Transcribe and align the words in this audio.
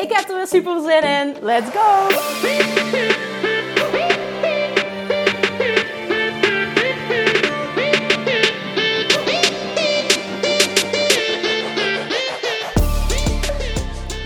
Ik 0.00 0.12
heb 0.12 0.28
er 0.28 0.36
weer 0.36 0.46
super 0.46 0.80
zin 0.80 1.02
in. 1.02 1.34
Let's 1.42 1.70
go! 1.70 2.08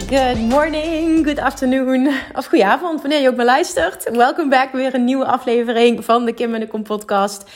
Good 0.08 0.38
morning, 0.38 1.24
good 1.24 1.38
afternoon, 1.38 2.12
of 2.34 2.46
goedenavond, 2.46 3.00
wanneer 3.00 3.20
je 3.20 3.28
ook 3.28 3.36
maar 3.36 3.44
luistert. 3.44 4.10
Welkom 4.10 4.48
back, 4.48 4.72
weer 4.72 4.94
een 4.94 5.04
nieuwe 5.04 5.24
aflevering 5.24 6.04
van 6.04 6.24
de 6.24 6.32
Kim 6.32 6.54
en 6.54 6.60
de 6.60 6.66
Kom 6.68 6.82
podcast. 6.82 7.50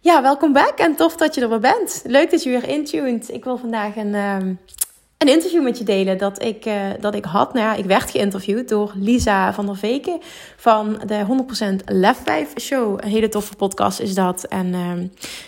Ja, 0.00 0.22
welkom 0.22 0.52
back 0.52 0.78
en 0.78 0.96
tof 0.96 1.16
dat 1.16 1.34
je 1.34 1.40
er 1.40 1.48
weer 1.48 1.60
bent. 1.60 2.02
Leuk 2.06 2.30
dat 2.30 2.42
je 2.42 2.50
weer 2.50 2.68
intuned. 2.68 3.32
Ik 3.32 3.44
wil 3.44 3.56
vandaag 3.56 3.96
een, 3.96 4.14
ehm, 4.14 4.54
een 5.18 5.28
interview 5.28 5.62
met 5.62 5.78
je 5.78 5.84
delen 5.84 6.18
dat 6.18 6.42
ik, 6.42 6.66
uh, 6.66 6.74
dat 7.00 7.14
ik 7.14 7.24
had. 7.24 7.52
Nou 7.54 7.66
ja, 7.66 7.74
ik 7.74 7.84
werd 7.84 8.10
geïnterviewd 8.10 8.68
door 8.68 8.92
Lisa 8.94 9.52
van 9.52 9.66
der 9.66 9.76
Veken 9.76 10.20
van 10.56 11.00
de 11.06 11.24
100% 11.24 11.84
Lef 11.84 12.18
5 12.24 12.52
Show. 12.60 12.98
Een 13.00 13.08
hele 13.08 13.28
toffe 13.28 13.56
podcast 13.56 14.00
is 14.00 14.14
dat. 14.14 14.44
En 14.44 14.66
uh, 14.66 14.92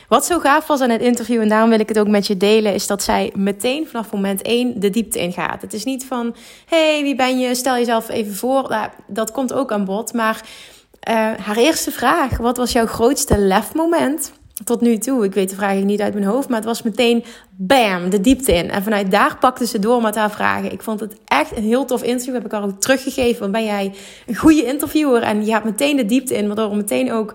wat 0.08 0.24
zo 0.24 0.38
gaaf 0.38 0.66
was 0.66 0.80
aan 0.80 0.90
het 0.90 1.00
interview, 1.00 1.40
en 1.40 1.48
daarom 1.48 1.70
wil 1.70 1.80
ik 1.80 1.88
het 1.88 1.98
ook 1.98 2.08
met 2.08 2.26
je 2.26 2.36
delen, 2.36 2.74
is 2.74 2.86
dat 2.86 3.02
zij 3.02 3.32
meteen 3.34 3.86
vanaf 3.86 4.12
moment 4.12 4.42
1 4.42 4.80
de 4.80 4.90
diepte 4.90 5.18
ingaat. 5.18 5.62
Het 5.62 5.72
is 5.72 5.84
niet 5.84 6.04
van, 6.04 6.36
hey, 6.66 7.02
wie 7.02 7.14
ben 7.14 7.38
je? 7.38 7.54
Stel 7.54 7.74
jezelf 7.74 8.08
even 8.08 8.34
voor. 8.34 8.68
Nou, 8.68 8.88
dat 9.06 9.30
komt 9.32 9.52
ook 9.52 9.72
aan 9.72 9.84
bod. 9.84 10.12
Maar 10.12 10.40
uh, 11.08 11.14
haar 11.14 11.56
eerste 11.56 11.90
vraag, 11.90 12.36
wat 12.36 12.56
was 12.56 12.72
jouw 12.72 12.86
grootste 12.86 13.38
lef 13.38 13.74
moment? 13.74 14.32
Tot 14.64 14.80
nu 14.80 14.98
toe. 14.98 15.24
Ik 15.24 15.34
weet 15.34 15.50
de 15.50 15.56
vraag 15.56 15.74
niet 15.74 16.00
uit 16.00 16.14
mijn 16.14 16.26
hoofd, 16.26 16.48
maar 16.48 16.56
het 16.56 16.66
was 16.66 16.82
meteen 16.82 17.24
bam, 17.50 18.10
de 18.10 18.20
diepte 18.20 18.52
in. 18.52 18.70
En 18.70 18.82
vanuit 18.82 19.10
daar 19.10 19.36
pakte 19.38 19.66
ze 19.66 19.78
door 19.78 20.02
met 20.02 20.14
haar 20.14 20.30
vragen. 20.30 20.72
Ik 20.72 20.82
vond 20.82 21.00
het 21.00 21.16
echt 21.24 21.56
een 21.56 21.62
heel 21.62 21.84
tof 21.84 22.02
interview. 22.02 22.34
Heb 22.34 22.44
ik 22.44 22.52
haar 22.52 22.62
ook 22.62 22.80
teruggegeven. 22.80 23.40
Want 23.40 23.52
ben 23.52 23.64
jij 23.64 23.94
een 24.26 24.36
goede 24.36 24.64
interviewer 24.64 25.22
en 25.22 25.44
je 25.44 25.52
hebt 25.52 25.64
meteen 25.64 25.96
de 25.96 26.06
diepte 26.06 26.36
in, 26.36 26.46
waardoor 26.46 26.76
meteen 26.76 27.12
ook, 27.12 27.34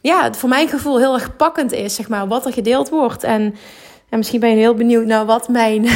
ja, 0.00 0.22
het 0.22 0.36
voor 0.36 0.48
mijn 0.48 0.68
gevoel 0.68 0.98
heel 0.98 1.14
erg 1.14 1.36
pakkend 1.36 1.72
is, 1.72 1.94
zeg 1.94 2.08
maar, 2.08 2.28
wat 2.28 2.46
er 2.46 2.52
gedeeld 2.52 2.88
wordt. 2.88 3.22
En 3.22 3.54
en 4.08 4.18
misschien 4.18 4.40
ben 4.40 4.50
je 4.50 4.56
heel 4.56 4.74
benieuwd 4.74 5.06
naar 5.06 5.26
wat 5.26 5.48
mijn 5.48 5.82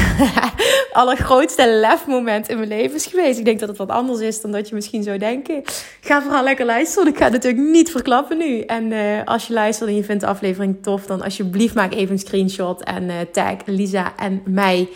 allergrootste 0.92 1.68
lefmoment 1.68 2.48
in 2.48 2.56
mijn 2.56 2.68
leven 2.68 2.96
is 2.96 3.06
geweest. 3.06 3.38
Ik 3.38 3.44
denk 3.44 3.60
dat 3.60 3.68
het 3.68 3.78
wat 3.78 3.88
anders 3.88 4.20
is 4.20 4.40
dan 4.40 4.52
dat 4.52 4.68
je 4.68 4.74
misschien 4.74 5.02
zou 5.02 5.18
denken. 5.18 5.62
Ga 6.00 6.22
vooral 6.22 6.42
lekker 6.42 6.66
luisteren. 6.66 7.08
Ik 7.08 7.16
ga 7.16 7.24
het 7.24 7.32
natuurlijk 7.32 7.62
niet 7.62 7.90
verklappen 7.90 8.38
nu. 8.38 8.60
En 8.60 8.90
uh, 8.90 9.24
als 9.24 9.46
je 9.46 9.52
luistert 9.52 9.88
en 9.88 9.96
je 9.96 10.04
vindt 10.04 10.20
de 10.20 10.26
aflevering 10.26 10.76
tof, 10.82 11.06
dan 11.06 11.22
alsjeblieft 11.22 11.74
maak 11.74 11.92
even 11.92 12.12
een 12.12 12.18
screenshot 12.18 12.84
en 12.84 13.02
uh, 13.02 13.14
tag 13.32 13.56
Lisa 13.64 14.12
en 14.16 14.42
mij. 14.44 14.88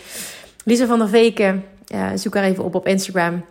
Lisa 0.63 0.85
van 0.85 0.99
der 0.99 1.09
Veken. 1.09 1.65
Uh, 1.93 2.09
zoek 2.15 2.33
haar 2.33 2.43
even 2.43 2.63
op 2.63 2.75
op 2.75 2.87
Instagram. 2.87 3.43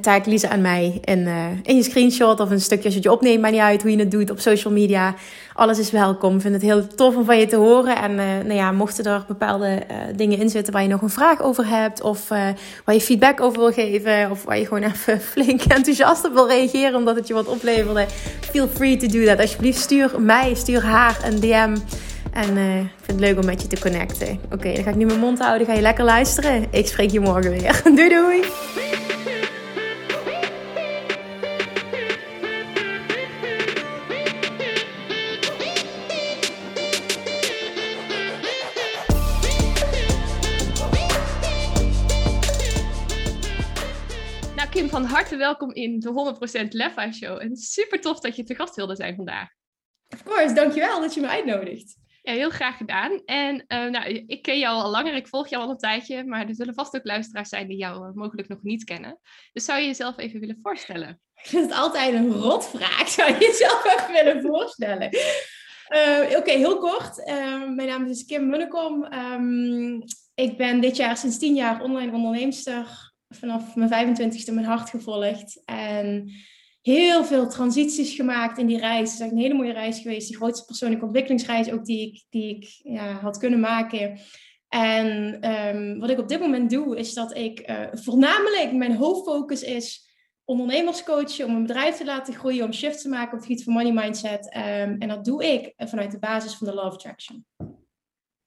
Tag 0.00 0.24
Lisa 0.24 0.50
en 0.50 0.60
mij 0.60 1.00
in, 1.04 1.18
uh, 1.18 1.46
in 1.62 1.76
je 1.76 1.82
screenshot 1.82 2.40
of 2.40 2.50
een 2.50 2.60
stukje 2.60 2.84
als 2.84 2.94
je 2.94 3.00
het 3.00 3.08
opneemt. 3.08 3.40
Maar 3.40 3.50
niet 3.50 3.60
uit 3.60 3.82
hoe 3.82 3.90
je 3.90 3.98
het 3.98 4.10
doet 4.10 4.30
op 4.30 4.40
social 4.40 4.72
media. 4.72 5.14
Alles 5.54 5.78
is 5.78 5.90
welkom. 5.90 6.34
Ik 6.34 6.40
vind 6.40 6.54
het 6.54 6.62
heel 6.62 6.86
tof 6.86 7.16
om 7.16 7.24
van 7.24 7.38
je 7.38 7.46
te 7.46 7.56
horen. 7.56 7.96
En 7.96 8.10
uh, 8.10 8.18
nou 8.18 8.54
ja, 8.54 8.72
mochten 8.72 9.04
er 9.04 9.24
bepaalde 9.28 9.82
uh, 9.90 9.96
dingen 10.16 10.38
in 10.38 10.48
zitten 10.48 10.72
waar 10.72 10.82
je 10.82 10.88
nog 10.88 11.02
een 11.02 11.10
vraag 11.10 11.42
over 11.42 11.66
hebt. 11.68 12.02
Of 12.02 12.28
waar 12.84 12.94
je 12.94 13.00
feedback 13.00 13.40
over 13.40 13.58
wil 13.58 13.72
geven. 13.72 14.30
Of 14.30 14.44
waar 14.44 14.58
je 14.58 14.66
gewoon 14.66 14.82
even 14.82 15.20
flink 15.32 15.62
enthousiast 15.62 16.24
op 16.24 16.32
wil 16.32 16.48
reageren 16.48 16.94
omdat 16.94 17.16
het 17.16 17.26
je 17.26 17.34
wat 17.34 17.48
opleverde. 17.48 18.06
Feel 18.40 18.68
free 18.68 18.96
to 18.96 19.06
do 19.06 19.24
that. 19.24 19.40
Alsjeblieft 19.40 19.80
stuur 19.80 20.20
mij, 20.20 20.54
stuur 20.54 20.82
haar 20.84 21.18
een 21.24 21.40
DM. 21.40 21.76
En 22.32 22.56
ik 22.56 22.90
vind 23.02 23.20
het 23.20 23.20
leuk 23.20 23.38
om 23.38 23.44
met 23.44 23.62
je 23.62 23.68
te 23.68 23.78
connecten. 23.80 24.40
Oké, 24.52 24.72
dan 24.72 24.82
ga 24.82 24.90
ik 24.90 24.96
nu 24.96 25.06
mijn 25.06 25.20
mond 25.20 25.38
houden. 25.38 25.66
Ga 25.66 25.72
je 25.72 25.80
lekker 25.80 26.04
luisteren. 26.04 26.66
Ik 26.70 26.86
spreek 26.86 27.10
je 27.10 27.20
morgen 27.20 27.50
weer. 27.50 27.80
doei 27.96 28.08
doei! 28.08 28.44
Van 44.96 45.04
harte 45.04 45.36
welkom 45.36 45.72
in 45.72 46.00
de 46.00 46.36
100% 46.64 46.68
Leffa 46.68 47.12
Show. 47.12 47.42
En 47.42 47.56
super 47.56 48.00
tof 48.00 48.20
dat 48.20 48.36
je 48.36 48.42
te 48.42 48.54
gast 48.54 48.74
wilde 48.74 48.96
zijn 48.96 49.16
vandaag. 49.16 49.48
Of 50.08 50.22
course, 50.22 50.54
dankjewel 50.54 51.00
dat 51.00 51.14
je 51.14 51.20
me 51.20 51.28
uitnodigt. 51.28 51.96
Ja, 52.22 52.32
heel 52.32 52.50
graag 52.50 52.76
gedaan. 52.76 53.22
En 53.24 53.64
uh, 53.68 53.90
nou, 53.90 54.24
ik 54.26 54.42
ken 54.42 54.58
jou 54.58 54.82
al 54.82 54.90
langer, 54.90 55.14
ik 55.14 55.28
volg 55.28 55.48
jou 55.48 55.64
al 55.64 55.70
een 55.70 55.76
tijdje, 55.76 56.24
maar 56.24 56.48
er 56.48 56.54
zullen 56.54 56.74
vast 56.74 56.96
ook 56.96 57.04
luisteraars 57.04 57.48
zijn 57.48 57.68
die 57.68 57.76
jou 57.76 58.08
uh, 58.08 58.14
mogelijk 58.14 58.48
nog 58.48 58.62
niet 58.62 58.84
kennen. 58.84 59.18
Dus 59.52 59.64
zou 59.64 59.80
je 59.80 59.86
jezelf 59.86 60.18
even 60.18 60.40
willen 60.40 60.58
voorstellen? 60.62 61.20
Ik 61.34 61.46
vind 61.46 61.70
het 61.70 61.78
altijd 61.78 62.14
een 62.14 62.32
rotvraag. 62.32 63.08
Zou 63.08 63.32
je 63.32 63.38
jezelf 63.38 63.84
even 63.84 64.24
willen 64.24 64.42
voorstellen? 64.42 65.08
Uh, 65.88 66.20
Oké, 66.26 66.36
okay, 66.36 66.56
heel 66.56 66.78
kort. 66.78 67.24
mijn 67.74 67.88
naam 67.88 68.06
is 68.06 68.24
Kim 68.24 68.48
Munnekom. 68.48 69.12
Um, 69.12 70.02
ik 70.34 70.56
ben 70.56 70.80
dit 70.80 70.96
jaar 70.96 71.16
sinds 71.16 71.38
tien 71.38 71.54
jaar 71.54 71.82
online 71.82 72.12
onderneemster 72.12 73.14
vanaf 73.38 73.74
mijn 73.74 74.16
25ste 74.16 74.54
mijn 74.54 74.66
hart 74.66 74.90
gevolgd. 74.90 75.62
En 75.64 76.30
heel 76.82 77.24
veel 77.24 77.48
transities 77.48 78.14
gemaakt 78.14 78.58
in 78.58 78.66
die 78.66 78.78
reis. 78.78 79.10
Het 79.10 79.18
is 79.18 79.20
echt 79.20 79.30
een 79.32 79.38
hele 79.38 79.54
mooie 79.54 79.72
reis 79.72 79.98
geweest. 79.98 80.28
De 80.28 80.36
grootste 80.36 80.64
persoonlijke 80.64 81.04
ontwikkelingsreis 81.04 81.70
ook 81.70 81.84
die 81.84 82.06
ik, 82.06 82.24
die 82.30 82.56
ik 82.56 82.80
ja, 82.82 83.12
had 83.12 83.38
kunnen 83.38 83.60
maken. 83.60 84.18
En 84.68 85.38
um, 85.52 85.98
wat 86.00 86.10
ik 86.10 86.18
op 86.18 86.28
dit 86.28 86.40
moment 86.40 86.70
doe, 86.70 86.96
is 86.96 87.14
dat 87.14 87.36
ik 87.36 87.70
uh, 87.70 87.86
voornamelijk 87.92 88.72
mijn 88.72 88.96
hoofdfocus 88.96 89.62
is 89.62 90.06
ondernemerscoachen, 90.44 91.46
om 91.46 91.54
een 91.54 91.66
bedrijf 91.66 91.96
te 91.96 92.04
laten 92.04 92.34
groeien, 92.34 92.64
om 92.64 92.72
shift 92.72 93.02
te 93.02 93.08
maken 93.08 93.32
op 93.32 93.38
het 93.38 93.46
gebied 93.46 93.64
van 93.64 93.72
money 93.72 93.92
mindset. 93.92 94.54
Um, 94.56 94.96
en 94.98 95.08
dat 95.08 95.24
doe 95.24 95.44
ik 95.44 95.72
vanuit 95.76 96.10
de 96.10 96.18
basis 96.18 96.54
van 96.54 96.66
de 96.66 96.72
of 96.72 96.92
Attraction. 96.92 97.44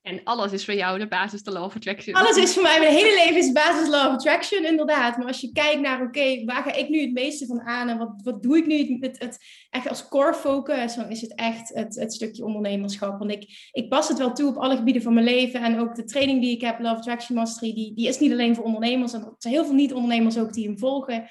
En 0.02 0.22
alles 0.24 0.52
is 0.52 0.66
voor 0.66 0.74
jou 0.74 1.00
de 1.00 1.08
basis 1.08 1.44
de 1.44 1.52
Law 1.52 1.64
of 1.64 1.76
Attraction. 1.76 2.16
Alles 2.16 2.38
is 2.38 2.54
voor 2.54 2.64
mij, 2.64 2.80
mijn 2.80 2.94
hele 2.94 3.16
leven 3.16 3.38
is 3.38 3.52
basis 3.52 3.90
Law 3.90 4.08
of 4.08 4.14
Attraction, 4.14 4.66
inderdaad. 4.66 5.18
Maar 5.18 5.28
als 5.28 5.42
je 5.42 5.52
kijkt 5.52 5.82
naar, 5.82 6.02
oké, 6.02 6.44
waar 6.46 6.64
ga 6.64 6.74
ik 6.74 6.90
nu 6.90 7.02
het 7.02 7.14
meeste 7.14 7.46
van 7.46 7.62
aan 7.62 7.90
en 7.90 7.98
wat, 7.98 8.12
wat 8.24 8.44
doe 8.44 8.58
ik 8.58 8.66
nu 8.66 8.98
het, 9.00 9.20
het, 9.20 9.38
echt 9.70 9.90
als 9.90 10.08
core 10.08 10.34
focus, 10.34 10.96
dan 10.96 11.10
is 11.10 11.22
het 11.22 11.36
echt 11.36 11.74
het, 11.74 11.96
het 11.96 12.14
stukje 12.14 12.46
ondernemerschap. 12.46 13.20
Want 13.20 13.32
ik, 13.32 13.70
ik 13.72 13.90
pas 13.90 14.08
het 14.08 14.18
wel 14.18 14.34
toe 14.34 14.50
op 14.50 14.58
alle 14.58 14.76
gebieden 14.76 15.02
van 15.02 15.14
mijn 15.14 15.26
leven 15.26 15.62
en 15.62 15.80
ook 15.80 15.96
de 15.96 16.04
training 16.04 16.42
die 16.42 16.56
ik 16.56 16.62
heb, 16.62 16.80
Law 16.80 16.98
Attraction 16.98 17.38
Mastery, 17.38 17.74
die, 17.74 17.94
die 17.94 18.08
is 18.08 18.20
niet 18.20 18.32
alleen 18.32 18.56
voor 18.56 18.64
ondernemers. 18.64 19.14
En 19.14 19.22
er 19.22 19.34
zijn 19.38 19.54
heel 19.54 19.66
veel 19.66 19.74
niet-ondernemers 19.74 20.38
ook 20.38 20.54
die 20.54 20.68
hem 20.68 20.80
volgen. 20.80 21.30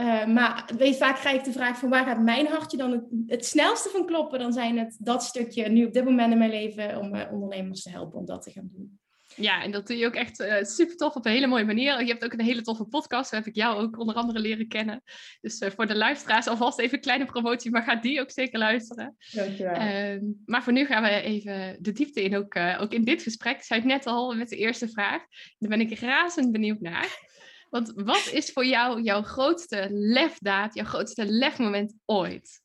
Uh, 0.00 0.26
maar 0.26 0.70
weet, 0.78 0.96
vaak 0.96 1.16
krijg 1.16 1.38
ik 1.38 1.44
de 1.44 1.52
vraag 1.52 1.78
van 1.78 1.88
waar 1.88 2.04
gaat 2.04 2.22
mijn 2.22 2.46
hartje 2.46 2.76
dan 2.76 2.90
het, 2.90 3.04
het, 3.26 3.46
snelste 3.46 3.88
van 3.88 4.06
kloppen? 4.06 4.38
Dan 4.38 4.52
zijn 4.52 4.78
het 4.78 4.96
dat 5.00 5.22
stukje 5.22 5.68
nu 5.68 5.84
op 5.84 5.92
dit 5.92 6.04
moment 6.04 6.32
in 6.32 6.38
mijn 6.38 6.50
leven 6.50 6.98
om 6.98 7.14
uh, 7.14 7.32
ondernemers 7.32 7.82
te 7.82 7.90
helpen 7.90 8.18
om 8.18 8.26
dat 8.26 8.42
te 8.42 8.50
gaan 8.50 8.70
doen. 8.72 8.98
Ja, 9.36 9.62
en 9.62 9.70
dat 9.70 9.86
doe 9.86 9.96
je 9.96 10.06
ook 10.06 10.14
echt 10.14 10.40
uh, 10.40 10.62
super 10.62 10.96
tof 10.96 11.14
op 11.14 11.26
een 11.26 11.32
hele 11.32 11.46
mooie 11.46 11.64
manier. 11.64 12.00
Je 12.00 12.10
hebt 12.10 12.24
ook 12.24 12.32
een 12.32 12.40
hele 12.40 12.62
toffe 12.62 12.84
podcast, 12.84 13.30
daar 13.30 13.40
heb 13.40 13.48
ik 13.48 13.54
jou 13.54 13.76
ook 13.76 13.98
onder 13.98 14.14
andere 14.14 14.38
leren 14.38 14.68
kennen. 14.68 15.02
Dus 15.40 15.62
voor 15.74 15.86
de 15.86 15.96
luisteraars 15.96 16.46
alvast 16.46 16.78
even 16.78 16.94
een 16.94 17.00
kleine 17.00 17.24
promotie, 17.24 17.70
maar 17.70 17.82
ga 17.82 17.96
die 17.96 18.20
ook 18.20 18.30
zeker 18.30 18.58
luisteren. 18.58 19.16
Dankjewel. 19.32 19.74
Ehm, 19.74 20.20
maar 20.44 20.62
voor 20.62 20.72
nu 20.72 20.86
gaan 20.86 21.02
we 21.02 21.20
even 21.20 21.76
de 21.80 21.92
diepte 21.92 22.22
in, 22.22 22.36
ook, 22.36 22.56
ook 22.56 22.92
in 22.92 23.04
dit 23.04 23.22
gesprek. 23.22 23.56
Ik 23.56 23.62
zei 23.62 23.80
het 23.80 23.88
net 23.88 24.06
al 24.06 24.34
met 24.34 24.48
de 24.48 24.56
eerste 24.56 24.88
vraag. 24.88 25.22
Daar 25.58 25.70
ben 25.70 25.80
ik 25.80 25.98
razend 25.98 26.52
benieuwd 26.52 26.80
naar. 26.80 27.25
Want 27.70 27.92
wat 27.94 28.30
is 28.32 28.52
voor 28.52 28.66
jou 28.66 29.02
jouw 29.02 29.22
grootste 29.22 29.86
lefdaad, 29.90 30.74
jouw 30.74 30.84
grootste 30.84 31.24
lefmoment 31.26 31.94
ooit? 32.04 32.60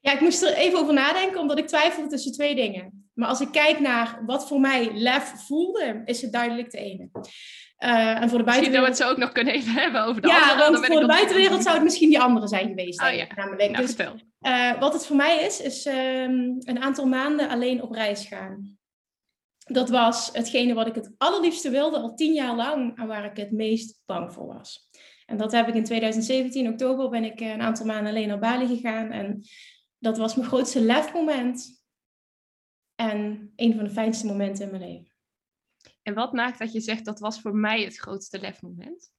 Ja, 0.00 0.12
ik 0.12 0.20
moest 0.20 0.42
er 0.42 0.54
even 0.54 0.78
over 0.78 0.94
nadenken, 0.94 1.40
omdat 1.40 1.58
ik 1.58 1.66
twijfelde 1.66 2.08
tussen 2.08 2.32
twee 2.32 2.54
dingen. 2.54 3.10
Maar 3.14 3.28
als 3.28 3.40
ik 3.40 3.52
kijk 3.52 3.80
naar 3.80 4.22
wat 4.26 4.48
voor 4.48 4.60
mij 4.60 4.90
lef 4.94 5.32
voelde, 5.46 6.02
is 6.04 6.22
het 6.22 6.32
duidelijk 6.32 6.70
de 6.70 6.78
ene. 6.78 7.10
Uh, 7.12 8.22
en 8.22 8.28
voor 8.28 8.38
de 8.38 8.44
buitenwereld... 8.44 8.48
Misschien 8.48 8.80
we 8.80 8.86
het 8.86 8.96
zo 8.96 9.08
ook 9.08 9.16
nog 9.16 9.32
kunnen 9.32 9.54
even 9.54 9.72
hebben 9.72 10.04
over 10.04 10.22
de 10.22 10.28
ja, 10.28 10.34
andere. 10.34 10.58
Ja, 10.58 10.70
want 10.70 10.86
voor 10.86 11.00
de 11.00 11.06
buitenwereld 11.06 11.62
zou 11.62 11.74
het 11.74 11.84
misschien 11.84 12.08
die 12.08 12.20
andere 12.20 12.48
zijn 12.48 12.68
geweest. 12.68 13.02
Oh 13.02 13.12
ja, 13.12 13.26
namelijk. 13.34 13.70
Nou, 13.70 13.86
dus, 13.86 13.96
uh, 14.40 14.78
wat 14.80 14.92
het 14.92 15.06
voor 15.06 15.16
mij 15.16 15.44
is, 15.44 15.60
is 15.60 15.86
um, 15.86 16.56
een 16.58 16.82
aantal 16.82 17.06
maanden 17.06 17.48
alleen 17.48 17.82
op 17.82 17.92
reis 17.92 18.26
gaan. 18.26 18.75
Dat 19.66 19.88
was 19.88 20.30
hetgene 20.32 20.74
wat 20.74 20.86
ik 20.86 20.94
het 20.94 21.14
allerliefste 21.18 21.70
wilde, 21.70 21.98
al 21.98 22.14
tien 22.14 22.32
jaar 22.32 22.56
lang, 22.56 22.98
en 22.98 23.06
waar 23.06 23.24
ik 23.24 23.36
het 23.36 23.50
meest 23.50 24.02
bang 24.04 24.32
voor 24.32 24.46
was. 24.46 24.90
En 25.26 25.36
dat 25.36 25.52
heb 25.52 25.68
ik 25.68 25.74
in 25.74 25.84
2017, 25.84 26.68
oktober, 26.68 27.10
ben 27.10 27.24
ik 27.24 27.40
een 27.40 27.60
aantal 27.60 27.86
maanden 27.86 28.10
alleen 28.10 28.28
naar 28.28 28.38
Bali 28.38 28.66
gegaan. 28.66 29.10
En 29.10 29.42
dat 29.98 30.18
was 30.18 30.34
mijn 30.34 30.48
grootste 30.48 30.80
lefmoment. 30.80 31.84
En 32.94 33.52
een 33.56 33.74
van 33.74 33.84
de 33.84 33.90
fijnste 33.90 34.26
momenten 34.26 34.64
in 34.64 34.70
mijn 34.70 34.90
leven. 34.90 35.12
En 36.02 36.14
wat 36.14 36.32
maakt 36.32 36.58
dat 36.58 36.72
je 36.72 36.80
zegt 36.80 37.04
dat 37.04 37.18
was 37.18 37.40
voor 37.40 37.54
mij 37.54 37.82
het 37.82 37.96
grootste 37.96 38.40
lefmoment? 38.40 39.12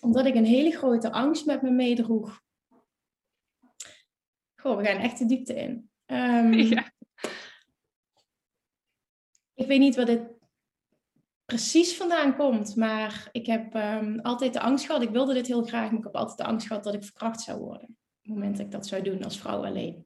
Omdat 0.00 0.26
ik 0.26 0.34
een 0.34 0.44
hele 0.44 0.70
grote 0.70 1.12
angst 1.12 1.46
met 1.46 1.62
me 1.62 1.70
meedroeg. 1.70 2.40
Goh, 4.56 4.76
we 4.76 4.84
gaan 4.84 5.00
echt 5.00 5.18
de 5.18 5.26
diepte 5.26 5.54
in. 5.54 5.90
Um, 6.06 6.52
ja. 6.74 6.92
Weet 9.70 9.78
niet 9.78 9.96
wat 9.96 10.06
dit 10.06 10.20
precies 11.44 11.96
vandaan 11.96 12.36
komt, 12.36 12.76
maar 12.76 13.28
ik 13.32 13.46
heb 13.46 13.74
um, 13.74 14.20
altijd 14.20 14.52
de 14.52 14.60
angst 14.60 14.86
gehad. 14.86 15.02
Ik 15.02 15.10
wilde 15.10 15.34
dit 15.34 15.46
heel 15.46 15.62
graag, 15.62 15.90
maar 15.90 15.98
ik 15.98 16.04
heb 16.04 16.14
altijd 16.14 16.38
de 16.38 16.44
angst 16.44 16.66
gehad 16.66 16.84
dat 16.84 16.94
ik 16.94 17.04
verkracht 17.04 17.40
zou 17.40 17.60
worden. 17.60 17.88
Op 17.88 17.96
het 18.22 18.32
moment 18.32 18.56
dat 18.56 18.66
ik 18.66 18.72
dat 18.72 18.86
zou 18.86 19.02
doen 19.02 19.24
als 19.24 19.38
vrouw 19.38 19.64
alleen. 19.64 20.04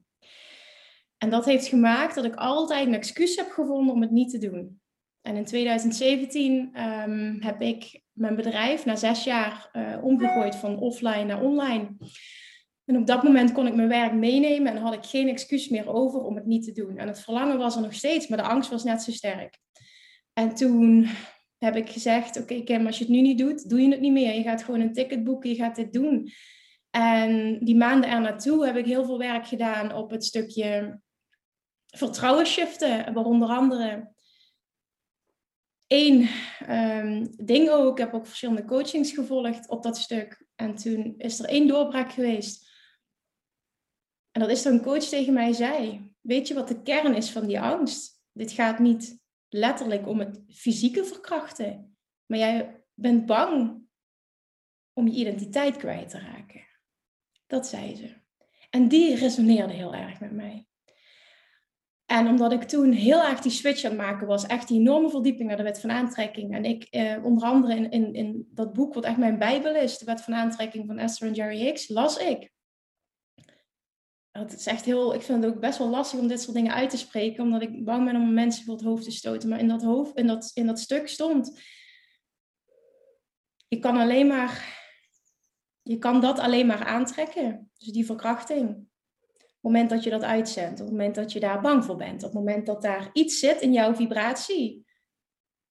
En 1.17 1.29
dat 1.29 1.45
heeft 1.45 1.67
gemaakt 1.67 2.15
dat 2.15 2.25
ik 2.25 2.35
altijd 2.35 2.87
een 2.87 2.93
excuus 2.93 3.35
heb 3.35 3.49
gevonden 3.49 3.93
om 3.93 4.01
het 4.01 4.11
niet 4.11 4.29
te 4.29 4.49
doen. 4.49 4.81
En 5.21 5.35
in 5.35 5.45
2017 5.45 6.69
ehm, 6.73 7.35
heb 7.39 7.61
ik 7.61 8.01
mijn 8.11 8.35
bedrijf 8.35 8.85
na 8.85 8.95
zes 8.95 9.23
jaar 9.23 9.69
uh, 9.73 10.03
omgegooid 10.03 10.55
van 10.55 10.79
offline 10.79 11.23
naar 11.23 11.41
online. 11.41 11.95
En 12.85 12.97
op 12.97 13.07
dat 13.07 13.23
moment 13.23 13.51
kon 13.51 13.67
ik 13.67 13.75
mijn 13.75 13.87
werk 13.87 14.13
meenemen 14.13 14.75
en 14.75 14.81
had 14.81 14.93
ik 14.93 15.05
geen 15.05 15.27
excuus 15.27 15.69
meer 15.69 15.87
over 15.87 16.19
om 16.19 16.35
het 16.35 16.45
niet 16.45 16.63
te 16.63 16.71
doen. 16.71 16.97
En 16.97 17.07
het 17.07 17.19
verlangen 17.19 17.57
was 17.57 17.75
er 17.75 17.81
nog 17.81 17.93
steeds, 17.93 18.27
maar 18.27 18.37
de 18.37 18.43
angst 18.43 18.69
was 18.69 18.83
net 18.83 19.01
zo 19.01 19.11
sterk. 19.11 19.57
En 20.33 20.55
toen 20.55 21.07
heb 21.57 21.75
ik 21.75 21.89
gezegd, 21.89 22.39
oké 22.39 22.63
Kim, 22.63 22.85
als 22.85 22.97
je 22.97 23.03
het 23.03 23.13
nu 23.13 23.21
niet 23.21 23.37
doet, 23.37 23.69
doe 23.69 23.81
je 23.81 23.89
het 23.89 23.99
niet 23.99 24.11
meer. 24.11 24.33
Je 24.33 24.43
gaat 24.43 24.63
gewoon 24.63 24.79
een 24.79 24.93
ticket 24.93 25.23
boeken, 25.23 25.49
je 25.49 25.55
gaat 25.55 25.75
dit 25.75 25.93
doen. 25.93 26.29
En 26.89 27.59
die 27.59 27.75
maanden 27.75 28.09
er 28.09 28.21
naartoe 28.21 28.65
heb 28.65 28.75
ik 28.75 28.85
heel 28.85 29.05
veel 29.05 29.17
werk 29.17 29.47
gedaan 29.47 29.93
op 29.93 30.11
het 30.11 30.25
stukje 30.25 30.99
vertrouwen 31.85 32.45
shiften. 32.45 33.15
Andere 33.15 34.13
één 35.87 36.29
um, 36.69 37.33
ding 37.45 37.69
ook. 37.69 37.91
Ik 37.91 38.05
heb 38.05 38.13
ook 38.13 38.27
verschillende 38.27 38.65
coachings 38.65 39.11
gevolgd 39.11 39.69
op 39.69 39.83
dat 39.83 39.97
stuk. 39.97 40.47
En 40.55 40.75
toen 40.75 41.13
is 41.17 41.39
er 41.39 41.45
één 41.45 41.67
doorbraak 41.67 42.11
geweest. 42.11 42.64
En 44.35 44.41
dat 44.41 44.49
is 44.49 44.61
toen 44.61 44.73
een 44.73 44.81
coach 44.81 45.03
tegen 45.03 45.33
mij 45.33 45.53
zei. 45.53 46.11
Weet 46.21 46.47
je 46.47 46.53
wat 46.53 46.67
de 46.67 46.81
kern 46.81 47.15
is 47.15 47.31
van 47.31 47.45
die 47.45 47.59
angst? 47.59 48.21
Dit 48.31 48.51
gaat 48.51 48.79
niet 48.79 49.19
letterlijk 49.49 50.07
om 50.07 50.19
het 50.19 50.41
fysieke 50.47 51.03
verkrachten. 51.05 51.97
Maar 52.25 52.39
jij 52.39 52.83
bent 52.93 53.25
bang 53.25 53.81
om 54.93 55.07
je 55.07 55.19
identiteit 55.19 55.75
kwijt 55.75 56.09
te 56.09 56.19
raken. 56.19 56.61
Dat 57.47 57.67
zei 57.67 57.95
ze. 57.95 58.13
En 58.69 58.87
die 58.87 59.15
resoneerde 59.15 59.73
heel 59.73 59.93
erg 59.93 60.19
met 60.19 60.31
mij. 60.31 60.67
En 62.05 62.27
omdat 62.27 62.51
ik 62.51 62.63
toen 62.63 62.91
heel 62.91 63.23
erg 63.23 63.39
die 63.39 63.51
switch 63.51 63.83
aan 63.83 63.91
het 63.91 63.99
maken 63.99 64.27
was, 64.27 64.45
echt 64.45 64.67
die 64.67 64.79
enorme 64.79 65.09
verdieping 65.09 65.47
naar 65.47 65.57
de 65.57 65.63
wet 65.63 65.79
van 65.79 65.91
aantrekking. 65.91 66.55
En 66.55 66.65
ik, 66.65 66.83
eh, 66.83 67.23
onder 67.23 67.47
andere 67.47 67.75
in, 67.75 67.91
in, 67.91 68.13
in 68.13 68.47
dat 68.51 68.73
boek, 68.73 68.93
wat 68.93 69.05
echt 69.05 69.17
mijn 69.17 69.37
bijbel 69.37 69.75
is, 69.75 69.97
de 69.97 70.05
wet 70.05 70.21
van 70.21 70.35
aantrekking 70.35 70.87
van 70.87 70.97
Esther 70.97 71.27
en 71.27 71.33
Jerry 71.33 71.57
Hicks, 71.57 71.87
las 71.87 72.17
ik. 72.17 72.53
Het 74.37 74.53
is 74.53 74.65
echt 74.65 74.85
heel, 74.85 75.13
ik 75.13 75.21
vind 75.21 75.43
het 75.43 75.53
ook 75.53 75.59
best 75.59 75.77
wel 75.77 75.89
lastig 75.89 76.19
om 76.19 76.27
dit 76.27 76.41
soort 76.41 76.55
dingen 76.55 76.73
uit 76.73 76.89
te 76.89 76.97
spreken, 76.97 77.43
omdat 77.43 77.61
ik 77.61 77.85
bang 77.85 78.05
ben 78.05 78.15
om 78.15 78.33
mensen 78.33 78.65
voor 78.65 78.73
het 78.73 78.83
hoofd 78.83 79.03
te 79.03 79.11
stoten. 79.11 79.49
Maar 79.49 79.59
in 79.59 79.67
dat, 79.67 79.83
hoofd, 79.83 80.17
in 80.17 80.27
dat, 80.27 80.51
in 80.53 80.65
dat 80.65 80.79
stuk 80.79 81.07
stond, 81.07 81.59
je 83.67 83.79
kan 83.79 83.97
alleen 83.97 84.27
maar, 84.27 84.79
je 85.81 85.97
kan 85.97 86.21
dat 86.21 86.39
alleen 86.39 86.65
maar 86.65 86.83
aantrekken. 86.83 87.71
Dus 87.77 87.87
die 87.87 88.05
verkrachting 88.05 88.87
het 89.65 89.73
moment 89.73 89.89
dat 89.89 90.03
je 90.03 90.09
dat 90.09 90.23
uitzendt, 90.23 90.79
op 90.79 90.85
het 90.85 90.95
moment 90.95 91.15
dat 91.15 91.31
je 91.31 91.39
daar 91.39 91.61
bang 91.61 91.85
voor 91.85 91.95
bent, 91.95 92.23
op 92.23 92.29
het 92.29 92.33
moment 92.33 92.65
dat 92.65 92.81
daar 92.81 93.09
iets 93.13 93.39
zit 93.39 93.61
in 93.61 93.73
jouw 93.73 93.95
vibratie, 93.95 94.84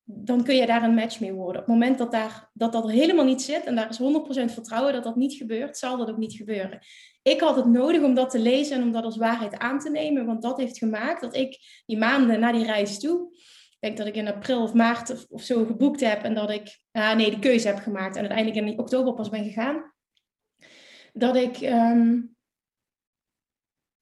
dan 0.05 0.45
kun 0.45 0.57
je 0.57 0.67
daar 0.67 0.83
een 0.83 0.95
match 0.95 1.21
mee 1.21 1.33
worden. 1.33 1.61
Op 1.61 1.67
het 1.67 1.77
moment 1.77 1.99
dat, 1.99 2.13
daar, 2.13 2.51
dat 2.53 2.73
dat 2.73 2.85
er 2.85 2.91
helemaal 2.91 3.25
niet 3.25 3.43
zit 3.43 3.65
en 3.65 3.75
daar 3.75 3.89
is 3.89 4.01
100% 4.01 4.53
vertrouwen 4.53 4.93
dat 4.93 5.05
dat 5.05 5.17
niet 5.17 5.35
gebeurt, 5.35 5.79
zal 5.79 5.97
dat 5.97 6.11
ook 6.11 6.17
niet 6.17 6.33
gebeuren. 6.33 6.79
Ik 7.23 7.41
had 7.41 7.57
het 7.57 7.67
nodig 7.67 8.03
om 8.03 8.15
dat 8.15 8.31
te 8.31 8.39
lezen 8.39 8.77
en 8.77 8.83
om 8.83 8.93
dat 8.93 9.05
als 9.05 9.17
waarheid 9.17 9.59
aan 9.59 9.79
te 9.79 9.91
nemen, 9.91 10.27
want 10.27 10.43
dat 10.43 10.59
heeft 10.59 10.79
gemaakt 10.79 11.21
dat 11.21 11.37
ik 11.37 11.59
die 11.87 11.99
maanden 11.99 12.41
na 12.41 12.53
die 12.53 12.65
reis 12.65 12.99
toe, 12.99 13.29
ik 13.71 13.77
denk 13.81 13.97
dat 13.97 14.07
ik 14.07 14.15
in 14.15 14.35
april 14.35 14.63
of 14.63 14.75
maart 14.75 15.27
of, 15.29 15.43
zo 15.43 15.65
geboekt 15.65 16.01
heb 16.01 16.23
en 16.23 16.35
dat 16.35 16.51
ik, 16.51 16.79
ah, 16.93 17.17
nee, 17.17 17.31
de 17.31 17.39
keuze 17.39 17.67
heb 17.67 17.79
gemaakt 17.79 18.17
en 18.17 18.21
uiteindelijk 18.21 18.67
in 18.67 18.79
oktober 18.79 19.15
pas 19.15 19.29
ben 19.29 19.45
gegaan, 19.45 19.93
dat 21.13 21.37
ik 21.37 21.57
ehm, 21.57 22.21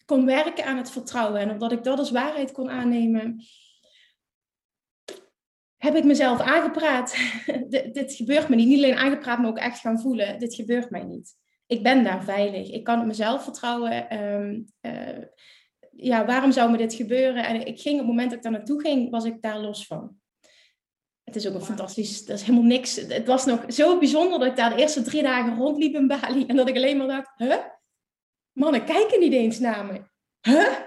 kon 0.05 0.26
werken 0.26 0.64
aan 0.64 0.76
het 0.76 0.90
vertrouwen. 0.90 1.40
En 1.40 1.50
omdat 1.50 1.72
ik 1.72 1.84
dat 1.84 1.98
als 1.98 2.10
waarheid 2.10 2.52
kon 2.52 2.70
aannemen, 2.70 3.44
heb 5.82 5.96
ik 5.96 6.05
mezelf 6.05 6.40
aangepraat. 6.40 7.17
dit, 7.93 8.14
gebeurt 8.14 8.49
me 8.49 8.56
niet. 8.56 8.67
Niet 8.67 8.76
alleen 8.76 8.96
aangepraat, 8.96 9.38
maar 9.38 9.49
ook 9.49 9.58
echt 9.58 9.79
gaan 9.79 10.00
voelen. 10.00 10.38
Dit 10.38 10.55
gebeurt 10.55 10.90
mij 10.90 11.02
niet. 11.02 11.34
Ik 11.67 11.82
ben 11.82 12.05
daar 12.05 12.25
veilig. 12.25 12.70
Ik 12.70 12.84
kan 12.84 13.00
op 13.00 13.06
mezelf 13.06 13.43
vertrouwen. 13.43 14.08
Ehm, 14.08 14.61
eh, 14.81 15.25
ja, 15.90 16.26
waarom 16.26 16.52
zou 16.52 16.70
me 16.70 16.76
dit 16.76 16.94
gebeuren? 16.94 17.46
En 17.46 17.67
ik 17.67 17.81
ging 17.81 17.94
op 17.94 18.00
het 18.00 18.08
moment 18.08 18.29
dat 18.29 18.38
ik 18.38 18.44
daar 18.44 18.52
naartoe 18.52 18.81
ging, 18.81 19.11
was 19.11 19.25
ik 19.25 19.43
daar 19.43 19.61
los 19.61 19.87
van. 19.87 20.17
Het 21.25 21.37
is 21.37 21.49
ook 21.49 21.55
een 21.55 21.62
fantastisch, 21.62 22.25
dat 22.25 22.38
is 22.38 22.43
helemaal 22.43 22.67
niks. 22.67 22.96
Het 22.96 23.26
was 23.26 23.44
nog 23.44 23.64
zo 23.69 23.99
bijzonder 23.99 24.38
dat 24.38 24.49
ik 24.49 24.56
daar 24.56 24.70
de 24.70 24.81
eerste 24.81 25.02
drie 25.02 25.23
dagen 25.23 25.56
rondliep 25.56 25.94
in 25.94 26.06
Bali 26.06 26.46
en 26.46 26.56
dat 26.56 26.69
ik 26.69 26.76
alleen 26.76 26.96
maar 26.96 27.06
dacht, 27.06 27.32
huh? 27.37 27.56
mannen 28.52 28.84
kijken 28.84 29.20
niet 29.20 29.32
eens 29.32 29.58
naar 29.58 29.84
me. 29.84 30.00
Huh? 30.40 30.79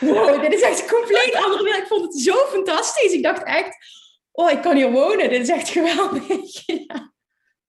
Wow, 0.00 0.40
dit 0.42 0.52
is 0.52 0.62
echt 0.62 0.80
een 0.80 0.98
compleet 0.98 1.34
andere 1.34 1.62
wereld. 1.62 1.82
Ik 1.82 1.88
vond 1.88 2.04
het 2.04 2.22
zo 2.22 2.34
fantastisch. 2.34 3.12
Ik 3.12 3.22
dacht 3.22 3.42
echt, 3.42 3.76
oh, 4.32 4.50
ik 4.50 4.62
kan 4.62 4.76
hier 4.76 4.92
wonen. 4.92 5.30
Dit 5.30 5.40
is 5.40 5.48
echt 5.48 5.68
geweldig. 5.68 6.66
ja. 6.86 7.12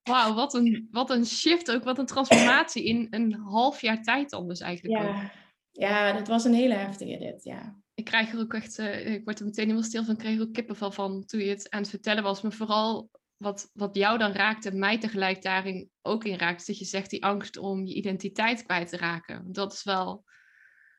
Wauw, 0.04 0.34
wat 0.34 0.54
een, 0.54 0.88
wat 0.92 1.10
een 1.10 1.26
shift 1.26 1.72
ook, 1.72 1.84
wat 1.84 1.98
een 1.98 2.06
transformatie 2.06 2.84
in 2.84 3.08
een 3.10 3.34
half 3.34 3.82
jaar 3.82 4.02
tijd 4.02 4.30
dan 4.30 4.48
dus 4.48 4.60
eigenlijk 4.60 5.02
ja. 5.02 5.10
Ook. 5.10 5.30
Ja, 5.72 6.14
dat 6.14 6.28
was 6.28 6.44
een 6.44 6.54
hele 6.54 6.74
heftige 6.74 7.18
dit, 7.18 7.44
ja. 7.44 7.82
Ik 7.94 8.06
krijg 8.06 8.34
er 8.34 8.40
ook 8.40 8.54
echt, 8.54 8.80
uh, 8.80 9.14
ik 9.14 9.24
word 9.24 9.40
er 9.40 9.46
meteen 9.46 9.64
helemaal 9.64 9.88
stil 9.88 10.04
van, 10.04 10.14
ik 10.14 10.20
kreeg 10.20 10.40
ook 10.40 10.54
kippenvel 10.54 10.92
van 10.92 11.26
toen 11.26 11.40
je 11.40 11.50
het 11.50 11.70
aan 11.70 11.82
het 11.82 11.90
vertellen 11.90 12.24
was. 12.24 12.42
Maar 12.42 12.52
vooral 12.52 13.10
wat, 13.38 13.70
wat 13.74 13.96
jou 13.96 14.18
dan 14.18 14.32
raakte, 14.32 14.72
mij 14.72 14.98
tegelijk 14.98 15.42
daarin 15.42 15.90
ook 16.02 16.24
in 16.24 16.38
raakt, 16.38 16.68
dat 16.68 16.78
je 16.78 16.86
zegt 16.86 17.10
die 17.10 17.26
angst 17.26 17.58
om 17.58 17.86
je 17.86 17.94
identiteit 17.94 18.64
kwijt 18.64 18.90
te 18.90 18.98
raken. 18.98 19.52
Dat 19.52 19.74
is 19.74 19.84
wel, 19.84 20.24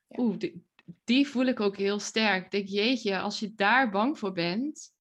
oeh, 0.08 0.36
die, 0.38 0.64
die, 1.04 1.28
voel 1.28 1.46
ik 1.46 1.60
ook 1.60 1.76
heel 1.76 1.98
sterk. 1.98 2.44
Ik 2.44 2.50
denk, 2.50 2.68
jeetje, 2.68 3.18
als 3.18 3.38
je 3.38 3.54
daar 3.54 3.90
bang 3.90 4.18
voor 4.18 4.32
bent, 4.32 4.93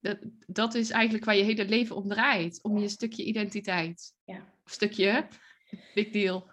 dat, 0.00 0.18
dat 0.46 0.74
is 0.74 0.90
eigenlijk 0.90 1.24
waar 1.24 1.36
je 1.36 1.42
hele 1.42 1.68
leven 1.68 1.96
om 1.96 2.08
draait, 2.08 2.62
om 2.62 2.78
je 2.78 2.88
stukje 2.88 3.24
identiteit. 3.24 4.14
Ja. 4.24 4.36
Of 4.64 4.72
stukje, 4.72 5.26
big 5.94 6.10
deal. 6.10 6.50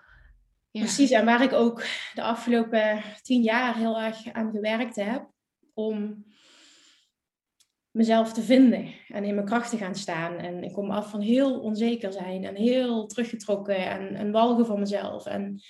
Ja. 0.72 0.82
Precies, 0.82 1.12
en 1.12 1.26
waar 1.26 1.44
ik 1.44 1.54
ook 1.54 1.86
de 2.14 2.22
afgelopen 2.22 3.04
tien 3.22 3.42
jaar 3.42 3.78
heel 3.78 4.00
erg 4.00 4.32
aan 4.32 4.52
gewerkt 4.52 4.96
heb, 4.96 5.30
om 5.74 6.26
mezelf 7.92 8.34
te 8.34 8.42
vinden 8.42 8.94
en 9.08 9.24
in 9.24 9.36
mijn 9.36 9.48
kracht 9.48 9.70
te 9.70 9.78
gaan 9.78 9.96
staan. 9.96 10.38
En 10.38 10.64
ik 10.64 10.74
kom 10.74 10.92
af 10.92 11.10
van 11.10 11.22
heel 11.22 11.60
onzeker 11.60 12.14
zijn 12.14 12.46
en 12.46 12.56
heel 12.56 13.08
teruggetrokken 13.08 13.90
en, 13.90 14.16
en 14.16 14.32
walgen 14.32 14.66
van 14.66 14.80
mezelf. 14.80 15.26
En 15.26 15.62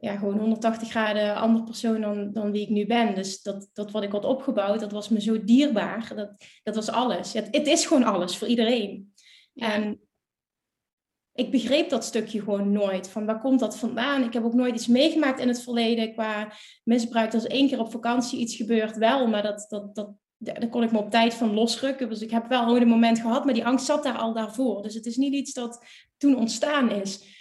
ja, 0.00 0.16
gewoon 0.16 0.38
180 0.38 0.88
graden 0.90 1.36
ander 1.36 1.62
persoon 1.62 2.00
dan, 2.00 2.32
dan 2.32 2.52
wie 2.52 2.62
ik 2.62 2.68
nu 2.68 2.86
ben. 2.86 3.14
Dus 3.14 3.42
dat, 3.42 3.70
dat 3.72 3.90
wat 3.90 4.02
ik 4.02 4.12
had 4.12 4.24
opgebouwd, 4.24 4.80
dat 4.80 4.92
was 4.92 5.08
me 5.08 5.20
zo 5.20 5.44
dierbaar. 5.44 6.12
Dat, 6.14 6.30
dat 6.62 6.74
was 6.74 6.90
alles. 6.90 7.32
Het, 7.32 7.48
het 7.50 7.66
is 7.66 7.86
gewoon 7.86 8.04
alles 8.04 8.36
voor 8.36 8.48
iedereen. 8.48 9.12
En 9.54 10.00
ik 11.38 11.50
begreep 11.50 11.88
dat 11.88 12.04
stukje 12.04 12.40
gewoon 12.40 12.72
nooit. 12.72 13.08
Van 13.08 13.26
waar 13.26 13.40
komt 13.40 13.60
dat 13.60 13.78
vandaan? 13.78 14.22
Ik 14.22 14.32
heb 14.32 14.44
ook 14.44 14.54
nooit 14.54 14.74
iets 14.74 14.86
meegemaakt 14.86 15.40
in 15.40 15.48
het 15.48 15.62
verleden 15.62 16.12
qua 16.12 16.52
misbruik. 16.84 17.32
Er 17.32 17.38
is 17.38 17.46
één 17.46 17.68
keer 17.68 17.80
op 17.80 17.90
vakantie 17.90 18.38
iets 18.38 18.56
gebeurd, 18.56 18.96
wel, 18.96 19.26
maar 19.26 19.42
dat, 19.42 19.66
dat, 19.68 19.94
dat, 19.94 20.10
daar 20.36 20.68
kon 20.68 20.82
ik 20.82 20.92
me 20.92 20.98
op 20.98 21.10
tijd 21.10 21.34
van 21.34 21.54
losrukken. 21.54 22.08
Dus 22.08 22.20
ik 22.20 22.30
heb 22.30 22.48
wel 22.48 22.76
een 22.76 22.88
moment 22.88 23.20
gehad, 23.20 23.44
maar 23.44 23.54
die 23.54 23.66
angst 23.66 23.86
zat 23.86 24.02
daar 24.02 24.18
al 24.18 24.32
daarvoor. 24.32 24.82
Dus 24.82 24.94
het 24.94 25.06
is 25.06 25.16
niet 25.16 25.34
iets 25.34 25.52
dat 25.52 25.84
toen 26.16 26.36
ontstaan 26.36 26.90
is. 26.90 27.37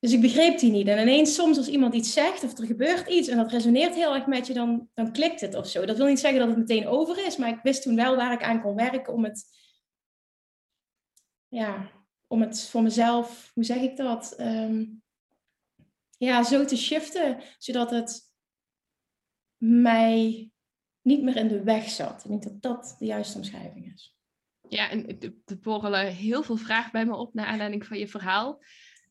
Dus 0.00 0.12
ik 0.12 0.20
begreep 0.20 0.58
die 0.58 0.70
niet. 0.70 0.88
En 0.88 1.00
ineens 1.00 1.34
soms 1.34 1.56
als 1.56 1.68
iemand 1.68 1.94
iets 1.94 2.12
zegt 2.12 2.42
of 2.42 2.58
er 2.58 2.66
gebeurt 2.66 3.08
iets 3.08 3.28
en 3.28 3.36
dat 3.36 3.50
resoneert 3.50 3.94
heel 3.94 4.14
erg 4.14 4.26
met 4.26 4.46
je, 4.46 4.54
dan, 4.54 4.88
dan 4.94 5.12
klikt 5.12 5.40
het 5.40 5.54
of 5.54 5.66
zo. 5.66 5.86
Dat 5.86 5.96
wil 5.96 6.06
niet 6.06 6.18
zeggen 6.18 6.38
dat 6.38 6.48
het 6.48 6.58
meteen 6.58 6.86
over 6.86 7.26
is, 7.26 7.36
maar 7.36 7.48
ik 7.48 7.62
wist 7.62 7.82
toen 7.82 7.96
wel 7.96 8.16
waar 8.16 8.32
ik 8.32 8.42
aan 8.42 8.62
kon 8.62 8.74
werken 8.74 9.12
om 9.12 9.24
het, 9.24 9.44
ja, 11.48 11.90
om 12.26 12.40
het 12.40 12.68
voor 12.68 12.82
mezelf, 12.82 13.50
hoe 13.54 13.64
zeg 13.64 13.76
ik 13.76 13.96
dat, 13.96 14.32
ehm, 14.32 14.84
ja, 16.18 16.42
zo 16.42 16.64
te 16.64 16.76
shiften, 16.76 17.42
zodat 17.58 17.90
het 17.90 18.20
mij 19.56 20.50
niet 21.02 21.22
meer 21.22 21.36
in 21.36 21.48
de 21.48 21.62
weg 21.62 21.88
zat. 21.88 22.24
Ik 22.24 22.30
denk 22.30 22.42
dat 22.42 22.62
dat 22.62 22.96
de 22.98 23.06
juiste 23.06 23.36
omschrijving 23.36 23.92
is. 23.92 24.16
Ja, 24.68 24.90
en 24.90 25.18
er 25.18 25.58
borrelen 25.60 26.06
heel 26.06 26.42
veel 26.42 26.56
vragen 26.56 26.92
bij 26.92 27.06
me 27.06 27.16
op 27.16 27.34
naar 27.34 27.46
aanleiding 27.46 27.86
van 27.86 27.98
je 27.98 28.08
verhaal. 28.08 28.62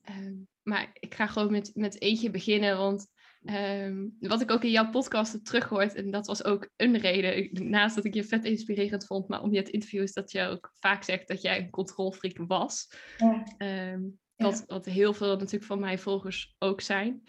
Ehm, 0.08 0.36
maar 0.62 0.90
ik 0.94 1.14
ga 1.14 1.28
gewoon 1.28 1.52
met, 1.52 1.72
met 1.74 2.02
eentje 2.02 2.30
beginnen, 2.30 2.78
want 2.78 3.08
ehm, 3.44 4.08
wat 4.20 4.42
ik 4.42 4.52
ook 4.52 4.64
in 4.64 4.72
jouw 4.72 4.90
podcast 4.90 5.32
heb 5.32 5.44
teruggehoord, 5.44 5.94
en 5.94 6.12
dat 6.12 6.28
was 6.28 6.44
ook 6.44 6.70
een 6.76 6.98
reden, 6.98 7.70
naast 7.70 7.96
dat 7.96 8.06
ik 8.06 8.14
je 8.14 8.24
vet 8.24 8.46
inspirerend 8.46 9.06
vond, 9.06 9.28
maar 9.28 9.42
om 9.42 9.52
je 9.52 9.60
het 9.60 9.70
interview 9.70 10.02
is 10.02 10.14
dat 10.14 10.32
je 10.32 10.48
ook 10.48 10.74
vaak 10.80 11.04
zegt 11.04 11.28
dat 11.28 11.42
jij 11.42 11.60
een 11.60 11.70
controlfreak 11.70 12.38
was. 12.38 12.92
Ja. 13.18 14.00
Wat, 14.36 14.64
wat 14.68 14.86
heel 14.86 15.14
veel 15.14 15.38
natuurlijk 15.38 15.64
van 15.64 15.80
mijn 15.80 16.00
volgers 16.00 16.56
ook 16.58 16.82
zijn. 16.82 17.24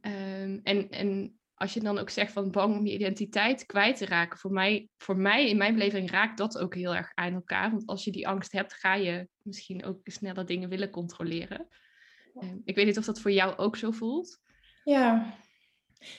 en, 0.00 0.88
en 0.90 1.40
als 1.54 1.74
je 1.74 1.80
dan 1.80 1.98
ook 1.98 2.10
zegt 2.10 2.32
van 2.32 2.50
bang 2.50 2.76
om 2.76 2.86
je 2.86 2.94
identiteit 2.94 3.66
kwijt 3.66 3.96
te 3.96 4.06
raken, 4.06 4.38
voor 4.38 4.52
mij, 4.52 4.88
voor 4.96 5.16
mij 5.16 5.48
in 5.48 5.56
mijn 5.56 5.74
beleving 5.74 6.10
raakt 6.10 6.38
dat 6.38 6.58
ook 6.58 6.74
heel 6.74 6.94
erg 6.94 7.10
aan 7.14 7.34
elkaar. 7.34 7.70
Want 7.70 7.86
als 7.86 8.04
je 8.04 8.10
die 8.12 8.28
angst 8.28 8.52
hebt, 8.52 8.74
ga 8.74 8.94
je 8.94 9.28
misschien 9.42 9.84
ook 9.84 9.98
sneller 10.02 10.46
dingen 10.46 10.68
willen 10.68 10.90
controleren. 10.90 11.68
Ehm, 12.34 12.56
ik 12.64 12.76
weet 12.76 12.86
niet 12.86 12.98
of 12.98 13.04
dat 13.04 13.20
voor 13.20 13.30
jou 13.30 13.56
ook 13.56 13.76
zo 13.76 13.90
voelt. 13.90 14.40
Ja, 14.84 15.36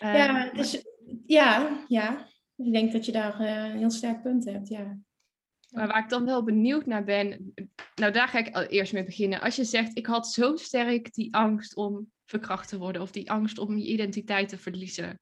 uh, 0.01 0.15
ja, 0.15 0.51
dus, 0.51 0.83
ja, 1.25 1.83
ja. 1.87 2.27
Ik 2.55 2.71
denk 2.71 2.91
dat 2.91 3.05
je 3.05 3.11
daar 3.11 3.41
uh, 3.41 3.71
een 3.71 3.77
heel 3.77 3.91
sterk 3.91 4.21
punt 4.21 4.45
hebt, 4.45 4.67
ja. 4.67 4.99
Maar 5.69 5.87
waar 5.87 6.03
ik 6.03 6.09
dan 6.09 6.25
wel 6.25 6.43
benieuwd 6.43 6.85
naar 6.85 7.03
ben, 7.03 7.53
nou 7.95 8.11
daar 8.11 8.27
ga 8.27 8.37
ik 8.37 8.71
eerst 8.71 8.93
mee 8.93 9.03
beginnen. 9.03 9.41
Als 9.41 9.55
je 9.55 9.63
zegt, 9.63 9.97
ik 9.97 10.05
had 10.05 10.27
zo 10.27 10.55
sterk 10.55 11.13
die 11.13 11.35
angst 11.35 11.75
om 11.75 12.11
verkracht 12.25 12.69
te 12.69 12.77
worden 12.77 13.01
of 13.01 13.11
die 13.11 13.31
angst 13.31 13.57
om 13.57 13.77
je 13.77 13.87
identiteit 13.87 14.49
te 14.49 14.57
verliezen. 14.57 15.19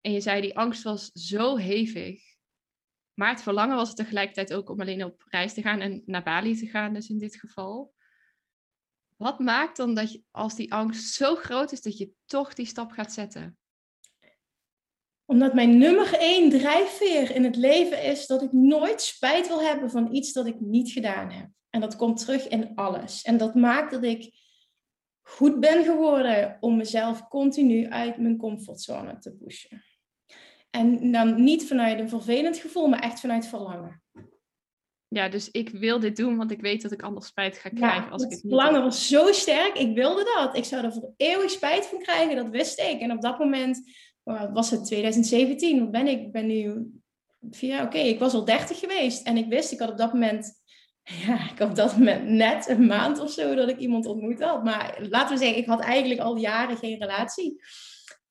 En 0.00 0.12
je 0.12 0.20
zei, 0.20 0.40
die 0.40 0.58
angst 0.58 0.82
was 0.82 1.10
zo 1.12 1.56
hevig. 1.56 2.22
Maar 3.14 3.30
het 3.30 3.42
verlangen 3.42 3.76
was 3.76 3.94
tegelijkertijd 3.94 4.54
ook 4.54 4.70
om 4.70 4.80
alleen 4.80 5.04
op 5.04 5.24
reis 5.28 5.54
te 5.54 5.62
gaan 5.62 5.80
en 5.80 6.02
naar 6.06 6.22
Bali 6.22 6.56
te 6.56 6.66
gaan, 6.66 6.94
dus 6.94 7.08
in 7.08 7.18
dit 7.18 7.36
geval. 7.36 7.94
Wat 9.16 9.38
maakt 9.38 9.76
dan 9.76 9.94
dat 9.94 10.12
je, 10.12 10.22
als 10.30 10.54
die 10.54 10.72
angst 10.72 11.14
zo 11.14 11.34
groot 11.34 11.72
is, 11.72 11.82
dat 11.82 11.98
je 11.98 12.10
toch 12.24 12.54
die 12.54 12.66
stap 12.66 12.90
gaat 12.90 13.12
zetten? 13.12 13.58
Omdat 15.24 15.54
mijn 15.54 15.78
nummer 15.78 16.14
één 16.14 16.50
drijfveer 16.50 17.30
in 17.30 17.44
het 17.44 17.56
leven 17.56 18.02
is 18.02 18.26
dat 18.26 18.42
ik 18.42 18.52
nooit 18.52 19.02
spijt 19.02 19.48
wil 19.48 19.62
hebben 19.62 19.90
van 19.90 20.14
iets 20.14 20.32
dat 20.32 20.46
ik 20.46 20.60
niet 20.60 20.90
gedaan 20.90 21.30
heb. 21.30 21.48
En 21.70 21.80
dat 21.80 21.96
komt 21.96 22.18
terug 22.18 22.48
in 22.48 22.74
alles. 22.74 23.22
En 23.22 23.36
dat 23.36 23.54
maakt 23.54 23.90
dat 23.90 24.02
ik 24.02 24.34
goed 25.22 25.60
ben 25.60 25.84
geworden 25.84 26.56
om 26.60 26.76
mezelf 26.76 27.28
continu 27.28 27.88
uit 27.88 28.18
mijn 28.18 28.36
comfortzone 28.36 29.18
te 29.18 29.32
pushen. 29.36 29.84
En 30.70 31.12
dan 31.12 31.42
niet 31.42 31.66
vanuit 31.66 31.98
een 31.98 32.08
vervelend 32.08 32.56
gevoel, 32.56 32.86
maar 32.86 33.02
echt 33.02 33.20
vanuit 33.20 33.46
verlangen. 33.46 34.02
Ja, 35.08 35.28
dus 35.28 35.50
ik 35.50 35.68
wil 35.68 36.00
dit 36.00 36.16
doen, 36.16 36.36
want 36.36 36.50
ik 36.50 36.60
weet 36.60 36.82
dat 36.82 36.92
ik 36.92 37.02
anders 37.02 37.26
spijt 37.26 37.58
ga 37.58 37.68
krijgen 37.68 38.10
als 38.10 38.22
ik 38.22 38.30
het 38.30 38.42
niet 38.42 38.52
verlangen 38.52 38.82
was 38.82 39.08
zo 39.08 39.32
sterk, 39.32 39.78
ik 39.78 39.94
wilde 39.94 40.24
dat. 40.34 40.56
Ik 40.56 40.64
zou 40.64 40.84
er 40.84 40.92
voor 40.92 41.12
eeuwig 41.16 41.50
spijt 41.50 41.86
van 41.86 41.98
krijgen, 41.98 42.36
dat 42.36 42.48
wist 42.48 42.80
ik. 42.80 43.00
En 43.00 43.12
op 43.12 43.22
dat 43.22 43.38
moment 43.38 43.80
was 44.52 44.70
het 44.70 44.84
2017, 44.84 45.80
wat 45.80 45.90
ben 45.90 46.06
ik? 46.06 46.20
Ik 46.20 46.32
ben 46.32 46.46
nu 46.46 46.90
vier 47.50 47.82
oké, 47.82 47.98
ik 47.98 48.18
was 48.18 48.34
al 48.34 48.44
30 48.44 48.78
geweest. 48.78 49.26
En 49.26 49.36
ik 49.36 49.48
wist, 49.48 49.72
ik 49.72 49.78
had 49.78 49.90
op 49.90 49.98
dat 49.98 50.12
moment, 50.12 50.62
ja, 51.26 51.50
ik 51.50 51.58
had 51.58 51.68
op 51.68 51.76
dat 51.76 51.96
moment 51.96 52.28
net 52.28 52.68
een 52.68 52.86
maand 52.86 53.18
of 53.18 53.30
zo 53.30 53.54
dat 53.54 53.68
ik 53.68 53.78
iemand 53.78 54.06
ontmoet 54.06 54.42
had. 54.42 54.64
Maar 54.64 54.98
laten 55.08 55.36
we 55.36 55.44
zeggen, 55.44 55.62
ik 55.62 55.66
had 55.66 55.80
eigenlijk 55.80 56.20
al 56.20 56.36
jaren 56.36 56.76
geen 56.76 56.98
relatie. 56.98 57.62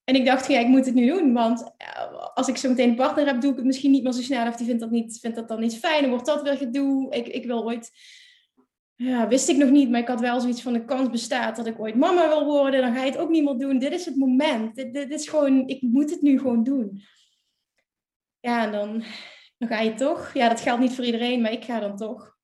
En 0.05 0.15
ik 0.15 0.25
dacht, 0.25 0.47
ja, 0.47 0.59
ik 0.59 0.67
moet 0.67 0.85
het 0.85 0.95
nu 0.95 1.07
doen. 1.07 1.33
Want 1.33 1.74
eh, 1.77 2.13
als 2.33 2.47
ik 2.47 2.57
zo 2.57 2.69
meteen 2.69 2.89
een 2.89 2.95
partner 2.95 3.25
heb, 3.25 3.41
doe 3.41 3.51
ik 3.51 3.57
het 3.57 3.65
misschien 3.65 3.91
niet 3.91 4.03
meer 4.03 4.12
zo 4.12 4.21
snel. 4.21 4.47
Of 4.47 4.55
die 4.55 4.65
vindt 4.65 4.81
dat, 4.81 4.91
niet, 4.91 5.19
vindt 5.19 5.35
dat 5.35 5.47
dan 5.47 5.59
niet 5.59 5.77
fijn. 5.77 6.01
Dan 6.01 6.09
wordt 6.09 6.25
dat 6.25 6.41
weer 6.41 6.57
gedoe. 6.57 7.15
Ik, 7.15 7.27
ik 7.27 7.45
wil 7.45 7.63
ooit... 7.63 7.91
Ja, 8.95 9.27
wist 9.27 9.50
ik 9.50 9.57
nog 9.57 9.69
niet. 9.69 9.89
Maar 9.89 10.00
ik 10.00 10.07
had 10.07 10.19
wel 10.19 10.39
zoiets 10.39 10.62
van 10.62 10.74
de 10.74 10.85
kans 10.85 11.09
bestaat 11.09 11.55
dat 11.55 11.67
ik 11.67 11.79
ooit 11.79 11.95
mama 11.95 12.27
wil 12.27 12.45
worden. 12.45 12.81
Dan 12.81 12.93
ga 12.93 13.03
je 13.03 13.12
het 13.12 13.19
ook 13.19 13.29
niet 13.29 13.43
meer 13.43 13.57
doen. 13.57 13.79
Dit 13.79 13.91
is 13.91 14.05
het 14.05 14.15
moment. 14.15 14.75
Dit, 14.75 15.12
is 15.12 15.29
gewoon... 15.29 15.67
Ik 15.67 15.81
moet 15.81 16.09
het 16.09 16.21
nu 16.21 16.39
gewoon 16.39 16.63
doen. 16.63 17.01
Ja, 18.39 18.65
en 18.65 18.71
dan, 18.71 19.03
dan 19.57 19.69
ga 19.69 19.79
je 19.79 19.93
toch. 19.93 20.33
Ja, 20.33 20.50
dat 20.50 20.62
geldt 20.62 20.81
niet 20.81 20.93
voor 20.93 21.05
iedereen. 21.05 21.41
Maar 21.41 21.51
ik 21.51 21.63
ga 21.63 21.79
dan 21.79 21.97
toch 21.97 22.35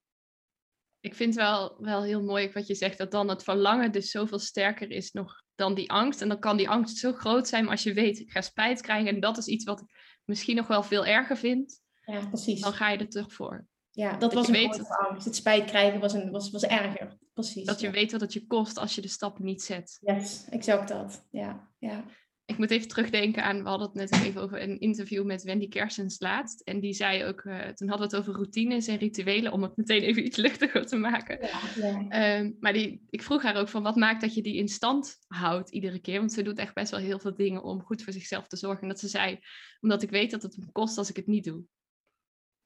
ik 1.02 1.16
vind 1.16 1.36
wel, 1.36 1.76
wel 1.80 2.04
heel 2.04 2.24
mooi 2.24 2.52
wat 2.52 2.68
je 2.68 2.76
zegt, 2.76 2.98
dat 2.98 3.12
dan 3.12 3.30
het 3.30 3.44
verlangen 3.44 3.92
dus 3.92 4.12
zoveel 4.12 4.40
sterker 4.40 4.92
is 4.92 5.12
nog 5.12 5.41
dan 5.56 5.74
die 5.74 5.92
angst. 5.92 6.22
En 6.22 6.28
dan 6.28 6.40
kan 6.40 6.58
die 6.58 6.70
angst 6.70 6.98
zo 6.98 7.14
groot 7.14 7.48
zijn 7.48 7.68
als 7.68 7.84
je 7.84 7.94
weet, 7.94 8.20
ik 8.20 8.32
ga 8.32 8.42
spijt 8.42 8.82
krijgen. 8.82 9.14
En 9.16 9.20
dat 9.20 9.38
is 9.38 9.48
iets 9.48 9.64
wat 9.64 9.82
ik 9.82 10.20
misschien 10.26 10.56
nog 10.56 10.68
wel 10.68 10.84
veel 10.84 11.06
erger 11.06 11.38
vind. 11.38 11.82
Ja, 12.06 12.26
precies. 12.28 12.62
Dan 12.62 12.74
ga 12.74 12.90
je 12.90 12.98
er 12.98 13.10
terug 13.10 13.34
voor. 13.34 13.68
Ja, 13.90 14.18
dat, 14.18 14.34
was 14.34 14.48
een 14.48 14.54
weet 14.54 14.78
dat, 14.78 14.90
angst. 14.90 15.26
Het 15.26 15.36
spijt 15.36 15.66
krijgen 15.66 16.00
was, 16.00 16.14
een, 16.14 16.32
was, 16.32 16.52
was 16.52 16.64
erger. 16.64 17.18
Precies. 17.34 17.66
Dat 17.66 17.80
je 17.80 17.90
weet 17.90 18.12
wat 18.12 18.22
het 18.22 18.34
je 18.34 18.48
kost 18.48 18.78
als 18.78 18.96
je 18.96 19.02
de 19.02 19.08
stap 19.08 19.40
niet 19.40 19.62
zet. 19.62 19.98
Yes, 20.02 20.46
exact 20.50 20.88
dat. 20.88 21.28
Ja, 21.32 21.72
ja 21.80 22.06
ik 22.52 22.58
moet 22.58 22.72
even 22.72 22.88
terugdenken 22.88 23.44
aan, 23.44 23.64
we 23.64 23.70
hadden 23.70 23.88
het 23.88 24.12
net 24.12 24.24
even 24.24 24.42
over 24.42 24.62
een 24.62 24.80
interview 24.80 25.26
met 25.26 25.44
Wendy 25.44 25.68
Kersens 25.68 26.20
laatst. 26.20 26.62
En 26.62 26.80
die 26.80 26.94
zei 26.94 27.26
ook, 27.26 27.44
uh, 27.44 27.68
toen 27.68 27.90
hadden 27.90 28.10
we 28.10 28.16
het 28.16 28.16
over 28.16 28.34
routines 28.34 28.88
en 28.88 28.98
rituelen, 28.98 29.52
om 29.52 29.62
het 29.64 29.78
meteen 29.78 30.02
even 30.02 30.26
iets 30.26 30.38
luchtiger 30.38 30.86
te 30.86 30.96
maken. 30.96 31.40
Ja, 31.42 31.60
ja. 31.76 32.10
Ehm, 32.10 32.52
maar 32.60 32.74
die, 32.74 33.06
ik 33.10 33.22
vroeg 33.22 33.44
haar 33.44 33.56
ook 33.56 33.70
van, 33.70 33.84
wat 33.84 33.96
maakt 33.96 34.22
dat 34.22 34.34
je 34.34 34.42
die 34.42 34.56
in 34.56 34.68
stand 34.68 35.18
houdt 35.28 35.70
iedere 35.70 36.00
keer? 36.00 36.20
Want 36.20 36.34
ze 36.34 36.42
doet 36.42 36.58
echt 36.58 36.74
best 36.74 36.92
wel 36.92 37.00
heel 37.00 37.20
veel 37.20 37.36
dingen 37.36 37.64
om 37.64 37.82
goed 37.82 38.04
voor 38.04 38.14
zichzelf 38.14 38.48
te 38.48 38.58
zorgen. 38.58 38.82
En 38.82 38.88
dat 38.88 39.00
ze 39.00 39.08
zei, 39.08 39.40
omdat 39.80 40.02
ik 40.02 40.10
weet 40.10 40.32
dat 40.32 40.44
het 40.44 40.58
me 40.58 40.72
kost 40.72 40.98
als 40.98 41.10
ik 41.10 41.16
het 41.16 41.28
niet 41.28 41.44
doe. 41.44 41.64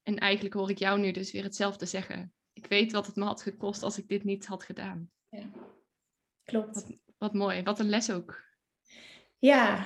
En 0.04 0.18
eigenlijk 0.18 0.56
hoor 0.56 0.70
ik 0.70 0.80
jou 0.80 1.00
nu 1.00 1.12
dus 1.12 1.32
weer 1.32 1.44
hetzelfde 1.44 1.86
zeggen. 1.86 2.34
Ik 2.54 2.65
weet 2.68 2.92
wat 2.92 3.06
het 3.06 3.15
me 3.15 3.24
had 3.24 3.42
gekost 3.42 3.84
als 3.84 3.98
ik 3.98 4.08
dit 4.08 4.24
niet 4.24 4.46
had 4.46 4.63
gedaan. 4.63 5.12
Ja, 5.30 5.50
klopt. 6.44 6.74
Wat, 6.74 6.98
wat 7.18 7.34
mooi, 7.34 7.63
wat 7.63 7.80
een 7.80 7.89
les 7.89 8.12
ook. 8.12 8.45
Ja. 9.39 9.86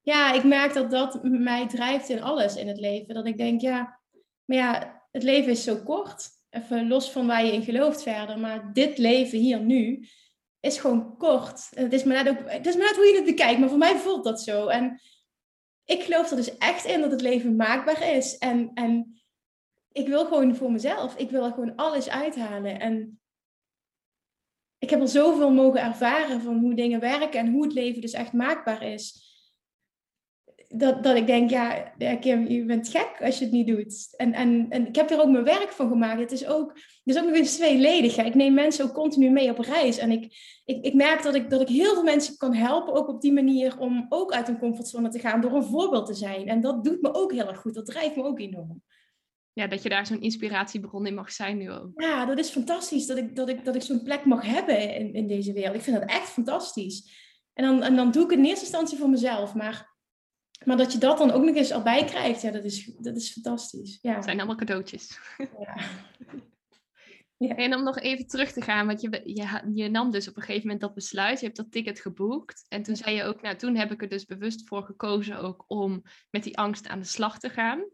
ja, 0.00 0.32
ik 0.32 0.44
merk 0.44 0.74
dat 0.74 0.90
dat 0.90 1.22
mij 1.22 1.68
drijft 1.68 2.08
in 2.08 2.22
alles 2.22 2.56
in 2.56 2.68
het 2.68 2.80
leven. 2.80 3.14
Dat 3.14 3.26
ik 3.26 3.36
denk, 3.36 3.60
ja, 3.60 4.00
maar 4.44 4.56
ja, 4.56 5.02
het 5.12 5.22
leven 5.22 5.50
is 5.50 5.64
zo 5.64 5.76
kort. 5.76 6.28
Even 6.50 6.88
los 6.88 7.10
van 7.10 7.26
waar 7.26 7.44
je 7.44 7.52
in 7.52 7.62
gelooft 7.62 8.02
verder. 8.02 8.38
Maar 8.38 8.72
dit 8.72 8.98
leven 8.98 9.38
hier 9.38 9.60
nu 9.60 10.08
is 10.60 10.78
gewoon 10.78 11.16
kort. 11.16 11.68
Het 11.70 11.92
is 11.92 12.04
maar 12.04 12.24
net, 12.24 12.38
ook, 12.38 12.50
het 12.50 12.66
is 12.66 12.76
maar 12.76 12.86
net 12.86 12.96
hoe 12.96 13.04
je 13.04 13.16
het 13.16 13.24
bekijkt, 13.24 13.60
maar 13.60 13.68
voor 13.68 13.78
mij 13.78 13.96
voelt 13.96 14.24
dat 14.24 14.40
zo. 14.40 14.66
En 14.66 15.00
ik 15.84 16.02
geloof 16.02 16.30
er 16.30 16.36
dus 16.36 16.58
echt 16.58 16.84
in 16.84 17.00
dat 17.00 17.10
het 17.10 17.20
leven 17.20 17.56
maakbaar 17.56 18.14
is. 18.14 18.38
En, 18.38 18.70
en 18.74 19.22
ik 19.92 20.06
wil 20.08 20.24
gewoon 20.24 20.56
voor 20.56 20.72
mezelf. 20.72 21.16
Ik 21.16 21.30
wil 21.30 21.44
er 21.44 21.52
gewoon 21.52 21.74
alles 21.74 22.08
uithalen. 22.08 22.80
En 22.80 23.20
ik 24.84 24.90
heb 24.90 25.00
al 25.00 25.08
zoveel 25.08 25.50
mogen 25.50 25.80
ervaren 25.80 26.40
van 26.40 26.58
hoe 26.58 26.74
dingen 26.74 27.00
werken 27.00 27.40
en 27.40 27.52
hoe 27.52 27.64
het 27.64 27.72
leven 27.72 28.00
dus 28.00 28.12
echt 28.12 28.32
maakbaar 28.32 28.82
is. 28.82 29.32
Dat, 30.68 31.02
dat 31.02 31.16
ik 31.16 31.26
denk, 31.26 31.50
ja, 31.50 31.92
Kim, 32.20 32.48
je 32.48 32.64
bent 32.64 32.88
gek 32.88 33.16
als 33.20 33.38
je 33.38 33.44
het 33.44 33.52
niet 33.52 33.66
doet. 33.66 34.14
En, 34.16 34.32
en, 34.32 34.66
en 34.68 34.86
ik 34.86 34.96
heb 34.96 35.10
er 35.10 35.20
ook 35.20 35.30
mijn 35.30 35.44
werk 35.44 35.70
van 35.70 35.88
gemaakt. 35.88 36.20
Het 36.20 36.32
is 36.32 36.46
ook, 36.46 36.72
het 36.74 37.14
is 37.14 37.18
ook 37.18 37.24
nog 37.24 37.34
eens 37.34 37.56
tweeledig. 37.56 38.16
Ik 38.16 38.34
neem 38.34 38.54
mensen 38.54 38.84
ook 38.84 38.92
continu 38.92 39.30
mee 39.30 39.50
op 39.50 39.58
reis. 39.58 39.98
En 39.98 40.10
ik, 40.10 40.22
ik, 40.64 40.84
ik 40.84 40.94
merk 40.94 41.22
dat 41.22 41.34
ik, 41.34 41.50
dat 41.50 41.60
ik 41.60 41.68
heel 41.68 41.94
veel 41.94 42.02
mensen 42.02 42.36
kan 42.36 42.54
helpen, 42.54 42.94
ook 42.94 43.08
op 43.08 43.20
die 43.20 43.32
manier, 43.32 43.78
om 43.78 44.06
ook 44.08 44.32
uit 44.32 44.48
een 44.48 44.58
comfortzone 44.58 45.08
te 45.08 45.18
gaan 45.18 45.40
door 45.40 45.52
een 45.52 45.64
voorbeeld 45.64 46.06
te 46.06 46.14
zijn. 46.14 46.48
En 46.48 46.60
dat 46.60 46.84
doet 46.84 47.02
me 47.02 47.14
ook 47.14 47.32
heel 47.32 47.48
erg 47.48 47.60
goed. 47.60 47.74
Dat 47.74 47.86
drijft 47.86 48.16
me 48.16 48.22
ook 48.22 48.40
enorm 48.40 48.82
ja, 49.54 49.66
dat 49.66 49.82
je 49.82 49.88
daar 49.88 50.06
zo'n 50.06 50.20
inspiratiebron 50.20 51.06
in 51.06 51.14
mag 51.14 51.32
zijn 51.32 51.56
nu 51.56 51.70
ook. 51.70 51.90
Ja, 51.94 52.24
dat 52.24 52.38
is 52.38 52.50
fantastisch 52.50 53.06
dat 53.06 53.18
ik, 53.18 53.36
dat 53.36 53.48
ik, 53.48 53.64
dat 53.64 53.74
ik 53.74 53.82
zo'n 53.82 54.02
plek 54.02 54.24
mag 54.24 54.42
hebben 54.42 54.94
in, 54.94 55.14
in 55.14 55.26
deze 55.26 55.52
wereld. 55.52 55.74
Ik 55.74 55.82
vind 55.82 56.00
dat 56.00 56.08
echt 56.08 56.28
fantastisch. 56.28 57.22
En 57.52 57.64
dan, 57.64 57.82
en 57.82 57.96
dan 57.96 58.10
doe 58.10 58.24
ik 58.24 58.30
het 58.30 58.38
in 58.38 58.44
eerste 58.44 58.64
instantie 58.64 58.98
voor 58.98 59.10
mezelf. 59.10 59.54
Maar, 59.54 59.96
maar 60.64 60.76
dat 60.76 60.92
je 60.92 60.98
dat 60.98 61.18
dan 61.18 61.30
ook 61.30 61.44
nog 61.44 61.54
eens 61.54 61.70
erbij 61.70 62.04
krijgt, 62.04 62.42
ja, 62.42 62.50
dat 62.50 62.64
is, 62.64 62.84
dat 62.98 63.16
is 63.16 63.32
fantastisch. 63.32 63.98
Ja. 64.02 64.14
Het 64.14 64.24
zijn 64.24 64.36
allemaal 64.36 64.56
cadeautjes. 64.56 65.18
Ja. 65.38 65.76
ja. 67.48 67.56
En 67.56 67.74
om 67.74 67.82
nog 67.82 67.98
even 67.98 68.26
terug 68.26 68.52
te 68.52 68.62
gaan, 68.62 68.86
want 68.86 69.00
je, 69.00 69.20
je, 69.24 69.70
je 69.72 69.88
nam 69.88 70.10
dus 70.10 70.28
op 70.28 70.36
een 70.36 70.42
gegeven 70.42 70.62
moment 70.62 70.80
dat 70.80 70.94
besluit, 70.94 71.38
je 71.38 71.44
hebt 71.44 71.58
dat 71.58 71.72
ticket 71.72 72.00
geboekt. 72.00 72.64
En 72.68 72.82
toen 72.82 72.96
zei 72.96 73.16
je 73.16 73.24
ook, 73.24 73.42
nou 73.42 73.56
toen 73.56 73.76
heb 73.76 73.92
ik 73.92 74.02
er 74.02 74.08
dus 74.08 74.24
bewust 74.24 74.68
voor 74.68 74.84
gekozen 74.84 75.38
ook 75.38 75.64
om 75.66 76.02
met 76.30 76.42
die 76.42 76.58
angst 76.58 76.88
aan 76.88 76.98
de 76.98 77.04
slag 77.04 77.38
te 77.38 77.50
gaan. 77.50 77.84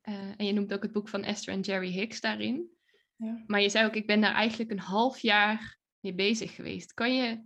Eh, 0.00 0.14
en 0.36 0.46
je 0.46 0.52
noemt 0.52 0.72
ook 0.72 0.82
het 0.82 0.92
boek 0.92 1.08
van 1.08 1.24
Esther 1.24 1.54
en 1.54 1.60
Jerry 1.60 1.90
Hicks 1.90 2.20
daarin. 2.20 2.70
Ja. 3.16 3.44
Maar 3.46 3.60
je 3.60 3.68
zei 3.68 3.86
ook, 3.86 3.94
ik 3.94 4.06
ben 4.06 4.20
daar 4.20 4.34
eigenlijk 4.34 4.70
een 4.70 4.78
half 4.78 5.18
jaar 5.18 5.78
mee 6.00 6.14
bezig 6.14 6.54
geweest. 6.54 6.94
Kan 6.94 7.14
je 7.14 7.44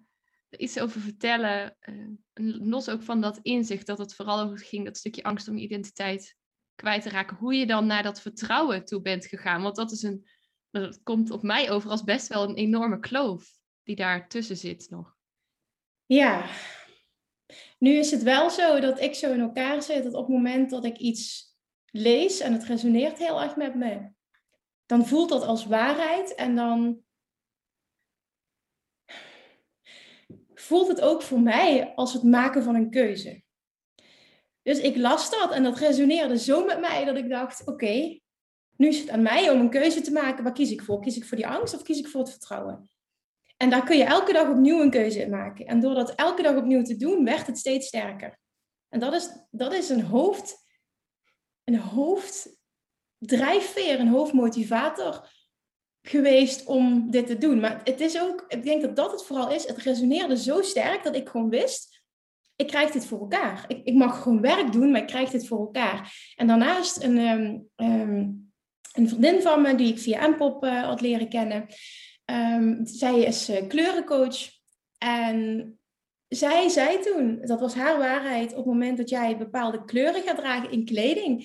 er 0.49 0.59
iets 0.59 0.81
over 0.81 1.01
vertellen, 1.01 1.77
uh, 1.89 2.59
los 2.69 2.89
ook 2.89 3.03
van 3.03 3.21
dat 3.21 3.39
inzicht, 3.43 3.87
dat 3.87 3.99
het 3.99 4.15
vooral 4.15 4.41
over 4.41 4.59
ging, 4.59 4.85
dat 4.85 4.97
stukje 4.97 5.23
angst 5.23 5.49
om 5.49 5.57
je 5.57 5.65
identiteit 5.65 6.37
kwijt 6.75 7.03
te 7.03 7.09
raken, 7.09 7.37
hoe 7.37 7.55
je 7.55 7.67
dan 7.67 7.87
naar 7.87 8.03
dat 8.03 8.21
vertrouwen 8.21 8.85
toe 8.85 9.01
bent 9.01 9.27
gegaan? 9.27 9.62
Want 9.62 9.77
dat 9.77 9.93
is 9.93 10.03
een, 10.03 10.27
dat 10.71 11.03
komt 11.03 11.31
op 11.31 11.43
mij 11.43 11.71
over 11.71 11.91
als 11.91 12.05
best 12.05 12.29
wel 12.29 12.49
een 12.49 12.55
enorme 12.55 12.99
kloof 12.99 13.59
die 13.83 13.97
daar 13.97 14.29
tussen 14.29 14.57
zit 14.57 14.87
nog. 14.91 15.17
Ja, 16.07 16.51
nu 17.79 17.91
is 17.91 18.11
het 18.11 18.23
wel 18.23 18.51
zo 18.51 18.81
dat 18.81 19.01
ik 19.01 19.15
zo 19.15 19.33
in 19.33 19.41
elkaar 19.41 19.83
zit 19.83 20.03
dat 20.03 20.15
op 20.15 20.27
het 20.27 20.37
moment 20.37 20.71
dat 20.71 20.85
ik 20.85 20.97
iets 20.97 21.51
lees 21.92 22.40
en 22.40 22.52
het 22.52 22.64
resoneert 22.64 23.18
heel 23.18 23.42
erg 23.42 23.56
met 23.56 23.75
me, 23.75 24.11
dan 24.87 25.06
voelt 25.06 25.28
dat 25.28 25.42
als 25.42 25.66
waarheid 25.66 26.34
en 26.34 26.56
dan 26.56 27.02
voelt 30.54 30.88
het 30.88 31.00
ook 31.00 31.22
voor 31.22 31.40
mij 31.40 31.94
als 31.94 32.12
het 32.12 32.22
maken 32.22 32.62
van 32.62 32.75
een 32.75 32.90
keuze. 32.90 33.42
Dus 34.62 34.78
ik 34.78 34.96
las 34.96 35.30
dat 35.30 35.52
en 35.52 35.62
dat 35.62 35.78
resoneerde 35.78 36.38
zo 36.38 36.64
met 36.64 36.80
mij 36.80 37.04
dat 37.04 37.16
ik 37.16 37.28
dacht: 37.28 37.66
oké, 37.66 38.20
nu 38.76 38.88
is 38.88 39.00
het 39.00 39.11
aan 39.11 39.22
mij 39.22 39.50
om 39.50 39.61
een 39.61 39.70
keuze 39.70 40.00
te 40.00 40.12
maken. 40.12 40.44
Waar 40.44 40.52
kies 40.52 40.70
ik 40.70 40.82
voor? 40.82 41.00
Kies 41.00 41.16
ik 41.16 41.25
voor 41.25 41.37
die 41.37 41.46
angst 41.46 41.75
of 41.75 41.82
kies 41.82 41.99
ik 41.99 42.08
voor 42.08 42.20
het 42.20 42.30
vertrouwen? 42.30 42.90
En 43.56 43.70
daar 43.70 43.84
kun 43.84 43.96
je 43.96 44.04
elke 44.04 44.32
dag 44.32 44.49
opnieuw 44.49 44.80
een 44.80 44.90
keuze 44.90 45.20
in 45.20 45.30
maken. 45.30 45.66
En 45.66 45.80
door 45.80 45.94
dat 45.94 46.14
elke 46.14 46.42
dag 46.42 46.56
opnieuw 46.56 46.82
te 46.82 46.96
doen, 46.96 47.25
werd 47.25 47.46
het 47.46 47.58
steeds 47.58 47.87
sterker. 47.87 48.38
En 48.88 49.00
dat 49.00 49.14
is, 49.14 49.28
dat 49.50 49.72
is 49.72 49.88
een 49.88 50.02
hoofd, 50.02 50.62
een 51.64 51.78
hoofddrijfveer, 51.78 54.00
een 54.00 54.09
hoofdmotivator 54.09 55.31
geweest 56.02 56.64
om 56.64 57.11
dit 57.11 57.26
te 57.26 57.38
doen. 57.38 57.61
Maar 57.61 57.81
het 57.85 58.00
is 58.00 58.21
ook, 58.21 58.45
ik 58.49 58.62
denk 58.62 58.83
dat 58.83 58.97
dat 58.97 59.11
het 59.11 59.25
vooral 59.25 59.50
is. 59.50 59.66
Het 59.66 59.78
resoneerde 59.78 60.37
zo 60.37 60.62
sterk 60.62 61.02
dat 61.02 61.16
ik 61.16 61.28
gewoon 61.28 61.49
wist, 61.49 62.00
ik 62.57 62.66
krijg 62.66 62.90
dit 62.90 63.07
voor 63.07 63.21
elkaar. 63.21 63.64
Ik, 63.69 63.85
ik 63.85 63.95
mag 63.95 64.23
gewoon 64.23 64.40
werk 64.40 64.73
doen, 64.73 64.90
maar 64.90 65.00
ik 65.00 65.07
krijg 65.07 65.31
dit 65.31 65.47
voor 65.47 65.59
elkaar. 65.59 66.33
En 66.37 66.47
daarnaast 66.47 67.02
een, 67.02 67.19
um, 67.19 67.69
um, 67.76 68.52
een 68.92 69.09
vriendin 69.09 69.42
van 69.42 69.62
me, 69.62 69.75
die 69.75 69.92
ik 69.92 69.99
via 69.99 70.28
Mpop 70.28 70.64
uh, 70.64 70.83
had 70.83 71.00
leren 71.00 71.28
kennen. 71.28 71.66
Um, 72.25 72.87
zij 72.87 73.21
is 73.21 73.50
uh, 73.50 73.66
kleurencoach. 73.66 74.50
En 74.99 75.78
zij 76.37 76.69
zei 76.69 76.99
toen, 76.99 77.39
dat 77.43 77.61
was 77.61 77.75
haar 77.75 77.99
waarheid, 77.99 78.51
op 78.51 78.57
het 78.57 78.67
moment 78.67 78.97
dat 78.97 79.09
jij 79.09 79.39
bepaalde 79.39 79.85
kleuren 79.85 80.23
gaat 80.23 80.37
dragen 80.37 80.71
in 80.71 80.85
kleding, 80.85 81.41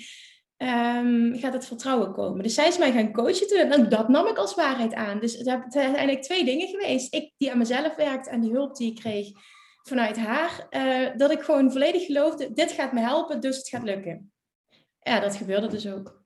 um, 0.57 1.37
gaat 1.37 1.53
het 1.53 1.65
vertrouwen 1.65 2.13
komen. 2.13 2.43
Dus 2.43 2.53
zij 2.53 2.67
is 2.67 2.77
mij 2.77 2.91
gaan 2.91 3.13
coachen 3.13 3.47
toen 3.47 3.71
en 3.71 3.89
dat 3.89 4.09
nam 4.09 4.27
ik 4.27 4.37
als 4.37 4.55
waarheid 4.55 4.93
aan. 4.93 5.19
Dus 5.19 5.37
het 5.37 5.63
zijn 5.67 5.95
eigenlijk 5.95 6.21
twee 6.21 6.45
dingen 6.45 6.67
geweest. 6.67 7.13
Ik 7.13 7.33
die 7.37 7.51
aan 7.51 7.57
mezelf 7.57 7.95
werkte 7.95 8.29
en 8.29 8.41
die 8.41 8.51
hulp 8.51 8.75
die 8.75 8.91
ik 8.91 8.95
kreeg 8.95 9.27
vanuit 9.87 10.17
haar, 10.17 10.67
uh, 10.69 11.17
dat 11.17 11.31
ik 11.31 11.41
gewoon 11.41 11.71
volledig 11.71 12.05
geloofde, 12.05 12.53
dit 12.53 12.71
gaat 12.71 12.93
me 12.93 12.99
helpen, 12.99 13.39
dus 13.41 13.57
het 13.57 13.69
gaat 13.69 13.83
lukken. 13.83 14.31
Ja, 14.99 15.19
dat 15.19 15.35
gebeurde 15.35 15.67
dus 15.67 15.87
ook. 15.87 16.23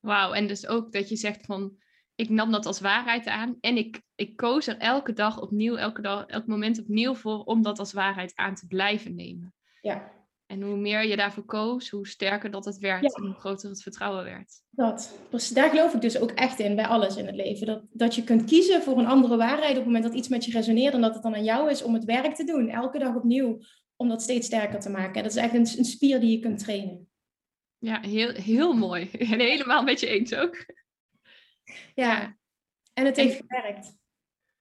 Wauw, 0.00 0.32
en 0.32 0.46
dus 0.46 0.66
ook 0.66 0.92
dat 0.92 1.08
je 1.08 1.16
zegt 1.16 1.44
van, 1.46 1.76
ik 2.22 2.28
nam 2.28 2.50
dat 2.50 2.66
als 2.66 2.80
waarheid 2.80 3.26
aan 3.26 3.56
en 3.60 3.76
ik, 3.76 4.02
ik 4.14 4.36
koos 4.36 4.66
er 4.66 4.78
elke 4.78 5.12
dag 5.12 5.40
opnieuw, 5.40 5.76
elke 5.76 6.02
dag, 6.02 6.26
elk 6.26 6.46
moment 6.46 6.80
opnieuw 6.80 7.14
voor 7.14 7.42
om 7.44 7.62
dat 7.62 7.78
als 7.78 7.92
waarheid 7.92 8.32
aan 8.34 8.54
te 8.54 8.66
blijven 8.66 9.14
nemen. 9.14 9.54
Ja. 9.80 10.10
En 10.46 10.62
hoe 10.62 10.76
meer 10.76 11.06
je 11.06 11.16
daarvoor 11.16 11.44
koos, 11.44 11.90
hoe 11.90 12.06
sterker 12.06 12.50
dat 12.50 12.64
het 12.64 12.78
werd 12.78 13.02
ja. 13.02 13.08
en 13.08 13.24
hoe 13.24 13.34
groter 13.34 13.68
het 13.68 13.82
vertrouwen 13.82 14.24
werd. 14.24 14.52
Dat. 14.70 15.18
Dus 15.30 15.48
daar 15.48 15.70
geloof 15.70 15.94
ik 15.94 16.00
dus 16.00 16.18
ook 16.18 16.30
echt 16.30 16.58
in, 16.58 16.76
bij 16.76 16.86
alles 16.86 17.16
in 17.16 17.26
het 17.26 17.34
leven. 17.34 17.66
Dat, 17.66 17.82
dat 17.90 18.14
je 18.14 18.24
kunt 18.24 18.44
kiezen 18.44 18.82
voor 18.82 18.98
een 18.98 19.06
andere 19.06 19.36
waarheid 19.36 19.70
op 19.70 19.76
het 19.76 19.84
moment 19.84 20.04
dat 20.04 20.14
iets 20.14 20.28
met 20.28 20.44
je 20.44 20.52
resoneert 20.52 20.94
en 20.94 21.00
dat 21.00 21.14
het 21.14 21.22
dan 21.22 21.34
aan 21.34 21.44
jou 21.44 21.70
is 21.70 21.82
om 21.82 21.94
het 21.94 22.04
werk 22.04 22.34
te 22.34 22.44
doen. 22.44 22.68
Elke 22.68 22.98
dag 22.98 23.14
opnieuw, 23.14 23.58
om 23.96 24.08
dat 24.08 24.22
steeds 24.22 24.46
sterker 24.46 24.80
te 24.80 24.90
maken. 24.90 25.14
En 25.14 25.22
dat 25.22 25.32
is 25.32 25.42
echt 25.42 25.54
een, 25.54 25.78
een 25.78 25.84
spier 25.84 26.20
die 26.20 26.30
je 26.30 26.38
kunt 26.38 26.58
trainen. 26.58 27.08
Ja, 27.78 28.00
heel, 28.00 28.32
heel 28.32 28.72
mooi. 28.72 29.10
En 29.10 29.40
helemaal 29.50 29.82
met 29.82 30.00
je 30.00 30.06
eens 30.06 30.34
ook. 30.34 30.64
Ja, 31.94 32.36
en 32.92 33.04
het 33.04 33.16
heeft 33.16 33.40
en, 33.40 33.44
gewerkt. 33.48 34.00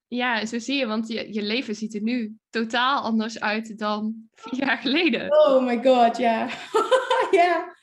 Ja, 0.08 0.46
zo 0.46 0.60
zie 0.60 0.78
je, 0.78 0.86
want 0.86 1.08
je, 1.08 1.34
je 1.34 1.42
leven 1.42 1.76
ziet 1.76 1.96
er 1.96 2.02
nu 2.02 2.36
totaal 2.50 3.02
anders 3.02 3.40
uit 3.40 3.78
dan 3.78 4.16
vier 4.32 4.60
jaar 4.60 4.78
geleden. 4.78 5.48
Oh 5.48 5.66
my 5.66 5.84
god, 5.84 6.18
ja. 6.18 6.50
ja. 7.42 7.76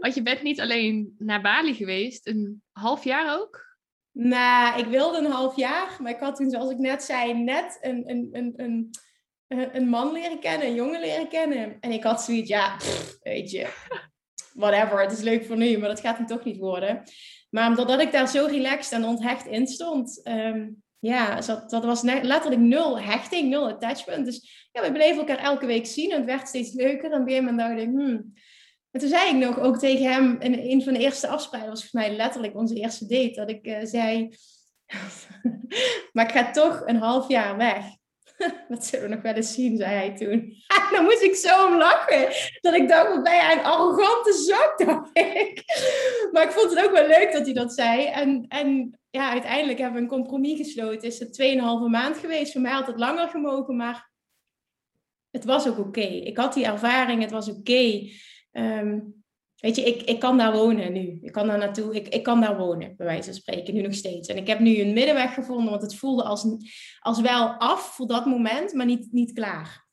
Want 0.00 0.14
je 0.14 0.22
bent 0.22 0.42
niet 0.42 0.60
alleen 0.60 1.14
naar 1.18 1.40
Bali 1.40 1.74
geweest, 1.74 2.26
een 2.26 2.62
half 2.72 3.04
jaar 3.04 3.40
ook? 3.40 3.76
Nou, 4.12 4.78
ik 4.78 4.86
wilde 4.86 5.18
een 5.18 5.30
half 5.30 5.56
jaar, 5.56 5.96
maar 6.02 6.12
ik 6.12 6.20
had 6.20 6.36
toen, 6.36 6.50
zoals 6.50 6.70
ik 6.70 6.78
net 6.78 7.02
zei, 7.02 7.34
net 7.34 7.78
een, 7.80 8.10
een, 8.10 8.28
een, 8.32 8.54
een, 8.56 9.76
een 9.76 9.88
man 9.88 10.12
leren 10.12 10.40
kennen, 10.40 10.66
een 10.66 10.74
jongen 10.74 11.00
leren 11.00 11.28
kennen. 11.28 11.76
En 11.80 11.90
ik 11.90 12.02
had 12.02 12.22
zoiets, 12.22 12.48
ja, 12.48 12.76
pff, 12.76 13.18
weet 13.22 13.50
je, 13.50 13.68
whatever, 14.54 15.00
het 15.00 15.12
is 15.12 15.20
leuk 15.20 15.44
voor 15.44 15.56
nu, 15.56 15.78
maar 15.78 15.88
dat 15.88 16.00
gaat 16.00 16.16
hem 16.16 16.26
toch 16.26 16.44
niet 16.44 16.58
worden. 16.58 17.02
Maar 17.54 17.68
omdat 17.68 18.00
ik 18.00 18.12
daar 18.12 18.28
zo 18.28 18.46
relaxed 18.46 18.92
en 18.92 19.04
onthecht 19.04 19.46
in 19.46 19.66
stond, 19.66 20.20
um, 20.28 20.82
ja, 20.98 21.40
dat, 21.40 21.70
dat 21.70 21.84
was 21.84 22.02
letterlijk 22.02 22.60
nul 22.60 23.00
hechting, 23.00 23.50
nul 23.50 23.68
attachment. 23.68 24.26
Dus 24.26 24.68
ja, 24.72 24.82
we 24.82 24.92
bleven 24.92 25.18
elkaar 25.18 25.38
elke 25.38 25.66
week 25.66 25.86
zien 25.86 26.10
en 26.10 26.16
het 26.16 26.26
werd 26.26 26.48
steeds 26.48 26.72
leuker. 26.72 27.12
En 27.12 27.20
op 27.20 27.28
een 27.28 27.32
gegeven 27.32 27.56
dacht 27.56 27.78
ik, 27.78 27.88
hmm. 27.88 28.32
En 28.90 29.00
toen 29.00 29.08
zei 29.08 29.30
ik 29.30 29.46
nog 29.46 29.58
ook 29.58 29.78
tegen 29.78 30.12
hem, 30.12 30.40
in 30.40 30.54
een 30.54 30.82
van 30.82 30.92
de 30.92 30.98
eerste 30.98 31.28
afspraken, 31.28 31.68
was 31.68 31.80
volgens 31.80 32.06
mij 32.06 32.16
letterlijk 32.16 32.56
onze 32.56 32.74
eerste 32.74 33.06
date, 33.06 33.32
dat 33.34 33.50
ik 33.50 33.66
uh, 33.66 33.78
zei, 33.82 34.36
maar 36.12 36.24
ik 36.24 36.32
ga 36.32 36.50
toch 36.50 36.82
een 36.86 36.98
half 36.98 37.28
jaar 37.28 37.56
weg. 37.56 37.84
dat 38.68 38.86
zullen 38.86 39.08
we 39.08 39.14
nog 39.14 39.22
wel 39.22 39.34
eens 39.34 39.54
zien, 39.54 39.76
zei 39.76 39.94
hij 39.94 40.16
toen. 40.16 40.54
dan 40.94 41.04
moest 41.04 41.22
ik 41.22 41.34
zo 41.34 41.66
om 41.66 41.76
lachen. 41.76 42.28
Dat 42.60 42.74
ik 42.74 42.88
dacht, 42.88 43.08
wat 43.08 43.22
ben 43.22 43.34
jij 43.34 43.52
een 43.52 43.64
arrogante 43.64 44.32
zak, 44.32 44.78
dacht 44.86 45.18
ik. 45.18 45.62
maar 46.32 46.42
ik 46.42 46.50
vond 46.50 46.70
het 46.70 46.84
ook 46.84 46.92
wel 46.92 47.06
leuk 47.06 47.32
dat 47.32 47.44
hij 47.44 47.54
dat 47.54 47.74
zei. 47.74 48.06
En, 48.06 48.44
en 48.48 48.98
ja, 49.10 49.30
uiteindelijk 49.30 49.78
hebben 49.78 49.96
we 49.96 50.02
een 50.02 50.12
compromis 50.12 50.56
gesloten. 50.56 51.08
Is 51.08 51.18
het 51.18 51.42
2,5 51.42 51.90
maand 51.90 52.18
geweest. 52.18 52.52
Voor 52.52 52.60
mij 52.60 52.72
had 52.72 52.86
het 52.86 52.98
langer 52.98 53.28
gemogen, 53.28 53.76
maar 53.76 54.10
het 55.30 55.44
was 55.44 55.68
ook 55.68 55.78
oké. 55.78 56.00
Ik 56.00 56.36
had 56.36 56.54
die 56.54 56.64
ervaring, 56.64 57.22
het 57.22 57.30
was 57.30 57.48
oké. 57.48 58.08
Um, 58.52 59.23
Weet 59.64 59.76
je, 59.76 59.82
ik, 59.82 60.02
ik 60.02 60.20
kan 60.20 60.38
daar 60.38 60.52
wonen 60.52 60.92
nu. 60.92 61.18
Ik 61.22 61.32
kan 61.32 61.46
daar 61.46 61.58
naartoe. 61.58 61.94
Ik, 61.94 62.08
ik 62.08 62.22
kan 62.22 62.40
daar 62.40 62.56
wonen, 62.56 62.96
bij 62.96 63.06
wijze 63.06 63.24
van 63.24 63.34
spreken, 63.34 63.74
nu 63.74 63.80
nog 63.80 63.94
steeds. 63.94 64.28
En 64.28 64.36
ik 64.36 64.46
heb 64.46 64.58
nu 64.58 64.80
een 64.80 64.92
middenweg 64.92 65.34
gevonden, 65.34 65.70
want 65.70 65.82
het 65.82 65.96
voelde 65.96 66.22
als, 66.22 66.46
als 67.00 67.20
wel 67.20 67.48
af 67.48 67.94
voor 67.94 68.06
dat 68.06 68.26
moment, 68.26 68.72
maar 68.72 68.86
niet, 68.86 69.12
niet 69.12 69.32
klaar. 69.32 69.86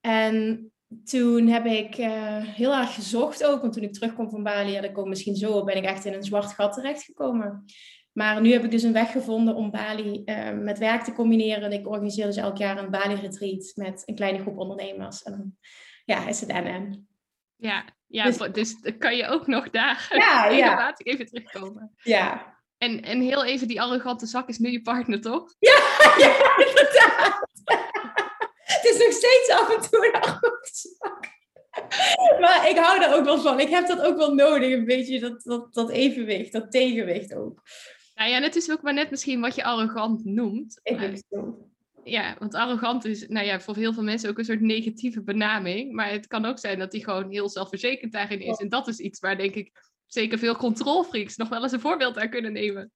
En 0.00 0.66
toen 1.04 1.46
heb 1.46 1.66
ik 1.66 1.98
uh, 1.98 2.36
heel 2.36 2.74
erg 2.74 2.94
gezocht 2.94 3.44
ook, 3.44 3.60
want 3.60 3.72
toen 3.72 3.82
ik 3.82 3.92
terugkom 3.92 4.30
van 4.30 4.42
Bali, 4.42 4.72
ja, 4.72 4.80
dat 4.80 5.06
misschien 5.06 5.36
zo, 5.36 5.64
ben 5.64 5.76
ik 5.76 5.84
echt 5.84 6.04
in 6.04 6.12
een 6.12 6.22
zwart 6.22 6.52
gat 6.52 6.72
terechtgekomen. 6.72 7.64
Maar 8.12 8.40
nu 8.40 8.52
heb 8.52 8.64
ik 8.64 8.70
dus 8.70 8.82
een 8.82 8.92
weg 8.92 9.10
gevonden 9.10 9.54
om 9.54 9.70
Bali 9.70 10.22
uh, 10.24 10.50
met 10.52 10.78
werk 10.78 11.02
te 11.02 11.12
combineren. 11.12 11.62
En 11.62 11.72
ik 11.72 11.88
organiseer 11.88 12.26
dus 12.26 12.36
elk 12.36 12.56
jaar 12.56 12.78
een 12.78 12.90
Bali-retreat 12.90 13.72
met 13.74 14.02
een 14.04 14.14
kleine 14.14 14.38
groep 14.38 14.58
ondernemers. 14.58 15.22
En 15.22 15.32
dan 15.32 15.56
ja, 16.04 16.28
is 16.28 16.40
het 16.40 16.52
NN. 16.52 17.06
Ja, 17.56 17.84
ja 18.12 18.24
dus, 18.24 18.38
dus 18.52 18.76
kan 18.98 19.16
je 19.16 19.26
ook 19.26 19.46
nog 19.46 19.70
daar 19.70 20.08
ja, 20.10 20.94
ik 20.98 21.06
even 21.06 21.26
terugkomen. 21.26 21.94
Ja. 21.96 22.56
En, 22.78 23.02
en 23.02 23.20
heel 23.20 23.44
even, 23.44 23.68
die 23.68 23.80
arrogante 23.80 24.26
zak 24.26 24.48
is 24.48 24.58
nu 24.58 24.70
je 24.70 24.82
partner, 24.82 25.20
toch? 25.20 25.54
Ja, 25.58 25.80
ja 26.18 26.56
inderdaad. 26.66 27.50
Het 28.74 28.84
is 28.84 28.98
nog 28.98 29.12
steeds 29.12 29.50
af 29.50 29.74
en 29.74 29.90
toe 29.90 30.06
een 30.06 30.20
arrogante 30.20 30.70
zak. 30.72 31.30
Maar 32.40 32.68
ik 32.68 32.76
hou 32.76 33.00
daar 33.00 33.14
ook 33.14 33.24
wel 33.24 33.40
van. 33.40 33.60
Ik 33.60 33.68
heb 33.68 33.86
dat 33.86 34.00
ook 34.00 34.16
wel 34.16 34.34
nodig, 34.34 34.72
een 34.72 34.84
beetje 34.84 35.20
dat, 35.20 35.42
dat, 35.42 35.74
dat 35.74 35.90
evenwicht, 35.90 36.52
dat 36.52 36.70
tegenwicht 36.70 37.34
ook. 37.34 37.62
Nou 38.14 38.30
ja, 38.30 38.36
en 38.36 38.42
het 38.42 38.56
is 38.56 38.70
ook 38.70 38.82
maar 38.82 38.94
net 38.94 39.10
misschien 39.10 39.40
wat 39.40 39.54
je 39.54 39.64
arrogant 39.64 40.24
noemt. 40.24 40.80
Ik 40.82 40.98
denk 40.98 41.18
zo. 41.30 41.70
Ja, 42.04 42.36
want 42.38 42.54
arrogant 42.54 43.04
is 43.04 43.28
nou 43.28 43.46
ja, 43.46 43.60
voor 43.60 43.76
heel 43.76 43.92
veel 43.92 44.02
mensen 44.02 44.30
ook 44.30 44.38
een 44.38 44.44
soort 44.44 44.60
negatieve 44.60 45.22
benaming. 45.22 45.92
Maar 45.92 46.10
het 46.10 46.26
kan 46.26 46.44
ook 46.44 46.58
zijn 46.58 46.78
dat 46.78 46.92
hij 46.92 47.00
gewoon 47.00 47.30
heel 47.30 47.48
zelfverzekerd 47.48 48.12
daarin 48.12 48.40
is. 48.40 48.56
En 48.56 48.68
dat 48.68 48.88
is 48.88 48.98
iets 48.98 49.20
waar 49.20 49.36
denk 49.36 49.54
ik 49.54 49.70
zeker 50.06 50.38
veel 50.38 50.56
controlfreaks 50.56 51.36
nog 51.36 51.48
wel 51.48 51.62
eens 51.62 51.72
een 51.72 51.80
voorbeeld 51.80 52.18
aan 52.18 52.30
kunnen 52.30 52.52
nemen. 52.52 52.92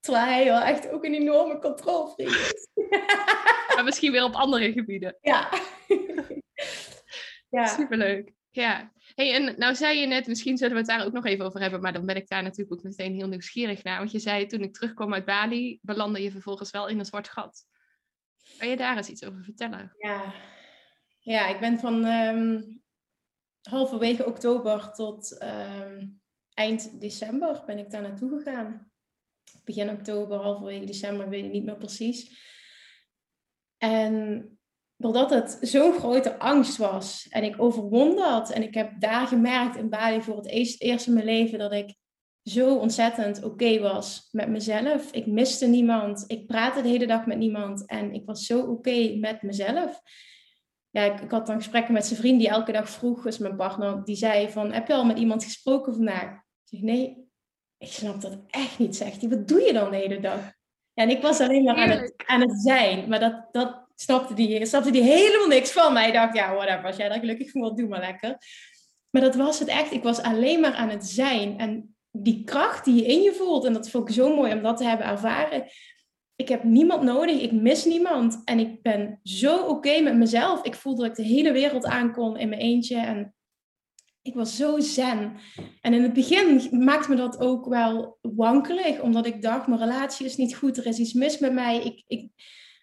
Terwijl 0.00 0.26
hij 0.26 0.44
wel 0.44 0.60
echt 0.60 0.90
ook 0.90 1.04
een 1.04 1.14
enorme 1.14 1.58
controlfreak 1.58 2.30
is. 2.30 2.68
maar 3.74 3.84
misschien 3.84 4.12
weer 4.12 4.24
op 4.24 4.34
andere 4.34 4.72
gebieden. 4.72 5.16
Ja. 5.20 5.48
ja. 7.56 7.66
Superleuk. 7.66 8.32
Ja. 8.50 8.92
Hey, 9.16 9.34
en 9.34 9.58
nou 9.58 9.74
zei 9.74 9.98
je 9.98 10.06
net, 10.06 10.26
misschien 10.26 10.56
zullen 10.56 10.72
we 10.72 10.78
het 10.78 10.88
daar 10.88 11.04
ook 11.04 11.12
nog 11.12 11.24
even 11.24 11.44
over 11.44 11.60
hebben, 11.60 11.80
maar 11.80 11.92
dan 11.92 12.06
ben 12.06 12.16
ik 12.16 12.28
daar 12.28 12.42
natuurlijk 12.42 12.72
ook 12.72 12.82
meteen 12.82 13.14
heel 13.14 13.28
nieuwsgierig 13.28 13.82
naar. 13.82 13.98
Want 13.98 14.10
je 14.10 14.18
zei, 14.18 14.46
toen 14.46 14.60
ik 14.60 14.74
terugkwam 14.74 15.14
uit 15.14 15.24
Bali, 15.24 15.78
belandde 15.82 16.22
je 16.22 16.30
vervolgens 16.30 16.70
wel 16.70 16.88
in 16.88 16.98
een 16.98 17.04
zwart 17.04 17.28
gat. 17.28 17.64
Kan 18.58 18.68
je 18.68 18.76
daar 18.76 18.96
eens 18.96 19.08
iets 19.08 19.24
over 19.24 19.44
vertellen? 19.44 19.94
Ja, 19.98 20.34
ja 21.18 21.48
ik 21.48 21.60
ben 21.60 21.78
van 21.78 22.04
um, 22.04 22.82
halverwege 23.62 24.26
oktober 24.26 24.92
tot 24.92 25.42
um, 25.42 26.20
eind 26.54 27.00
december 27.00 27.62
ben 27.66 27.78
ik 27.78 27.90
daar 27.90 28.02
naartoe 28.02 28.38
gegaan. 28.38 28.90
Begin 29.64 29.90
oktober, 29.90 30.38
halverwege 30.38 30.84
december, 30.84 31.28
weet 31.28 31.44
ik 31.44 31.52
niet 31.52 31.64
meer 31.64 31.76
precies. 31.76 32.44
En 33.78 34.55
doordat 34.96 35.30
het 35.30 35.58
zo'n 35.60 35.92
grote 35.92 36.38
angst 36.38 36.76
was 36.76 37.26
en 37.30 37.44
ik 37.44 37.62
overwon 37.62 38.16
dat. 38.16 38.50
En 38.50 38.62
ik 38.62 38.74
heb 38.74 39.00
daar 39.00 39.26
gemerkt 39.26 39.76
in 39.76 39.88
Bali 39.88 40.22
voor 40.22 40.36
het 40.36 40.80
eerst 40.80 41.06
in 41.06 41.12
mijn 41.12 41.24
leven 41.24 41.58
dat 41.58 41.72
ik 41.72 41.94
zo 42.42 42.76
ontzettend 42.76 43.42
oké 43.42 43.80
was 43.80 44.28
met 44.30 44.48
mezelf. 44.48 45.12
Ik 45.12 45.26
miste 45.26 45.66
niemand. 45.66 46.24
Ik 46.26 46.46
praatte 46.46 46.82
de 46.82 46.88
hele 46.88 47.06
dag 47.06 47.26
met 47.26 47.38
niemand. 47.38 47.86
En 47.86 48.12
ik 48.12 48.26
was 48.26 48.46
zo 48.46 48.60
oké 48.60 49.16
met 49.16 49.42
mezelf. 49.42 50.00
ja, 50.90 51.02
ik, 51.02 51.20
ik, 51.20 51.30
had 51.30 51.46
dan 51.46 51.56
gesprekken 51.56 51.92
met 51.92 52.06
zijn 52.06 52.20
vriend 52.20 52.38
die 52.38 52.48
elke 52.48 52.72
dag 52.72 52.90
vroeg, 52.90 53.22
dus 53.22 53.38
mijn 53.38 53.56
partner, 53.56 54.04
die 54.04 54.16
zei 54.16 54.50
van, 54.50 54.72
heb 54.72 54.86
je 54.86 54.94
al 54.94 55.04
met 55.04 55.18
iemand 55.18 55.44
gesproken 55.44 55.94
vandaag? 55.94 56.32
Ik 56.32 56.40
zeg, 56.64 56.80
nee, 56.80 57.28
ik 57.78 57.88
snap 57.88 58.20
dat 58.20 58.38
echt 58.46 58.78
niet, 58.78 58.96
zegt 58.96 59.20
hij. 59.20 59.30
Wat 59.30 59.48
doe 59.48 59.60
je 59.60 59.72
dan 59.72 59.90
de 59.90 59.96
hele 59.96 60.20
dag? 60.20 60.40
Ja, 60.92 61.02
en 61.02 61.10
ik 61.10 61.22
was 61.22 61.40
alleen 61.40 61.64
maar 61.64 61.76
aan 61.76 61.90
het, 61.90 62.14
aan 62.26 62.40
het 62.40 62.60
zijn, 62.60 63.08
maar 63.08 63.20
dat, 63.20 63.48
dat 63.52 63.85
snapte 63.96 64.34
die, 64.34 64.66
snapte 64.66 64.90
die 64.90 65.02
helemaal 65.02 65.48
niks 65.48 65.72
van 65.72 65.92
mij. 65.92 66.06
Ik 66.06 66.14
dacht, 66.14 66.36
ja, 66.36 66.54
whatever, 66.54 66.84
als 66.84 66.96
jij 66.96 67.08
daar 67.08 67.18
gelukkig 67.18 67.50
van 67.50 67.60
wilt, 67.60 67.76
doe 67.76 67.88
maar 67.88 68.00
lekker. 68.00 68.36
Maar 69.10 69.22
dat 69.22 69.34
was 69.34 69.58
het 69.58 69.68
echt. 69.68 69.92
Ik 69.92 70.02
was 70.02 70.22
alleen 70.22 70.60
maar 70.60 70.74
aan 70.74 70.88
het 70.88 71.06
zijn. 71.06 71.58
En 71.58 71.96
die 72.10 72.44
kracht 72.44 72.84
die 72.84 72.94
je 72.94 73.06
in 73.06 73.22
je 73.22 73.32
voelt, 73.32 73.64
en 73.64 73.72
dat 73.72 73.90
vond 73.90 74.08
ik 74.08 74.14
zo 74.14 74.36
mooi 74.36 74.52
om 74.52 74.62
dat 74.62 74.76
te 74.76 74.84
hebben 74.84 75.06
ervaren. 75.06 75.64
Ik 76.36 76.48
heb 76.48 76.64
niemand 76.64 77.02
nodig, 77.02 77.40
ik 77.40 77.52
mis 77.52 77.84
niemand. 77.84 78.42
En 78.44 78.58
ik 78.58 78.82
ben 78.82 79.20
zo 79.22 79.66
oké 79.66 80.00
met 80.00 80.16
mezelf. 80.16 80.62
Ik 80.62 80.74
voelde 80.74 81.02
dat 81.02 81.18
ik 81.18 81.24
de 81.24 81.32
hele 81.32 81.52
wereld 81.52 81.84
aankon 81.84 82.36
in 82.36 82.48
mijn 82.48 82.60
eentje. 82.60 82.96
En 82.96 83.34
ik 84.22 84.34
was 84.34 84.56
zo 84.56 84.80
zen. 84.80 85.36
En 85.80 85.94
in 85.94 86.02
het 86.02 86.12
begin 86.12 86.68
maakte 86.84 87.10
me 87.10 87.16
dat 87.16 87.40
ook 87.40 87.66
wel 87.66 88.18
wankelig, 88.20 89.00
omdat 89.00 89.26
ik 89.26 89.42
dacht, 89.42 89.66
mijn 89.66 89.80
relatie 89.80 90.26
is 90.26 90.36
niet 90.36 90.56
goed, 90.56 90.76
er 90.76 90.86
is 90.86 90.98
iets 90.98 91.12
mis 91.12 91.38
met 91.38 91.52
mij. 91.52 91.84
Ik, 91.84 92.02
ik, 92.06 92.30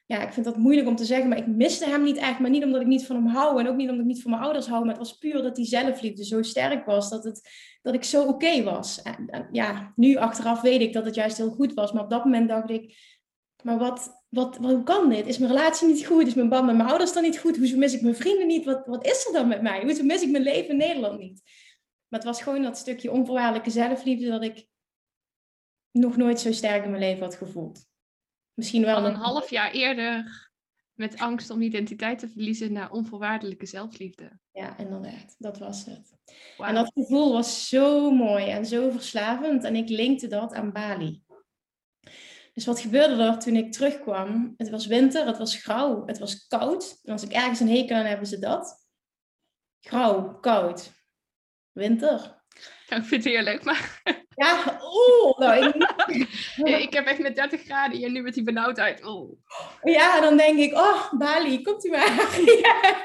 ja, 0.06 0.22
ik 0.22 0.34
vind 0.34 0.46
dat 0.46 0.58
moeilijk 0.58 0.88
om 0.88 0.96
te 0.96 1.06
zeggen, 1.06 1.30
maar 1.30 1.38
ik 1.38 1.48
miste 1.48 1.86
hem 1.86 2.04
niet 2.04 2.18
echt. 2.18 2.40
Maar 2.40 2.50
niet 2.50 2.64
omdat 2.64 2.82
ik 2.82 2.88
niet 2.88 3.06
van 3.06 3.16
hem 3.16 3.28
hou 3.28 3.60
en 3.60 3.68
ook 3.68 3.76
niet 3.76 3.90
omdat 3.90 4.02
ik 4.02 4.12
niet 4.12 4.22
van 4.22 4.32
mijn 4.32 4.44
ouders 4.44 4.68
hou. 4.68 4.80
Maar 4.80 4.96
het 4.96 5.08
was 5.08 5.18
puur 5.18 5.42
dat 5.42 5.56
die 5.56 5.66
zelfliefde 5.66 6.26
zo 6.26 6.42
sterk 6.42 6.86
was, 6.86 7.10
dat, 7.10 7.24
het, 7.24 7.50
dat 7.82 7.94
ik 7.94 8.04
zo 8.04 8.28
oké 8.28 8.64
was. 8.64 9.02
En, 9.02 9.48
ja, 9.52 9.94
nu 9.96 10.16
achteraf 10.16 10.62
weet 10.62 10.82
ik 10.82 10.94
dat 10.94 11.06
het 11.06 11.16
juist 11.16 11.38
heel 11.38 11.50
goed 11.50 11.74
was. 11.74 11.92
Maar 11.92 12.04
op 12.04 12.10
dat 12.10 12.24
moment 12.24 12.50
dacht 12.50 12.70
ik, 12.70 12.96
maar 13.64 13.78
wat, 13.78 14.26
wat, 14.30 14.58
hoe 14.58 14.84
kan 14.84 15.10
dit? 15.10 15.28
Is 15.28 15.38
mijn 15.38 15.52
relatie 15.52 15.88
niet 15.88 16.06
goed? 16.06 16.28
Is 16.28 16.34
mijn 16.34 16.50
band 16.50 16.66
met 16.66 16.76
mijn 16.76 16.90
ouders 16.90 17.14
dan 17.14 17.24
niet 17.24 17.40
goed? 17.40 17.58
Hoezo 17.58 17.78
mis 17.78 17.94
ik 17.94 18.02
mijn 18.02 18.16
vrienden 18.16 18.48
niet? 18.48 18.66
Wat, 18.66 18.86
wat 18.86 19.06
is 19.06 19.26
er 19.26 19.34
dan 19.34 19.48
met 19.48 19.62
mij? 19.62 19.82
Hoezo 19.82 20.04
mis 20.04 20.22
ik 20.22 20.32
mijn 20.32 20.44
leven 20.44 20.70
in 20.70 20.78
Nederland 20.78 21.20
niet? 21.20 21.42
Maar 22.08 22.20
het 22.20 22.30
was 22.30 22.42
gewoon 22.42 22.62
dat 22.62 22.78
stukje 22.78 23.12
onvoorwaardelijke 23.12 23.70
zelfliefde 23.70 24.30
dat 24.30 24.44
ik 24.44 24.68
nog 25.92 26.18
nooit 26.18 26.40
zo 26.40 26.52
sterk 26.52 26.84
in 26.84 26.90
mijn 26.90 27.04
leven 27.04 27.24
had 27.24 27.36
gevoeld. 27.36 27.86
Misschien 28.54 28.86
wel 28.86 29.06
een 29.06 29.16
half 29.16 29.50
jaar 29.50 29.72
eerder 29.72 30.52
met 30.94 31.20
angst 31.20 31.50
om 31.50 31.62
identiteit 31.62 32.20
te 32.20 32.30
verliezen 32.30 32.74
naar 32.74 32.92
onvoorwaardelijke 32.92 33.66
zelfliefde. 33.66 34.40
Ja, 34.52 34.78
inderdaad. 34.78 35.36
Dat 35.38 35.58
was 35.58 35.86
het. 35.86 36.14
En 36.58 36.74
dat 36.74 36.92
gevoel 36.94 37.34
was 37.34 37.70
zo 37.70 38.12
mooi 38.12 38.50
en 38.50 38.66
zo 38.66 38.90
verslavend. 38.90 39.64
En 39.64 39.76
ik 39.76 39.90
linkte 39.90 40.28
dat 40.28 40.54
aan 40.54 40.72
Bali. 40.72 41.24
Dus 42.54 42.66
wat 42.66 42.80
gebeurde 42.80 43.24
er 43.24 43.40
toen 43.40 43.56
ik 43.56 43.72
terugkwam? 43.72 44.54
Het 44.58 44.70
was 44.70 44.86
winter, 44.86 45.26
het 45.26 45.38
was 45.38 45.56
grauw, 45.56 46.06
het 46.06 46.18
was 46.20 46.48
koud. 46.48 47.00
En 47.04 47.12
als 47.12 47.24
ik 47.24 47.32
ergens 47.32 47.60
een 47.60 47.70
hekel 47.70 47.96
aan 47.96 48.06
hebben 48.06 48.28
ze 48.28 48.40
dat. 48.40 48.88
Grauw, 49.80 50.40
koud, 50.40 50.92
winter. 51.72 52.44
Ja, 52.88 52.96
ik 53.02 53.04
vind 53.04 53.24
het 53.24 53.34
heerlijk, 53.34 53.64
maar... 53.64 54.02
Ja, 54.36 54.80
oeh. 54.82 55.38
Nou, 55.44 55.66
ik... 55.66 56.28
ik 56.88 56.94
heb 56.94 57.06
echt 57.06 57.20
met 57.20 57.36
30 57.36 57.64
graden 57.64 58.04
en 58.04 58.12
nu 58.12 58.22
met 58.22 58.34
die 58.34 58.44
benauwdheid. 58.44 59.06
Oh. 59.06 59.40
Ja, 59.84 60.22
dan 60.22 60.38
denk 60.38 60.60
ik, 60.60 60.74
oh, 60.74 61.14
Bali, 61.14 61.62
komt 61.62 61.86
u 61.86 61.90
maar. 61.90 62.08
ja. 62.64 63.04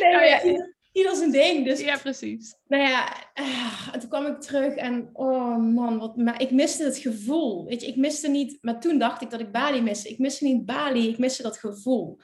Nee, 0.00 0.12
nou 0.12 0.24
ja, 0.24 0.66
ieder 0.92 1.14
zijn 1.16 1.30
ding. 1.30 1.64
Dus, 1.64 1.80
ja, 1.80 1.96
precies. 1.96 2.56
Nou 2.66 2.82
ja, 2.82 3.08
uh, 3.40 3.92
toen 3.92 4.08
kwam 4.08 4.26
ik 4.26 4.40
terug 4.40 4.74
en 4.74 5.10
oh 5.12 5.56
man, 5.56 5.98
wat, 5.98 6.16
maar 6.16 6.40
ik 6.40 6.50
miste 6.50 6.84
het 6.84 6.98
gevoel. 6.98 7.64
Weet 7.64 7.80
je, 7.80 7.86
ik 7.86 7.96
miste 7.96 8.28
niet, 8.28 8.58
maar 8.60 8.80
toen 8.80 8.98
dacht 8.98 9.22
ik 9.22 9.30
dat 9.30 9.40
ik 9.40 9.52
Bali 9.52 9.82
miste. 9.82 10.08
Ik 10.08 10.18
miste 10.18 10.44
niet 10.44 10.66
Bali, 10.66 11.08
ik 11.08 11.18
miste 11.18 11.42
dat 11.42 11.58
gevoel. 11.58 12.18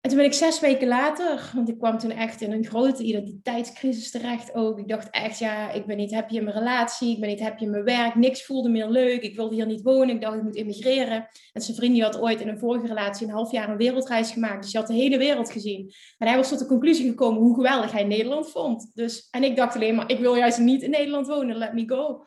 En 0.00 0.10
toen 0.10 0.18
ben 0.18 0.28
ik 0.28 0.32
zes 0.32 0.60
weken 0.60 0.88
later, 0.88 1.50
want 1.54 1.68
ik 1.68 1.78
kwam 1.78 1.98
toen 1.98 2.10
echt 2.10 2.40
in 2.40 2.52
een 2.52 2.64
grote 2.64 3.02
identiteitscrisis 3.02 4.10
terecht 4.10 4.54
ook. 4.54 4.78
Ik 4.78 4.88
dacht 4.88 5.10
echt, 5.10 5.38
ja, 5.38 5.70
ik 5.70 5.86
ben 5.86 5.96
niet 5.96 6.14
happy 6.14 6.36
in 6.36 6.44
mijn 6.44 6.56
relatie, 6.56 7.12
ik 7.12 7.20
ben 7.20 7.28
niet 7.28 7.40
happy 7.40 7.62
in 7.62 7.70
mijn 7.70 7.84
werk, 7.84 8.14
niks 8.14 8.44
voelde 8.44 8.68
meer 8.68 8.88
leuk, 8.88 9.22
ik 9.22 9.36
wilde 9.36 9.54
hier 9.54 9.66
niet 9.66 9.82
wonen, 9.82 10.14
ik 10.14 10.20
dacht 10.20 10.36
ik 10.36 10.42
moet 10.42 10.54
immigreren. 10.54 11.28
En 11.52 11.62
zijn 11.62 11.76
vriend 11.76 11.94
die 11.94 12.02
had 12.02 12.20
ooit 12.20 12.40
in 12.40 12.48
een 12.48 12.58
vorige 12.58 12.86
relatie 12.86 13.26
een 13.26 13.32
half 13.32 13.52
jaar 13.52 13.68
een 13.68 13.76
wereldreis 13.76 14.30
gemaakt, 14.30 14.62
dus 14.62 14.72
hij 14.72 14.80
had 14.80 14.90
de 14.90 14.96
hele 14.96 15.18
wereld 15.18 15.50
gezien. 15.52 15.92
En 16.18 16.26
hij 16.26 16.36
was 16.36 16.48
tot 16.48 16.58
de 16.58 16.66
conclusie 16.66 17.08
gekomen 17.08 17.40
hoe 17.40 17.54
geweldig 17.54 17.92
hij 17.92 18.04
Nederland 18.04 18.50
vond. 18.50 18.90
Dus, 18.94 19.28
en 19.30 19.42
ik 19.42 19.56
dacht 19.56 19.74
alleen 19.74 19.94
maar, 19.94 20.10
ik 20.10 20.18
wil 20.18 20.34
juist 20.34 20.58
niet 20.58 20.82
in 20.82 20.90
Nederland 20.90 21.26
wonen, 21.26 21.56
let 21.56 21.72
me 21.72 21.88
go. 21.88 22.24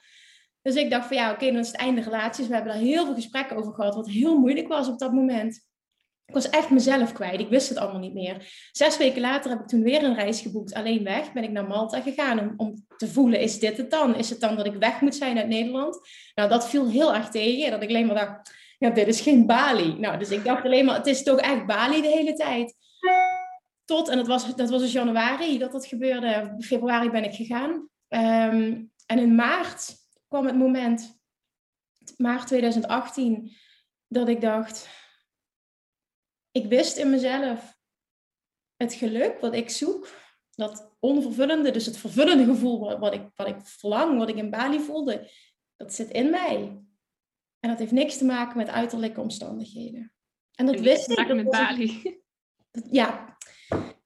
Dus 0.61 0.75
ik 0.75 0.89
dacht 0.89 1.07
van 1.07 1.17
ja, 1.17 1.31
oké, 1.31 1.45
dan 1.45 1.59
is 1.59 1.67
het 1.67 1.77
einde 1.77 2.01
relaties. 2.01 2.47
We 2.47 2.53
hebben 2.53 2.73
daar 2.73 2.81
heel 2.81 3.05
veel 3.05 3.15
gesprekken 3.15 3.57
over 3.57 3.73
gehad, 3.73 3.95
wat 3.95 4.09
heel 4.09 4.39
moeilijk 4.39 4.67
was 4.67 4.87
op 4.87 4.99
dat 4.99 5.11
moment. 5.13 5.71
Ik 6.25 6.33
was 6.33 6.49
echt 6.49 6.69
mezelf 6.69 7.11
kwijt. 7.11 7.39
Ik 7.39 7.49
wist 7.49 7.69
het 7.69 7.77
allemaal 7.77 7.99
niet 7.99 8.13
meer. 8.13 8.67
Zes 8.71 8.97
weken 8.97 9.21
later 9.21 9.51
heb 9.51 9.59
ik 9.59 9.67
toen 9.67 9.83
weer 9.83 10.03
een 10.03 10.15
reis 10.15 10.41
geboekt. 10.41 10.73
Alleen 10.73 11.03
weg 11.03 11.31
ben 11.33 11.43
ik 11.43 11.51
naar 11.51 11.67
Malta 11.67 12.01
gegaan 12.01 12.39
om, 12.39 12.53
om 12.57 12.85
te 12.97 13.07
voelen, 13.07 13.39
is 13.39 13.59
dit 13.59 13.77
het 13.77 13.91
dan? 13.91 14.15
Is 14.15 14.29
het 14.29 14.39
dan 14.39 14.55
dat 14.55 14.65
ik 14.65 14.73
weg 14.73 15.01
moet 15.01 15.15
zijn 15.15 15.37
uit 15.37 15.47
Nederland? 15.47 15.99
Nou, 16.35 16.49
dat 16.49 16.69
viel 16.69 16.89
heel 16.89 17.13
erg 17.13 17.29
tegen. 17.29 17.71
Dat 17.71 17.81
ik 17.81 17.89
alleen 17.89 18.05
maar 18.05 18.15
dacht, 18.15 18.53
ja, 18.77 18.89
dit 18.89 19.07
is 19.07 19.21
geen 19.21 19.45
Bali. 19.45 19.93
Nou, 19.99 20.17
dus 20.19 20.29
ik 20.29 20.43
dacht 20.43 20.65
alleen 20.65 20.85
maar, 20.85 20.95
het 20.95 21.07
is 21.07 21.23
toch 21.23 21.39
echt 21.39 21.65
Bali 21.65 22.01
de 22.01 22.07
hele 22.07 22.33
tijd. 22.33 22.75
Tot, 23.85 24.09
en 24.09 24.17
dat 24.17 24.27
was, 24.27 24.55
dat 24.55 24.69
was 24.69 24.81
dus 24.81 24.91
januari 24.91 25.57
dat 25.57 25.71
dat 25.71 25.85
gebeurde. 25.85 26.55
Februari 26.59 27.09
ben 27.09 27.23
ik 27.23 27.33
gegaan. 27.33 27.71
Um, 28.09 28.91
en 29.05 29.19
in 29.19 29.35
maart 29.35 29.95
kwam 30.27 30.45
het 30.45 30.57
moment, 30.57 31.19
maart 32.17 32.47
2018, 32.47 33.51
dat 34.07 34.27
ik 34.27 34.41
dacht 34.41 34.89
ik 36.53 36.65
wist 36.65 36.97
in 36.97 37.09
mezelf 37.09 37.77
het 38.75 38.93
geluk 38.93 39.39
wat 39.39 39.53
ik 39.53 39.69
zoek, 39.69 40.09
dat 40.55 40.95
onvervullende, 40.99 41.71
dus 41.71 41.85
het 41.85 41.97
vervullende 41.97 42.45
gevoel 42.45 42.99
wat, 42.99 43.13
ik, 43.13 43.29
wat 43.35 43.47
ik 43.47 43.55
verlang, 43.63 44.17
wat 44.17 44.29
ik 44.29 44.35
in 44.35 44.49
Bali 44.49 44.79
voelde, 44.79 45.31
dat 45.75 45.93
zit 45.93 46.09
in 46.09 46.29
mij. 46.29 46.81
En 47.59 47.69
dat 47.69 47.79
heeft 47.79 47.91
niks 47.91 48.17
te 48.17 48.25
maken 48.25 48.57
met 48.57 48.69
uiterlijke 48.69 49.21
omstandigheden. 49.21 50.13
En 50.55 50.65
dat 50.65 50.79
wist 50.79 51.09
ik. 51.09 51.27
Dat 51.27 51.35
met 51.35 51.49
Bali. 51.49 52.21
ja, 52.91 53.37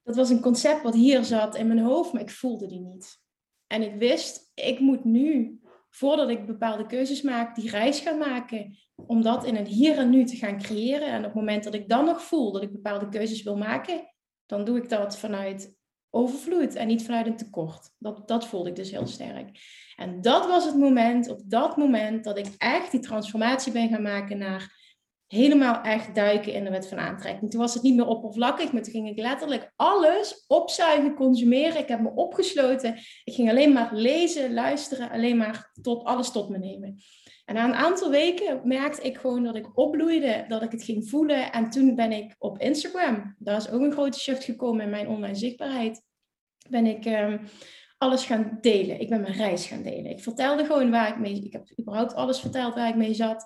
dat 0.03 0.15
was 0.15 0.29
een 0.29 0.41
concept 0.41 0.81
wat 0.81 0.93
hier 0.93 1.23
zat 1.23 1.55
in 1.55 1.67
mijn 1.67 1.79
hoofd, 1.79 2.13
maar 2.13 2.21
ik 2.21 2.29
voelde 2.29 2.67
die 2.67 2.79
niet. 2.79 3.19
En 3.67 3.81
ik 3.81 3.95
wist, 3.95 4.51
ik 4.53 4.79
moet 4.79 5.03
nu, 5.03 5.60
voordat 5.97 6.29
ik 6.29 6.45
bepaalde 6.45 6.86
keuzes 6.86 7.21
maak, 7.21 7.55
die 7.55 7.69
reis 7.69 7.99
gaan 7.99 8.17
maken 8.17 8.77
om 8.95 9.21
dat 9.21 9.45
in 9.45 9.55
het 9.55 9.67
hier 9.67 9.97
en 9.97 10.10
nu 10.10 10.23
te 10.23 10.36
gaan 10.36 10.57
creëren. 10.57 11.07
En 11.07 11.17
op 11.17 11.23
het 11.23 11.33
moment 11.33 11.63
dat 11.63 11.73
ik 11.73 11.89
dan 11.89 12.05
nog 12.05 12.21
voel 12.21 12.51
dat 12.51 12.63
ik 12.63 12.71
bepaalde 12.71 13.10
keuzes 13.10 13.43
wil 13.43 13.57
maken, 13.57 14.13
dan 14.45 14.65
doe 14.65 14.77
ik 14.77 14.89
dat 14.89 15.17
vanuit 15.17 15.75
overvloed 16.10 16.75
en 16.75 16.88
niet 16.88 17.05
vanuit 17.05 17.27
een 17.27 17.38
tekort. 17.38 17.89
Dat, 17.97 18.27
dat 18.27 18.47
voelde 18.47 18.69
ik 18.69 18.75
dus 18.75 18.91
heel 18.91 19.07
sterk. 19.07 19.60
En 19.95 20.21
dat 20.21 20.47
was 20.47 20.65
het 20.65 20.75
moment, 20.75 21.29
op 21.29 21.41
dat 21.45 21.77
moment, 21.77 22.23
dat 22.23 22.38
ik 22.38 22.47
echt 22.57 22.91
die 22.91 22.99
transformatie 22.99 23.71
ben 23.71 23.89
gaan 23.89 24.01
maken 24.01 24.38
naar 24.38 24.87
helemaal 25.27 25.81
echt 25.81 26.15
duiken 26.15 26.53
in 26.53 26.63
de 26.63 26.69
wet 26.69 26.87
van 26.87 26.97
aantrekking. 26.97 27.51
Toen 27.51 27.59
was 27.59 27.73
het 27.73 27.83
niet 27.83 27.95
meer 27.95 28.07
oppervlakkig, 28.07 28.71
maar 28.71 28.81
toen 28.81 28.93
ging 28.93 29.09
ik 29.09 29.19
letterlijk 29.19 29.71
alles 29.75 30.43
opzuigen, 30.47 31.15
consumeren. 31.15 31.77
Ik 31.77 31.87
heb 31.87 32.01
me 32.01 32.11
opgesloten. 32.15 32.95
Ik 33.23 33.33
ging 33.33 33.49
alleen 33.49 33.73
maar 33.73 33.89
lezen, 33.93 34.53
luisteren, 34.53 35.09
alleen 35.09 35.37
maar 35.37 35.71
tot 35.81 36.03
alles 36.03 36.31
tot 36.31 36.49
me 36.49 36.57
nemen. 36.57 36.99
En 37.45 37.55
na 37.55 37.63
een 37.63 37.73
aantal 37.73 38.09
weken 38.09 38.61
merkte 38.63 39.01
ik 39.01 39.17
gewoon 39.17 39.43
dat 39.43 39.55
ik 39.55 39.77
opbloeide, 39.77 40.45
dat 40.47 40.61
ik 40.61 40.71
het 40.71 40.83
ging 40.83 41.09
voelen. 41.09 41.51
En 41.51 41.69
toen 41.69 41.95
ben 41.95 42.11
ik 42.11 42.35
op 42.37 42.59
Instagram, 42.59 43.35
daar 43.39 43.57
is 43.57 43.69
ook 43.69 43.81
een 43.81 43.91
grote 43.91 44.19
shift 44.19 44.43
gekomen 44.43 44.83
in 44.83 44.89
mijn 44.89 45.07
online 45.07 45.35
zichtbaarheid, 45.35 46.01
ben 46.69 46.85
ik 46.85 47.05
um, 47.05 47.39
alles 47.97 48.25
gaan 48.25 48.57
delen. 48.61 48.99
Ik 48.99 49.09
ben 49.09 49.21
mijn 49.21 49.33
reis 49.33 49.65
gaan 49.65 49.83
delen. 49.83 50.11
Ik 50.11 50.19
vertelde 50.19 50.65
gewoon 50.65 50.91
waar 50.91 51.09
ik 51.09 51.19
mee, 51.19 51.43
ik 51.43 51.53
heb 51.53 51.67
überhaupt 51.79 52.13
alles 52.13 52.39
verteld 52.39 52.73
waar 52.73 52.89
ik 52.89 52.95
mee 52.95 53.13
zat. 53.13 53.45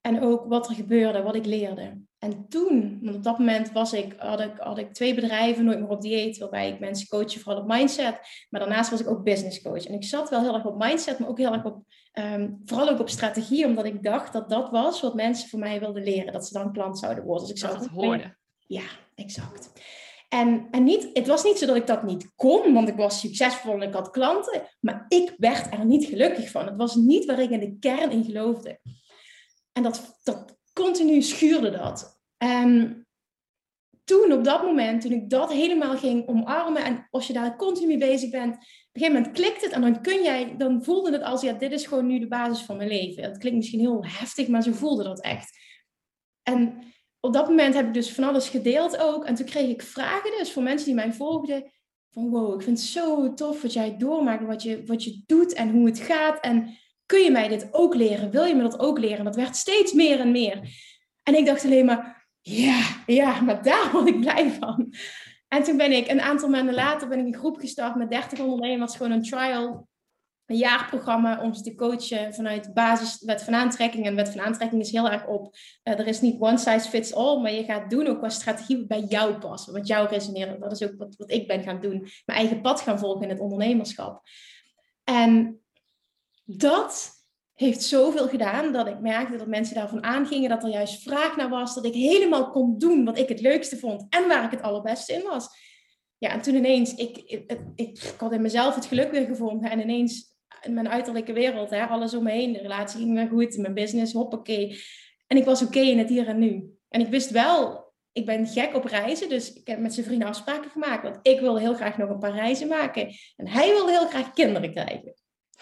En 0.00 0.22
ook 0.22 0.44
wat 0.44 0.68
er 0.68 0.74
gebeurde, 0.74 1.22
wat 1.22 1.34
ik 1.34 1.46
leerde. 1.46 2.00
En 2.18 2.48
toen, 2.48 2.98
want 3.02 3.16
op 3.16 3.22
dat 3.22 3.38
moment 3.38 3.72
was 3.72 3.92
ik, 3.92 4.14
had, 4.18 4.40
ik, 4.40 4.52
had 4.56 4.78
ik 4.78 4.92
twee 4.92 5.14
bedrijven, 5.14 5.64
nooit 5.64 5.80
meer 5.80 5.88
op 5.88 6.00
dieet, 6.00 6.38
waarbij 6.38 6.68
ik 6.68 6.80
mensen 6.80 7.08
coachen, 7.08 7.40
vooral 7.40 7.62
op 7.62 7.68
mindset. 7.68 8.18
Maar 8.50 8.60
daarnaast 8.60 8.90
was 8.90 9.00
ik 9.00 9.08
ook 9.08 9.24
business 9.24 9.62
coach. 9.62 9.84
En 9.86 9.94
ik 9.94 10.04
zat 10.04 10.30
wel 10.30 10.40
heel 10.40 10.54
erg 10.54 10.64
op 10.64 10.78
mindset, 10.78 11.18
maar 11.18 11.28
ook 11.28 11.38
heel 11.38 11.52
erg 11.52 11.64
op, 11.64 11.82
um, 12.14 12.60
vooral 12.64 12.88
ook 12.88 13.00
op 13.00 13.08
strategie, 13.08 13.66
omdat 13.66 13.84
ik 13.84 14.02
dacht 14.02 14.32
dat 14.32 14.50
dat 14.50 14.70
was 14.70 15.00
wat 15.00 15.14
mensen 15.14 15.48
voor 15.48 15.58
mij 15.58 15.80
wilden 15.80 16.02
leren. 16.02 16.32
Dat 16.32 16.46
ze 16.46 16.52
dan 16.52 16.72
klant 16.72 16.98
zouden 16.98 17.24
worden. 17.24 17.48
Dus 17.48 17.56
ik 17.56 17.68
zou 17.68 17.78
het 17.78 17.88
hoorden. 17.88 18.38
Ja, 18.66 18.84
exact. 19.14 19.72
En, 20.28 20.68
en 20.70 20.84
niet, 20.84 21.10
het 21.12 21.26
was 21.26 21.44
niet 21.44 21.58
zo 21.58 21.66
dat 21.66 21.76
ik 21.76 21.86
dat 21.86 22.02
niet 22.02 22.32
kon, 22.36 22.72
want 22.72 22.88
ik 22.88 22.96
was 22.96 23.20
succesvol 23.20 23.72
en 23.72 23.82
ik 23.88 23.94
had 23.94 24.10
klanten. 24.10 24.62
Maar 24.80 25.04
ik 25.08 25.34
werd 25.36 25.72
er 25.72 25.84
niet 25.84 26.04
gelukkig 26.04 26.50
van. 26.50 26.66
Het 26.66 26.76
was 26.76 26.94
niet 26.94 27.24
waar 27.24 27.40
ik 27.40 27.50
in 27.50 27.60
de 27.60 27.76
kern 27.78 28.10
in 28.10 28.24
geloofde. 28.24 28.80
En 29.72 29.82
dat, 29.82 30.20
dat 30.22 30.58
continu 30.72 31.22
schuurde 31.22 31.70
dat. 31.70 32.20
En 32.36 33.00
toen, 34.04 34.32
op 34.32 34.44
dat 34.44 34.62
moment, 34.62 35.00
toen 35.00 35.12
ik 35.12 35.30
dat 35.30 35.52
helemaal 35.52 35.96
ging 35.96 36.28
omarmen 36.28 36.84
en 36.84 37.06
als 37.10 37.26
je 37.26 37.32
daar 37.32 37.56
continu 37.56 37.98
bezig 37.98 38.30
bent, 38.30 38.54
op 38.54 38.60
een 38.60 39.00
gegeven 39.00 39.20
moment 39.20 39.36
klikt 39.36 39.62
het 39.62 39.72
en 39.72 39.80
dan 39.80 40.02
kun 40.02 40.22
jij, 40.22 40.56
dan 40.56 40.84
voelde 40.84 41.12
het 41.12 41.22
als, 41.22 41.40
ja, 41.40 41.52
dit 41.52 41.72
is 41.72 41.86
gewoon 41.86 42.06
nu 42.06 42.18
de 42.18 42.28
basis 42.28 42.64
van 42.64 42.76
mijn 42.76 42.88
leven. 42.88 43.22
Dat 43.22 43.38
klinkt 43.38 43.58
misschien 43.58 43.80
heel 43.80 44.04
heftig, 44.06 44.48
maar 44.48 44.62
zo 44.62 44.72
voelde 44.72 45.02
dat 45.02 45.20
echt. 45.20 45.58
En 46.42 46.78
op 47.20 47.32
dat 47.32 47.48
moment 47.48 47.74
heb 47.74 47.86
ik 47.86 47.94
dus 47.94 48.12
van 48.12 48.24
alles 48.24 48.48
gedeeld 48.48 48.96
ook. 48.98 49.24
En 49.24 49.34
toen 49.34 49.46
kreeg 49.46 49.68
ik 49.68 49.82
vragen 49.82 50.30
dus 50.38 50.52
voor 50.52 50.62
mensen 50.62 50.86
die 50.86 50.94
mij 50.94 51.12
volgden. 51.12 51.70
Van 52.10 52.30
wow, 52.30 52.54
ik 52.54 52.62
vind 52.62 52.78
het 52.78 52.86
zo 52.86 53.34
tof 53.34 53.62
wat 53.62 53.72
jij 53.72 53.96
doormaakt, 53.96 54.46
wat 54.46 54.62
je, 54.62 54.84
wat 54.84 55.04
je 55.04 55.22
doet 55.26 55.52
en 55.52 55.70
hoe 55.70 55.86
het 55.86 55.98
gaat. 55.98 56.40
En 56.40 56.78
kun 57.10 57.22
je 57.22 57.30
mij 57.30 57.48
dit 57.48 57.68
ook 57.70 57.94
leren? 57.94 58.30
Wil 58.30 58.44
je 58.44 58.54
me 58.54 58.62
dat 58.62 58.78
ook 58.78 58.98
leren? 58.98 59.24
Dat 59.24 59.36
werd 59.36 59.56
steeds 59.56 59.92
meer 59.92 60.20
en 60.20 60.30
meer. 60.30 60.60
En 61.22 61.34
ik 61.34 61.46
dacht 61.46 61.64
alleen 61.64 61.84
maar, 61.84 62.26
ja, 62.40 62.82
ja, 63.06 63.40
maar 63.40 63.62
daar 63.62 63.90
word 63.92 64.08
ik 64.08 64.20
blij 64.20 64.50
van. 64.50 64.94
En 65.48 65.62
toen 65.62 65.76
ben 65.76 65.92
ik 65.92 66.08
een 66.08 66.20
aantal 66.20 66.48
maanden 66.48 66.74
later 66.74 67.08
ben 67.08 67.18
ik 67.18 67.26
een 67.26 67.40
groep 67.40 67.58
gestart 67.58 67.94
met 67.94 68.10
30 68.10 68.38
ondernemers, 68.38 68.96
gewoon 68.96 69.12
een 69.12 69.22
trial, 69.22 69.88
een 70.46 70.56
jaarprogramma 70.56 71.42
om 71.42 71.54
ze 71.54 71.62
te 71.62 71.74
coachen 71.74 72.34
vanuit 72.34 72.74
basis 72.74 73.24
wet 73.24 73.42
van 73.42 73.54
aantrekking. 73.54 74.06
En 74.06 74.14
wet 74.14 74.30
van 74.30 74.40
aantrekking 74.40 74.82
is 74.82 74.90
heel 74.90 75.10
erg 75.10 75.26
op, 75.26 75.54
uh, 75.84 75.98
er 75.98 76.06
is 76.06 76.20
niet 76.20 76.40
one 76.40 76.58
size 76.58 76.88
fits 76.88 77.14
all, 77.14 77.40
maar 77.40 77.52
je 77.52 77.64
gaat 77.64 77.90
doen 77.90 78.06
ook 78.06 78.18
qua 78.18 78.28
strategie 78.28 78.86
bij 78.86 79.00
jou 79.00 79.38
passen, 79.38 79.72
wat 79.72 79.86
jou 79.86 80.08
resoneert. 80.08 80.60
Dat 80.60 80.72
is 80.72 80.82
ook 80.82 80.94
wat, 80.98 81.16
wat 81.16 81.30
ik 81.30 81.46
ben 81.46 81.62
gaan 81.62 81.80
doen, 81.80 82.08
mijn 82.24 82.38
eigen 82.38 82.60
pad 82.60 82.80
gaan 82.80 82.98
volgen 82.98 83.22
in 83.22 83.28
het 83.28 83.40
ondernemerschap. 83.40 84.22
En 85.04 85.60
dat 86.56 87.18
heeft 87.54 87.82
zoveel 87.82 88.28
gedaan 88.28 88.72
dat 88.72 88.86
ik 88.86 89.00
merkte 89.00 89.36
dat 89.36 89.46
mensen 89.46 89.74
daarvan 89.74 90.02
aangingen, 90.02 90.48
dat 90.48 90.62
er 90.62 90.70
juist 90.70 91.02
vraag 91.02 91.36
naar 91.36 91.48
was, 91.48 91.74
dat 91.74 91.84
ik 91.84 91.94
helemaal 91.94 92.50
kon 92.50 92.78
doen 92.78 93.04
wat 93.04 93.18
ik 93.18 93.28
het 93.28 93.40
leukste 93.40 93.76
vond 93.76 94.06
en 94.08 94.28
waar 94.28 94.44
ik 94.44 94.50
het 94.50 94.62
allerbeste 94.62 95.12
in 95.12 95.22
was. 95.22 95.48
Ja, 96.18 96.30
en 96.30 96.40
toen 96.40 96.54
ineens, 96.54 96.94
ik, 96.94 97.16
ik, 97.16 97.58
ik, 97.74 98.14
had 98.18 98.32
in 98.32 98.42
mezelf 98.42 98.74
het 98.74 98.86
geluk 98.86 99.10
weer 99.10 99.26
gevonden 99.26 99.70
en 99.70 99.80
ineens 99.80 100.36
in 100.62 100.74
mijn 100.74 100.88
uiterlijke 100.88 101.32
wereld, 101.32 101.70
hè, 101.70 101.86
alles 101.86 102.14
om 102.14 102.22
me 102.22 102.30
heen, 102.30 102.52
de 102.52 102.60
relatie 102.60 102.98
ging 102.98 103.14
weer 103.14 103.28
goed, 103.28 103.56
mijn 103.56 103.74
business, 103.74 104.12
hoppakee. 104.12 104.80
En 105.26 105.36
ik 105.36 105.44
was 105.44 105.62
oké 105.62 105.80
in 105.80 105.98
het 105.98 106.08
hier 106.08 106.28
en 106.28 106.38
nu. 106.38 106.78
En 106.88 107.00
ik 107.00 107.08
wist 107.08 107.30
wel, 107.30 107.92
ik 108.12 108.26
ben 108.26 108.46
gek 108.46 108.74
op 108.74 108.84
reizen, 108.84 109.28
dus 109.28 109.52
ik 109.52 109.66
heb 109.66 109.78
met 109.78 109.94
zijn 109.94 110.06
vrienden 110.06 110.28
afspraken 110.28 110.70
gemaakt, 110.70 111.02
want 111.02 111.18
ik 111.22 111.40
wilde 111.40 111.60
heel 111.60 111.74
graag 111.74 111.98
nog 111.98 112.10
een 112.10 112.18
paar 112.18 112.34
reizen 112.34 112.68
maken. 112.68 113.14
En 113.36 113.48
hij 113.48 113.68
wilde 113.68 113.90
heel 113.90 114.06
graag 114.06 114.32
kinderen 114.32 114.70
krijgen. 114.70 115.14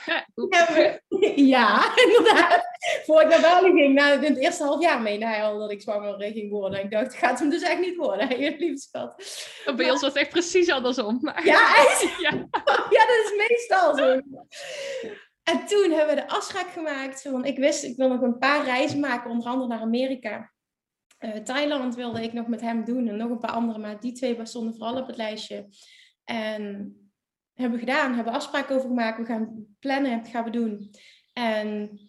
Ja, 1.37 1.95
inderdaad. 2.07 2.67
Voor 3.05 3.23
ik 3.23 3.29
naar 3.29 3.41
Bali 3.41 3.73
ging, 3.73 3.95
na 3.95 4.19
het 4.19 4.37
eerste 4.37 4.65
half 4.65 4.83
jaar 4.83 5.03
mee, 5.03 5.25
hij 5.25 5.43
al 5.43 5.59
dat 5.59 5.71
ik 5.71 5.83
zwanger 5.83 6.33
ging 6.33 6.51
worden. 6.51 6.83
Ik 6.83 6.91
dacht, 6.91 7.15
gaat 7.15 7.39
hem 7.39 7.51
dus 7.51 7.63
echt 7.63 7.81
niet 7.81 7.97
worden, 7.97 8.29
hè, 8.29 8.55
lief 8.59 8.81
schat. 8.81 9.15
Bij 9.77 9.91
ons 9.91 10.01
was 10.01 10.13
het 10.13 10.23
echt 10.23 10.31
precies 10.31 10.71
andersom. 10.71 11.19
Maar... 11.23 11.47
Ja, 11.47 11.77
echt? 11.77 12.19
Ja. 12.21 12.31
ja, 12.91 13.07
dat 13.07 13.25
is 13.25 13.47
meestal 13.49 13.97
zo. 13.97 14.21
En 15.43 15.67
toen 15.67 15.91
hebben 15.91 16.15
we 16.15 16.21
de 16.21 16.29
afspraak 16.29 16.71
gemaakt 16.71 17.23
van, 17.23 17.45
ik 17.45 17.59
wist, 17.59 17.85
ik 17.85 17.97
wil 17.97 18.09
nog 18.09 18.21
een 18.21 18.39
paar 18.39 18.65
reizen 18.65 19.01
maken, 19.01 19.31
onder 19.31 19.47
andere 19.47 19.69
naar 19.69 19.81
Amerika. 19.81 20.53
Uh, 21.21 21.31
Thailand 21.31 21.95
wilde 21.95 22.23
ik 22.23 22.33
nog 22.33 22.47
met 22.47 22.61
hem 22.61 22.85
doen 22.85 23.09
en 23.09 23.17
nog 23.17 23.31
een 23.31 23.39
paar 23.39 23.51
andere, 23.51 23.79
maar 23.79 24.01
die 24.01 24.13
twee 24.13 24.39
stonden 24.43 24.75
vooral 24.75 25.01
op 25.01 25.07
het 25.07 25.17
lijstje. 25.17 25.69
En 26.25 26.93
hebben 27.61 27.79
gedaan, 27.79 28.15
hebben 28.15 28.33
afspraken 28.33 28.77
over 28.77 28.89
gemaakt. 28.89 29.19
We 29.19 29.25
gaan 29.25 29.67
plannen, 29.79 30.27
gaan 30.27 30.45
we 30.45 30.51
doen. 30.51 30.91
En 31.33 32.01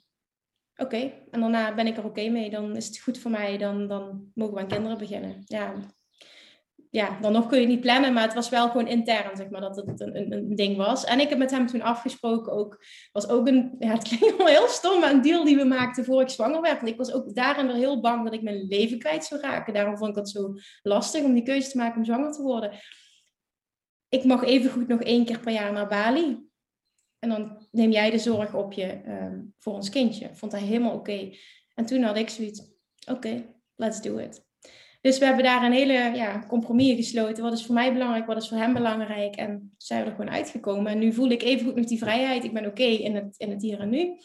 oké, 0.76 1.12
en 1.32 1.40
daarna 1.40 1.74
ben 1.76 1.88
ik 1.88 1.98
er 1.98 2.06
oké 2.06 2.30
mee. 2.30 2.50
Dan 2.50 2.76
is 2.76 2.88
het 2.88 3.00
goed 3.00 3.18
voor 3.18 3.32
mij. 3.32 3.58
Dan, 3.58 3.88
dan 3.88 4.32
mogen 4.34 4.54
we 4.54 4.60
aan 4.60 4.68
kinderen 4.68 4.98
beginnen. 4.98 5.42
Ja. 5.46 5.74
ja, 6.90 7.20
dan 7.22 7.32
nog 7.32 7.48
kun 7.48 7.62
je 7.62 7.68
niet 7.68 7.80
plannen, 7.80 8.14
maar 8.14 8.24
het 8.24 8.34
was 8.34 8.50
wel 8.50 8.70
gewoon 8.70 8.88
intern, 8.88 9.36
zeg 9.36 9.50
maar, 9.50 9.62
dat 9.62 9.76
het 9.76 10.00
een, 10.00 10.16
een, 10.18 10.34
een 10.34 10.56
ding 10.56 10.78
was. 10.78 11.06
En 11.06 11.20
ik 11.20 11.30
heb 11.30 11.38
met 11.38 11.52
hem 11.52 11.68
toen 11.68 11.82
afgesproken 11.82 12.54
ook, 12.54 12.84
was 13.12 13.28
ook 13.30 13.48
een, 13.48 13.76
ja, 13.80 13.92
het 13.92 14.08
klinkt 14.08 14.38
wel 14.38 14.48
heel 14.48 14.68
stom, 14.68 15.00
maar 15.00 15.12
een 15.12 15.22
deal 15.22 15.44
die 15.44 15.58
we 15.58 15.66
maakten 15.66 16.06
voor 16.06 16.22
ik 16.22 16.30
zwanger 16.30 16.62
werd. 16.62 16.80
Want 16.80 16.92
ik 16.92 16.98
was 16.98 17.14
ook 17.14 17.36
daarin 17.36 17.68
weer 17.68 17.76
heel 17.76 18.02
bang 18.02 18.24
dat 18.24 18.34
ik 18.34 18.42
mijn 18.42 18.68
leven 18.68 19.00
kwijt 19.00 19.26
zou 19.26 19.42
raken. 19.42 19.74
Daarom 19.74 19.98
vond 19.98 20.10
ik 20.10 20.16
het 20.16 20.30
zo 20.30 20.54
lastig 20.82 21.24
om 21.24 21.34
die 21.34 21.44
keuze 21.44 21.70
te 21.70 21.78
maken 21.78 21.98
om 21.98 22.06
zwanger 22.06 22.32
te 22.32 22.42
worden 22.42 22.72
ik 24.10 24.24
mag 24.24 24.44
even 24.44 24.72
goed 24.72 24.88
nog 24.88 25.02
één 25.02 25.26
keer 25.26 25.40
per 25.40 25.54
jaar 25.54 25.74
naar 25.74 25.88
Bali. 25.88 26.48
En 27.20 27.30
dan 27.30 27.68
neem 27.72 27.92
jij 27.92 28.10
de 28.10 28.20
zorg 28.20 28.54
op 28.54 28.74
je 28.74 29.02
um, 29.08 29.54
voor 29.58 29.74
ons 29.74 29.90
kindje. 29.90 30.30
Vond 30.34 30.52
hij 30.52 30.62
helemaal 30.62 30.94
oké. 30.94 31.32
En 31.76 31.86
toen 31.86 32.02
had 32.02 32.18
ik 32.18 32.30
zoiets, 32.30 32.62
oké, 33.08 33.46
let's 33.76 34.02
do 34.02 34.18
it. 34.18 34.48
Dus 35.02 35.18
we 35.18 35.26
hebben 35.26 35.44
daar 35.44 35.64
een 35.64 35.72
hele 35.72 35.94
ja, 35.94 36.46
compromis 36.48 36.96
gesloten. 36.96 37.44
Wat 37.44 37.54
is 37.54 37.66
voor 37.66 37.76
mij 37.76 37.94
belangrijk, 37.94 38.26
wat 38.26 38.42
is 38.42 38.48
voor 38.48 38.58
hem 38.58 38.74
belangrijk. 38.74 39.36
En 39.36 39.74
zijn 39.78 40.04
we 40.04 40.10
er 40.10 40.16
gewoon 40.16 40.32
uitgekomen. 40.32 40.92
En 40.92 41.00
nu 41.00 41.14
voel 41.14 41.30
ik 41.30 41.42
even 41.42 41.66
goed 41.66 41.76
nog 41.76 41.86
die 41.86 41.98
vrijheid. 41.98 42.44
Ik 42.44 42.54
ben 42.54 42.66
oké 42.66 42.84
in, 42.84 43.16
het, 43.16 43.38
in 43.38 43.50
het 43.50 43.62
hier 43.62 43.80
en 43.80 43.90
nu. 43.90 44.18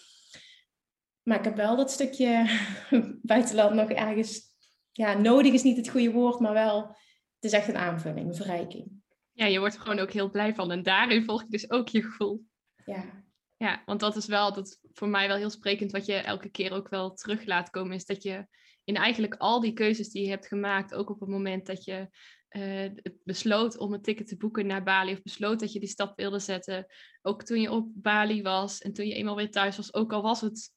Maar 1.23 1.39
ik 1.39 1.45
heb 1.45 1.57
wel 1.57 1.77
dat 1.77 1.91
stukje 1.91 2.47
buitenland 3.23 3.75
nog 3.75 3.91
ergens... 3.91 4.53
Ja, 4.93 5.19
nodig 5.19 5.53
is 5.53 5.63
niet 5.63 5.77
het 5.77 5.89
goede 5.89 6.13
woord, 6.13 6.41
maar 6.41 6.53
wel... 6.53 6.87
Het 7.35 7.53
is 7.53 7.59
echt 7.59 7.69
een 7.69 7.77
aanvulling, 7.77 8.29
een 8.29 8.35
verrijking. 8.35 8.94
Ja, 9.35 9.47
je 9.47 9.59
wordt 9.59 9.75
er 9.75 9.81
gewoon 9.81 9.99
ook 9.99 10.13
heel 10.13 10.31
blij 10.31 10.55
van. 10.55 10.71
En 10.71 10.83
daarin 10.83 11.25
volg 11.25 11.43
je 11.43 11.49
dus 11.49 11.71
ook 11.71 11.89
je 11.89 12.03
gevoel. 12.03 12.45
Ja. 12.85 13.23
Ja, 13.57 13.83
want 13.87 14.01
dat 14.01 14.17
is 14.17 14.27
wel 14.27 14.53
dat 14.53 14.81
voor 14.93 15.09
mij 15.09 15.29
wel 15.29 15.37
heel 15.37 15.51
sprekend 15.51 15.93
wat 15.93 16.07
je 16.07 16.15
elke 16.15 16.49
keer 16.49 16.73
ook 16.73 16.89
wel 16.89 17.15
terug 17.15 17.45
laat 17.45 17.71
komen. 17.71 17.95
Is 17.95 18.05
dat 18.05 18.23
je 18.23 18.47
in 18.85 18.97
eigenlijk 18.97 19.35
al 19.35 19.61
die 19.61 19.73
keuzes 19.73 20.11
die 20.11 20.23
je 20.23 20.29
hebt 20.29 20.47
gemaakt, 20.47 20.95
ook 20.95 21.11
op 21.11 21.21
het 21.21 21.29
moment 21.29 21.67
dat 21.67 21.85
je 21.85 22.09
uh, 22.51 22.91
besloot 23.25 23.79
om 23.79 23.93
een 23.93 24.03
ticket 24.03 24.27
te 24.27 24.37
boeken 24.37 24.67
naar 24.67 24.83
Bali 24.83 25.13
of 25.13 25.23
besloot 25.23 25.61
dat 25.61 25.73
je 25.73 25.81
die 25.81 25.89
stap 25.89 26.17
wilde 26.17 26.39
zetten. 26.39 26.87
Ook 27.23 27.43
toen 27.43 27.61
je 27.61 27.71
op 27.71 27.89
Bali 27.95 28.43
was 28.43 28.81
en 28.81 28.93
toen 28.93 29.07
je 29.07 29.15
eenmaal 29.15 29.37
weer 29.37 29.51
thuis 29.51 29.77
was, 29.77 29.95
ook 29.95 30.13
al 30.13 30.23
was 30.23 30.41
het 30.41 30.71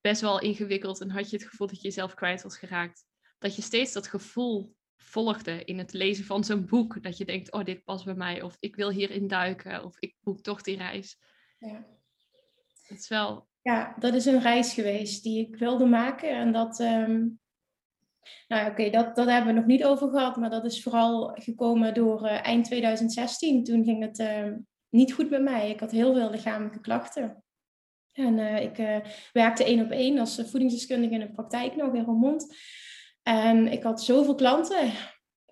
best 0.00 0.20
wel 0.20 0.40
ingewikkeld 0.40 1.00
en 1.00 1.10
had 1.10 1.30
je 1.30 1.36
het 1.36 1.46
gevoel 1.48 1.66
dat 1.66 1.76
je 1.76 1.82
jezelf 1.82 2.14
kwijt 2.14 2.42
was 2.42 2.58
geraakt. 2.58 3.04
Dat 3.38 3.56
je 3.56 3.62
steeds 3.62 3.92
dat 3.92 4.08
gevoel 4.08 4.74
volgde 4.96 5.64
in 5.64 5.78
het 5.78 5.92
lezen 5.92 6.24
van 6.24 6.44
zo'n 6.44 6.66
boek. 6.66 7.02
Dat 7.02 7.16
je 7.16 7.24
denkt, 7.24 7.52
oh, 7.52 7.64
dit 7.64 7.84
past 7.84 8.04
bij 8.04 8.14
mij. 8.14 8.42
Of 8.42 8.56
ik 8.60 8.76
wil 8.76 8.90
hierin 8.90 9.26
duiken. 9.26 9.84
Of 9.84 9.98
ik 9.98 10.16
boek 10.20 10.40
toch 10.40 10.62
die 10.62 10.76
reis. 10.76 11.18
Ja. 11.58 11.86
Dat 12.88 12.98
is 12.98 13.08
wel... 13.08 13.48
Ja, 13.62 13.94
dat 13.98 14.14
is 14.14 14.26
een 14.26 14.40
reis 14.40 14.74
geweest 14.74 15.22
die 15.22 15.48
ik 15.48 15.56
wilde 15.56 15.86
maken. 15.86 16.30
En 16.30 16.52
dat... 16.52 16.80
Um... 16.80 17.42
Nou 18.48 18.70
oké, 18.70 18.90
dat, 18.90 19.16
dat 19.16 19.28
hebben 19.28 19.54
we 19.54 19.60
nog 19.60 19.68
niet 19.68 19.84
over 19.84 20.08
gehad. 20.08 20.36
Maar 20.36 20.50
dat 20.50 20.64
is 20.64 20.82
vooral 20.82 21.26
gekomen 21.34 21.94
door 21.94 22.22
uh, 22.22 22.46
eind 22.46 22.64
2016. 22.64 23.64
Toen 23.64 23.84
ging 23.84 24.02
het 24.02 24.18
uh, 24.18 24.52
niet 24.88 25.12
goed 25.12 25.30
met 25.30 25.42
mij. 25.42 25.70
Ik 25.70 25.80
had 25.80 25.90
heel 25.90 26.14
veel 26.14 26.30
lichamelijke 26.30 26.80
klachten. 26.80 27.44
En 28.12 28.38
uh, 28.38 28.62
ik 28.62 29.02
werkte 29.32 29.64
één 29.64 29.84
op 29.84 29.90
één 29.90 30.18
als 30.18 30.34
voedingsdeskundige 30.34 31.14
in 31.14 31.20
de 31.20 31.32
praktijk 31.32 31.76
nog 31.76 31.94
in 31.94 32.04
Roermond. 32.04 32.56
En 33.24 33.72
ik 33.72 33.82
had 33.82 34.02
zoveel 34.02 34.34
klanten. 34.34 34.92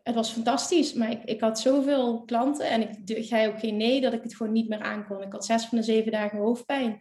Het 0.03 0.15
was 0.15 0.31
fantastisch, 0.31 0.93
maar 0.93 1.11
ik, 1.11 1.25
ik 1.25 1.41
had 1.41 1.61
zoveel 1.61 2.25
klanten 2.25 2.69
en 2.69 2.81
ik 2.81 3.25
zei 3.25 3.49
ook 3.49 3.59
geen 3.59 3.77
nee 3.77 4.01
dat 4.01 4.13
ik 4.13 4.23
het 4.23 4.37
gewoon 4.37 4.53
niet 4.53 4.69
meer 4.69 4.81
aankon. 4.81 5.23
Ik 5.23 5.33
had 5.33 5.45
zes 5.45 5.65
van 5.65 5.79
de 5.79 5.85
zeven 5.85 6.13
dagen 6.13 6.39
hoofdpijn. 6.39 6.99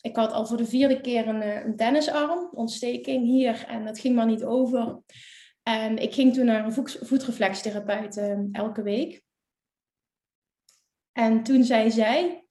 Ik 0.00 0.16
had 0.16 0.32
al 0.32 0.46
voor 0.46 0.56
de 0.56 0.66
vierde 0.66 1.00
keer 1.00 1.28
een, 1.28 1.42
eh, 1.42 1.64
een 1.64 1.76
tennisarm, 1.76 2.50
ontsteking 2.52 3.26
hier 3.26 3.64
en 3.66 3.84
dat 3.84 3.98
ging 3.98 4.14
maar 4.14 4.26
niet 4.26 4.44
over. 4.44 5.00
En 5.62 5.98
ik 5.98 6.14
ging 6.14 6.34
toen 6.34 6.44
naar 6.44 6.64
een 6.64 6.88
voetreflextherapeut 7.06 8.16
uh, 8.16 8.38
elke 8.52 8.82
week. 8.82 9.22
En 11.12 11.42
toen 11.42 11.64
zei 11.64 11.90
zij, 11.90 12.46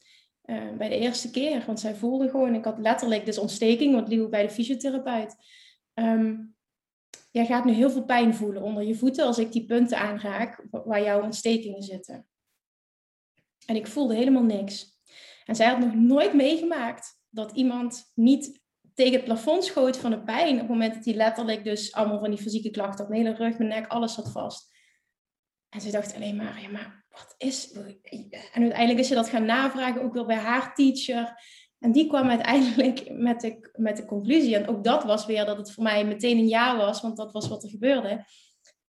uh, 0.45 0.77
bij 0.77 0.89
de 0.89 0.97
eerste 0.97 1.31
keer, 1.31 1.63
want 1.65 1.79
zij 1.79 1.95
voelde 1.95 2.29
gewoon, 2.29 2.55
ik 2.55 2.65
had 2.65 2.79
letterlijk 2.79 3.25
dus 3.25 3.37
ontsteking, 3.37 3.93
want 3.93 4.07
liep 4.07 4.29
bij 4.29 4.41
de 4.41 4.49
fysiotherapeut. 4.49 5.35
Um, 5.93 6.56
jij 7.37 7.45
gaat 7.45 7.65
nu 7.65 7.71
heel 7.71 7.89
veel 7.89 8.05
pijn 8.05 8.35
voelen 8.35 8.61
onder 8.61 8.83
je 8.83 8.95
voeten 8.95 9.25
als 9.25 9.37
ik 9.37 9.51
die 9.51 9.65
punten 9.65 9.97
aanraak 9.97 10.65
waar 10.71 11.03
jouw 11.03 11.23
ontstekingen 11.23 11.83
zitten. 11.83 12.27
En 13.65 13.75
ik 13.75 13.87
voelde 13.87 14.15
helemaal 14.15 14.43
niks. 14.43 14.99
En 15.45 15.55
zij 15.55 15.67
had 15.67 15.79
nog 15.79 15.93
nooit 15.93 16.33
meegemaakt 16.33 17.21
dat 17.29 17.51
iemand 17.51 18.11
niet 18.13 18.61
tegen 18.93 19.13
het 19.13 19.23
plafond 19.23 19.63
schoot 19.63 19.97
van 19.97 20.11
de 20.11 20.23
pijn. 20.23 20.53
Op 20.53 20.59
het 20.59 20.69
moment 20.69 20.93
dat 20.93 21.05
hij 21.05 21.13
letterlijk 21.13 21.63
dus 21.63 21.93
allemaal 21.93 22.19
van 22.19 22.29
die 22.29 22.41
fysieke 22.41 22.69
klachten 22.69 22.97
had. 22.97 23.09
Mijn 23.09 23.25
hele 23.25 23.35
rug, 23.35 23.57
mijn 23.57 23.69
nek, 23.69 23.87
alles 23.87 24.13
zat 24.13 24.31
vast. 24.31 24.75
En 25.69 25.81
ze 25.81 25.91
dacht 25.91 26.15
alleen 26.15 26.35
maar, 26.35 26.61
ja 26.61 26.69
maar 26.69 27.05
wat 27.09 27.35
is... 27.37 27.71
En 27.71 28.61
uiteindelijk 28.61 28.99
is 28.99 29.07
ze 29.07 29.13
dat 29.13 29.29
gaan 29.29 29.45
navragen, 29.45 30.01
ook 30.01 30.13
wel 30.13 30.25
bij 30.25 30.35
haar 30.35 30.75
teacher. 30.75 31.41
En 31.79 31.91
die 31.91 32.07
kwam 32.07 32.29
uiteindelijk 32.29 33.11
met 33.11 33.41
de, 33.41 33.69
met 33.75 33.97
de 33.97 34.05
conclusie. 34.05 34.55
En 34.55 34.67
ook 34.67 34.83
dat 34.83 35.03
was 35.03 35.25
weer 35.25 35.45
dat 35.45 35.57
het 35.57 35.71
voor 35.71 35.83
mij 35.83 36.05
meteen 36.05 36.37
een 36.37 36.47
ja 36.47 36.77
was, 36.77 37.01
want 37.01 37.17
dat 37.17 37.31
was 37.31 37.47
wat 37.47 37.63
er 37.63 37.69
gebeurde. 37.69 38.25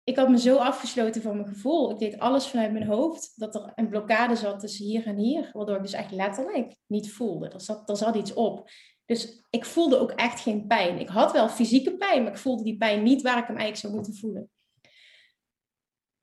Ik 0.03 0.15
had 0.15 0.29
me 0.29 0.39
zo 0.39 0.55
afgesloten 0.55 1.21
van 1.21 1.35
mijn 1.35 1.47
gevoel. 1.47 1.91
Ik 1.91 1.97
deed 1.97 2.19
alles 2.19 2.47
vanuit 2.47 2.71
mijn 2.71 2.87
hoofd. 2.87 3.33
Dat 3.35 3.55
er 3.55 3.71
een 3.75 3.89
blokkade 3.89 4.35
zat 4.35 4.59
tussen 4.59 4.85
hier 4.85 5.05
en 5.05 5.17
hier. 5.17 5.49
Waardoor 5.53 5.75
ik 5.75 5.81
dus 5.81 5.93
echt 5.93 6.11
letterlijk 6.11 6.75
niet 6.87 7.11
voelde. 7.11 7.49
Er 7.49 7.61
zat, 7.61 7.89
er 7.89 7.97
zat 7.97 8.15
iets 8.15 8.33
op. 8.33 8.69
Dus 9.05 9.43
ik 9.49 9.65
voelde 9.65 9.97
ook 9.97 10.11
echt 10.11 10.39
geen 10.39 10.67
pijn. 10.67 10.99
Ik 10.99 11.09
had 11.09 11.31
wel 11.31 11.49
fysieke 11.49 11.97
pijn, 11.97 12.23
maar 12.23 12.31
ik 12.31 12.37
voelde 12.37 12.63
die 12.63 12.77
pijn 12.77 13.03
niet 13.03 13.21
waar 13.21 13.37
ik 13.37 13.47
hem 13.47 13.57
eigenlijk 13.57 13.77
zou 13.77 13.93
moeten 13.93 14.15
voelen. 14.15 14.49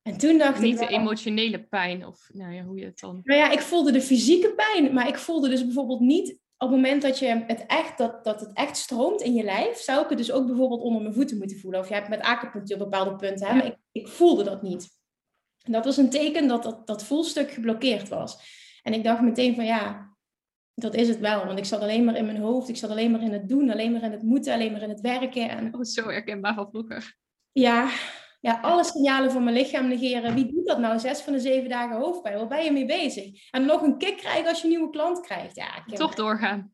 En 0.03 0.19
toen 0.19 0.39
dacht 0.39 0.61
niet 0.61 0.75
ik... 0.75 0.81
Niet 0.81 0.89
de 0.89 0.95
emotionele 0.95 1.63
pijn, 1.63 2.07
of 2.07 2.29
nou 2.33 2.53
ja, 2.53 2.63
hoe 2.63 2.79
je 2.79 2.85
het 2.85 3.01
dan... 3.01 3.21
Nou 3.25 3.41
ja, 3.41 3.51
ik 3.51 3.61
voelde 3.61 3.93
de 3.93 4.01
fysieke 4.01 4.55
pijn, 4.55 4.95
maar 4.95 5.09
ik 5.09 5.17
voelde 5.17 5.49
dus 5.49 5.65
bijvoorbeeld 5.65 6.01
niet 6.01 6.39
op 6.63 6.69
het 6.69 6.81
moment 6.81 7.03
dat, 7.03 7.19
je 7.19 7.45
het 7.47 7.67
echt, 7.67 7.99
dat, 7.99 8.25
dat 8.25 8.41
het 8.41 8.53
echt 8.53 8.77
stroomt 8.77 9.21
in 9.21 9.35
je 9.35 9.43
lijf, 9.43 9.79
zou 9.79 10.03
ik 10.03 10.09
het 10.09 10.19
dus 10.19 10.33
ook 10.33 10.47
bijvoorbeeld 10.47 10.81
onder 10.81 11.03
mijn 11.03 11.15
voeten 11.15 11.39
moeten 11.39 11.59
voelen. 11.59 11.81
Of 11.81 11.89
je 11.89 11.95
hebt 11.95 12.09
met 12.09 12.21
acupunctuur 12.21 12.79
bepaalde 12.79 13.17
punten, 13.17 13.47
hè? 13.47 13.55
maar 13.55 13.67
ik, 13.67 13.77
ik 13.93 14.09
voelde 14.09 14.45
dat 14.45 14.63
niet. 14.63 14.89
En 15.63 15.73
dat 15.73 15.85
was 15.85 15.97
een 15.97 16.11
teken 16.11 16.49
dat 16.49 16.63
dat, 16.63 16.87
dat 16.87 17.05
voelstuk 17.05 17.51
geblokkeerd 17.51 18.09
was. 18.09 18.39
En 18.83 18.93
ik 18.93 19.05
dacht 19.05 19.23
meteen 19.23 19.55
van 19.55 19.65
ja, 19.65 20.13
dat 20.75 20.95
is 20.95 21.09
het 21.09 21.19
wel. 21.19 21.47
Want 21.47 21.59
ik 21.59 21.65
zat 21.65 21.81
alleen 21.81 22.05
maar 22.05 22.17
in 22.17 22.27
mijn 22.27 22.41
hoofd, 22.41 22.69
ik 22.69 22.77
zat 22.77 22.91
alleen 22.91 23.11
maar 23.11 23.23
in 23.23 23.33
het 23.33 23.49
doen, 23.49 23.71
alleen 23.71 23.93
maar 23.93 24.03
in 24.03 24.13
het 24.13 24.23
moeten, 24.23 24.55
alleen 24.55 24.73
maar 24.73 24.83
in 24.83 24.89
het 24.89 25.01
werken. 25.01 25.49
En... 25.49 25.75
Oh, 25.75 25.83
zo 25.83 26.09
herkenbaar 26.09 26.55
van 26.55 26.69
vroeger. 26.71 27.17
Ja, 27.53 27.91
ja, 28.43 28.59
alle 28.61 28.85
signalen 28.85 29.31
van 29.31 29.45
mijn 29.45 29.57
lichaam 29.57 29.89
negeren. 29.89 30.35
Wie 30.35 30.53
doet 30.53 30.67
dat 30.67 30.79
nou? 30.79 30.99
Zes 30.99 31.21
van 31.21 31.33
de 31.33 31.41
zeven 31.41 31.69
dagen 31.69 31.97
hoofdpijn. 31.97 32.37
Waar 32.37 32.47
ben 32.47 32.65
je 32.65 32.73
mee 32.73 32.87
bezig? 32.87 33.51
En 33.51 33.65
nog 33.65 33.83
een 33.83 33.99
kick 33.99 34.17
krijgen 34.17 34.49
als 34.49 34.59
je 34.59 34.65
een 34.65 34.71
nieuwe 34.71 34.91
klant 34.91 35.21
krijgt. 35.21 35.57
Ja, 35.57 35.85
Toch 35.95 36.15
doorgaan. 36.15 36.73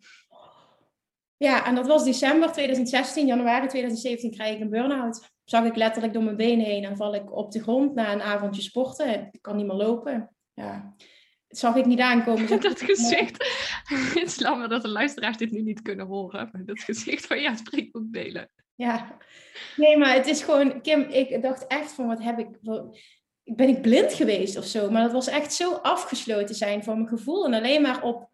Ja, 1.37 1.67
en 1.67 1.75
dat 1.75 1.87
was 1.87 2.05
december 2.05 2.53
2016. 2.53 3.27
Januari 3.27 3.67
2017 3.67 4.31
krijg 4.31 4.55
ik 4.55 4.61
een 4.61 4.71
burn-out. 4.71 5.29
Zag 5.45 5.65
ik 5.65 5.77
letterlijk 5.77 6.13
door 6.13 6.23
mijn 6.23 6.37
benen 6.37 6.67
heen 6.67 6.85
en 6.85 6.97
val 6.97 7.15
ik 7.15 7.37
op 7.37 7.53
de 7.53 7.63
grond 7.63 7.95
na 7.95 8.13
een 8.13 8.23
avondje 8.23 8.63
sporten. 8.63 9.29
Ik 9.33 9.43
kan 9.43 9.57
niet 9.57 9.67
meer 9.67 9.77
lopen. 9.77 10.35
Ja, 10.55 10.95
dat 11.49 11.59
zag 11.59 11.77
ik 11.77 11.87
niet 11.87 12.01
aankomen. 12.01 12.61
dat 12.61 12.83
gezicht. 12.83 13.45
Het 14.15 14.17
is 14.17 14.37
jammer 14.37 14.69
dat 14.69 14.83
de 14.83 14.89
luisteraars 14.89 15.37
dit 15.37 15.51
nu 15.51 15.63
niet 15.63 15.83
kunnen 15.83 16.07
horen. 16.07 16.49
Maar 16.53 16.65
dat 16.65 16.81
gezicht 16.81 17.27
van 17.27 17.41
ja, 17.41 17.55
delen. 18.11 18.51
Ja, 18.79 19.17
nee, 19.77 19.97
maar 19.97 20.15
het 20.15 20.27
is 20.27 20.43
gewoon, 20.43 20.81
Kim, 20.81 21.01
ik 21.01 21.43
dacht 21.43 21.67
echt 21.67 21.93
van 21.93 22.07
wat 22.07 22.23
heb 22.23 22.39
ik, 22.39 22.49
ben 23.45 23.69
ik 23.69 23.83
blind 23.83 24.13
geweest 24.13 24.57
of 24.57 24.65
zo? 24.65 24.91
Maar 24.91 25.03
dat 25.03 25.13
was 25.13 25.27
echt 25.27 25.53
zo 25.53 25.73
afgesloten 25.73 26.55
zijn 26.55 26.85
voor 26.85 26.95
mijn 26.95 27.09
gevoel 27.09 27.45
en 27.45 27.55
alleen 27.55 27.83
maar 27.83 28.03
op, 28.03 28.31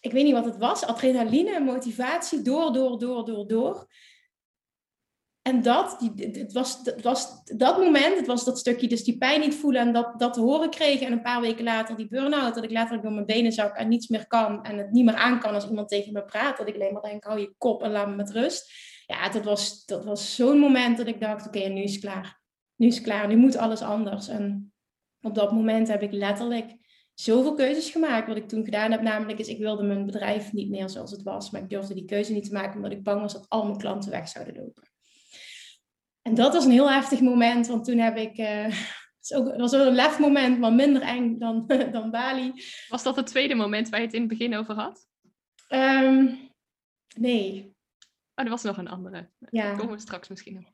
ik 0.00 0.12
weet 0.12 0.24
niet 0.24 0.32
wat 0.32 0.44
het 0.44 0.56
was, 0.56 0.84
adrenaline, 0.84 1.60
motivatie, 1.60 2.42
door, 2.42 2.72
door, 2.72 2.98
door, 2.98 3.24
door, 3.24 3.46
door. 3.46 3.88
En 5.42 5.62
dat, 5.62 5.96
het 6.16 6.52
was, 6.52 6.80
het 6.82 7.02
was 7.02 7.44
dat 7.44 7.78
moment, 7.78 8.16
het 8.16 8.26
was 8.26 8.44
dat 8.44 8.58
stukje, 8.58 8.88
dus 8.88 9.04
die 9.04 9.18
pijn 9.18 9.40
niet 9.40 9.54
voelen 9.54 9.80
en 9.80 9.92
dat, 9.92 10.18
dat 10.18 10.32
te 10.34 10.40
horen 10.40 10.70
kregen. 10.70 11.06
En 11.06 11.12
een 11.12 11.22
paar 11.22 11.40
weken 11.40 11.64
later 11.64 11.96
die 11.96 12.08
burn-out, 12.08 12.54
dat 12.54 12.64
ik 12.64 12.70
letterlijk 12.70 13.02
door 13.02 13.12
mijn 13.12 13.26
benen 13.26 13.52
zak 13.52 13.76
en 13.76 13.88
niets 13.88 14.08
meer 14.08 14.26
kan. 14.26 14.64
En 14.64 14.78
het 14.78 14.90
niet 14.90 15.04
meer 15.04 15.14
aan 15.14 15.40
kan 15.40 15.54
als 15.54 15.68
iemand 15.68 15.88
tegen 15.88 16.12
me 16.12 16.24
praat. 16.24 16.56
Dat 16.56 16.68
ik 16.68 16.74
alleen 16.74 16.92
maar 16.92 17.02
denk, 17.02 17.24
hou 17.24 17.40
je 17.40 17.54
kop 17.58 17.82
en 17.82 17.90
laat 17.90 18.08
me 18.08 18.14
met 18.14 18.30
rust 18.30 18.72
ja, 19.10 19.28
dat 19.28 19.44
was, 19.44 19.84
dat 19.84 20.04
was 20.04 20.34
zo'n 20.34 20.58
moment 20.58 20.96
dat 20.96 21.06
ik 21.06 21.20
dacht, 21.20 21.46
oké, 21.46 21.68
nu 21.68 21.82
is 21.82 21.92
het 21.92 22.00
klaar. 22.00 22.40
Nu 22.76 22.86
is 22.86 22.94
het 22.94 23.04
klaar, 23.04 23.28
nu 23.28 23.36
moet 23.36 23.56
alles 23.56 23.82
anders. 23.82 24.28
En 24.28 24.72
op 25.20 25.34
dat 25.34 25.52
moment 25.52 25.88
heb 25.88 26.02
ik 26.02 26.12
letterlijk 26.12 26.76
zoveel 27.14 27.54
keuzes 27.54 27.90
gemaakt. 27.90 28.28
Wat 28.28 28.36
ik 28.36 28.48
toen 28.48 28.64
gedaan 28.64 28.90
heb, 28.90 29.00
namelijk 29.00 29.38
is, 29.38 29.48
ik 29.48 29.58
wilde 29.58 29.82
mijn 29.82 30.06
bedrijf 30.06 30.52
niet 30.52 30.70
meer 30.70 30.88
zoals 30.88 31.10
het 31.10 31.22
was. 31.22 31.50
Maar 31.50 31.60
ik 31.60 31.68
durfde 31.68 31.94
die 31.94 32.04
keuze 32.04 32.32
niet 32.32 32.44
te 32.44 32.52
maken, 32.52 32.76
omdat 32.76 32.92
ik 32.92 33.02
bang 33.02 33.20
was 33.20 33.32
dat 33.32 33.48
al 33.48 33.64
mijn 33.64 33.78
klanten 33.78 34.10
weg 34.10 34.28
zouden 34.28 34.56
lopen. 34.56 34.88
En 36.22 36.34
dat 36.34 36.52
was 36.52 36.64
een 36.64 36.70
heel 36.70 36.90
heftig 36.90 37.20
moment, 37.20 37.66
want 37.66 37.84
toen 37.84 37.98
heb 37.98 38.16
ik... 38.16 38.38
Uh, 38.48 38.74
het 39.20 39.34
ook, 39.34 39.56
was 39.56 39.70
wel 39.70 39.86
een 39.86 39.94
lefmoment, 39.94 40.58
maar 40.58 40.72
minder 40.72 41.02
eng 41.02 41.38
dan, 41.38 41.66
dan 41.92 42.10
Bali. 42.10 42.52
Was 42.88 43.02
dat 43.02 43.16
het 43.16 43.26
tweede 43.26 43.54
moment 43.54 43.88
waar 43.88 44.00
je 44.00 44.06
het 44.06 44.14
in 44.14 44.20
het 44.20 44.30
begin 44.30 44.56
over 44.56 44.74
had? 44.74 45.08
Um, 45.68 46.38
nee, 47.16 47.69
Oh, 48.40 48.46
er 48.46 48.52
was 48.52 48.62
nog 48.62 48.76
een 48.76 48.88
andere. 48.88 49.28
Ja. 49.50 49.62
Daar 49.62 49.76
komen 49.76 49.94
we 49.94 50.00
straks 50.00 50.28
misschien 50.28 50.54
nog. 50.54 50.64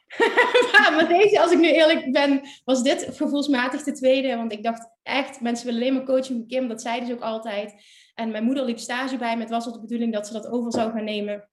maar 0.95 1.09
deze, 1.09 1.41
als 1.41 1.51
ik 1.53 1.59
nu 1.59 1.69
eerlijk 1.69 2.13
ben, 2.13 2.41
was 2.65 2.83
dit 2.83 3.09
gevoelsmatig 3.11 3.83
de 3.83 3.93
tweede. 3.93 4.37
Want 4.37 4.53
ik 4.53 4.63
dacht 4.63 4.91
echt, 5.03 5.41
mensen 5.41 5.67
willen 5.67 5.81
alleen 5.81 5.95
maar 5.95 6.05
coaching 6.05 6.39
van 6.39 6.47
Kim. 6.47 6.69
Dat 6.69 6.83
zeiden 6.83 7.09
ze 7.09 7.15
ook 7.15 7.21
altijd. 7.21 7.75
En 8.15 8.31
mijn 8.31 8.45
moeder 8.45 8.65
liep 8.65 8.79
stage 8.79 9.17
bij 9.17 9.35
me. 9.35 9.41
Het 9.41 9.51
was 9.51 9.67
al 9.67 9.73
de 9.73 9.81
bedoeling 9.81 10.13
dat 10.13 10.27
ze 10.27 10.33
dat 10.33 10.47
over 10.47 10.73
zou 10.73 10.93
gaan 10.93 11.05
nemen. 11.05 11.49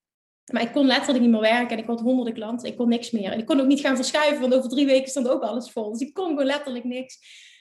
Maar 0.52 0.62
ik 0.62 0.72
kon 0.72 0.86
letterlijk 0.86 1.20
niet 1.20 1.32
meer 1.32 1.42
werken. 1.42 1.70
En 1.70 1.84
ik 1.84 1.88
had 1.88 2.02
honderden 2.02 2.34
klanten. 2.34 2.70
Ik 2.70 2.78
kon 2.78 2.90
niks 2.90 3.12
meer. 3.12 3.32
En 3.32 3.40
ik 3.40 3.46
kon 3.46 3.60
ook 3.60 3.68
niet 3.68 3.80
gaan 3.80 3.96
verschuiven. 3.96 4.42
Want 4.42 4.54
over 4.54 4.70
drie 4.70 4.86
weken 4.86 5.10
stond 5.10 5.28
ook 5.28 5.44
alles 5.44 5.72
vol. 5.72 5.92
Dus 5.92 6.02
ik 6.02 6.14
kon 6.14 6.28
gewoon 6.28 6.46
letterlijk 6.46 6.86
niks. 6.86 7.18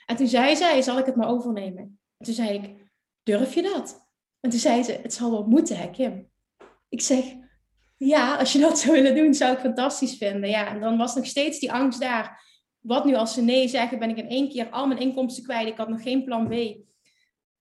En 0.06 0.16
toen 0.16 0.28
zei 0.28 0.56
zij, 0.56 0.82
zal 0.82 0.98
ik 0.98 1.06
het 1.06 1.16
maar 1.16 1.28
overnemen? 1.28 1.98
En 2.16 2.24
toen 2.24 2.34
zei 2.34 2.54
ik, 2.54 2.74
durf 3.22 3.54
je 3.54 3.62
dat? 3.62 4.08
En 4.40 4.50
toen 4.50 4.60
zei 4.60 4.82
ze, 4.82 4.92
het 5.02 5.14
zal 5.14 5.30
wel 5.30 5.44
moeten 5.44 5.76
hè 5.76 5.90
Kim? 5.90 6.30
Ik 6.88 7.00
zeg, 7.00 7.24
ja, 8.06 8.34
als 8.36 8.52
je 8.52 8.58
dat 8.58 8.78
zou 8.80 8.92
willen 8.92 9.14
doen, 9.14 9.34
zou 9.34 9.52
ik 9.52 9.58
fantastisch 9.58 10.16
vinden. 10.16 10.50
Ja, 10.50 10.68
en 10.68 10.80
dan 10.80 10.96
was 10.96 11.14
nog 11.14 11.26
steeds 11.26 11.58
die 11.58 11.72
angst 11.72 12.00
daar. 12.00 12.50
Wat 12.80 13.04
nu 13.04 13.14
als 13.14 13.34
ze 13.34 13.42
nee 13.42 13.68
zeggen, 13.68 13.98
ben 13.98 14.10
ik 14.10 14.16
in 14.16 14.28
één 14.28 14.48
keer 14.48 14.68
al 14.70 14.86
mijn 14.86 15.00
inkomsten 15.00 15.44
kwijt. 15.44 15.68
Ik 15.68 15.76
had 15.76 15.88
nog 15.88 16.02
geen 16.02 16.24
plan 16.24 16.46
B. 16.48 16.50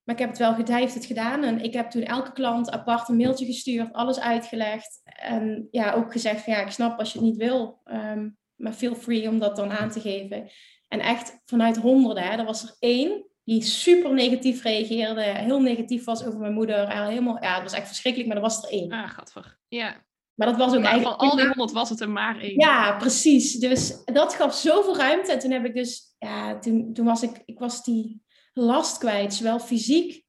Maar 0.04 0.16
ik 0.16 0.22
heb 0.22 0.30
het 0.30 0.38
wel 0.38 0.54
gedijfd 0.54 0.94
het 0.94 1.06
gedaan. 1.06 1.44
En 1.44 1.64
ik 1.64 1.74
heb 1.74 1.90
toen 1.90 2.04
elke 2.04 2.32
klant 2.32 2.72
apart 2.72 3.10
een 3.10 3.18
mailtje 3.18 3.46
gestuurd, 3.46 3.94
alles 3.94 4.20
uitgelegd. 4.20 5.02
En 5.04 5.68
ja, 5.72 5.94
ook 5.94 6.12
gezegd 6.12 6.44
van 6.44 6.54
ja, 6.54 6.62
ik 6.62 6.72
snap 6.72 7.00
als 7.00 7.14
je 7.14 7.20
het 7.20 7.28
niet 7.28 7.38
wil. 7.38 7.82
Um, 7.86 8.38
maar 8.56 8.74
feel 8.74 8.96
free 8.96 9.30
om 9.30 9.40
dat 9.40 9.56
dan 9.56 9.72
aan 9.72 9.90
te 9.90 10.00
geven. 10.00 10.50
En 10.88 11.00
echt 11.00 11.42
vanuit 11.46 11.78
honderden, 11.78 12.24
hè, 12.24 12.38
er 12.38 12.46
was 12.46 12.64
er 12.64 12.76
één 12.80 13.26
die 13.44 13.62
super 13.62 14.14
negatief 14.14 14.64
reageerde. 14.64 15.22
Heel 15.22 15.62
negatief 15.62 16.04
was 16.04 16.26
over 16.26 16.40
mijn 16.40 16.54
moeder. 16.54 17.08
Helemaal, 17.08 17.44
ja, 17.44 17.54
het 17.54 17.64
was 17.64 17.74
echt 17.74 17.88
verschrikkelijk, 17.88 18.30
maar 18.30 18.38
er 18.38 18.50
was 18.50 18.64
er 18.64 18.70
één. 18.70 18.92
Ah, 18.92 19.10
gadver. 19.10 19.60
Ja. 19.68 20.06
Maar 20.36 20.48
dat 20.48 20.58
was 20.58 20.76
ook 20.76 20.84
eigenlijk... 20.84 21.20
Van 21.20 21.30
al 21.30 21.36
die 21.36 21.48
honderd 21.48 21.72
was 21.72 21.90
het 21.90 22.00
er 22.00 22.10
maar 22.10 22.40
één. 22.40 22.60
Ja, 22.60 22.98
precies. 22.98 23.54
Dus 23.54 24.04
dat 24.06 24.34
gaf 24.34 24.56
zoveel 24.56 24.98
ruimte. 24.98 25.32
En 25.32 25.40
toen 25.40 25.52
heb 25.52 25.66
ik 25.66 25.76
dus... 25.76 26.16
Ja, 26.20 26.60
toen, 26.60 26.94
toen 26.94 27.06
was 27.06 27.24
ik... 27.24 27.42
Ik 27.46 27.60
was 27.60 27.84
die 27.84 28.22
last 28.54 28.98
kwijt. 28.98 29.34
Zowel 29.34 29.60
fysiek 29.60 30.26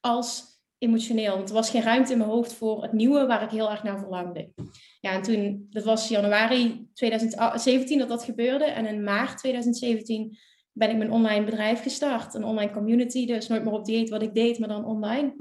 als 0.00 0.44
emotioneel. 0.78 1.36
Want 1.36 1.48
er 1.48 1.54
was 1.54 1.70
geen 1.70 1.82
ruimte 1.82 2.12
in 2.12 2.18
mijn 2.18 2.30
hoofd 2.30 2.52
voor 2.52 2.82
het 2.82 2.92
nieuwe 2.92 3.26
waar 3.26 3.42
ik 3.42 3.50
heel 3.50 3.70
erg 3.70 3.82
naar 3.82 3.98
verlangde. 3.98 4.52
Ja, 5.00 5.12
en 5.12 5.22
toen... 5.22 5.66
Dat 5.70 5.84
was 5.84 6.08
januari 6.08 6.88
2017 6.94 7.98
dat 7.98 8.08
dat 8.08 8.24
gebeurde. 8.24 8.64
En 8.64 8.86
in 8.86 9.02
maart 9.02 9.38
2017 9.38 10.38
ben 10.72 10.90
ik 10.90 10.96
mijn 10.96 11.12
online 11.12 11.44
bedrijf 11.44 11.82
gestart. 11.82 12.34
Een 12.34 12.44
online 12.44 12.72
community. 12.72 13.26
Dus 13.26 13.48
nooit 13.48 13.64
meer 13.64 13.72
op 13.72 13.84
dieet 13.84 14.08
wat 14.08 14.22
ik 14.22 14.34
deed, 14.34 14.58
maar 14.58 14.68
dan 14.68 14.84
online. 14.84 15.34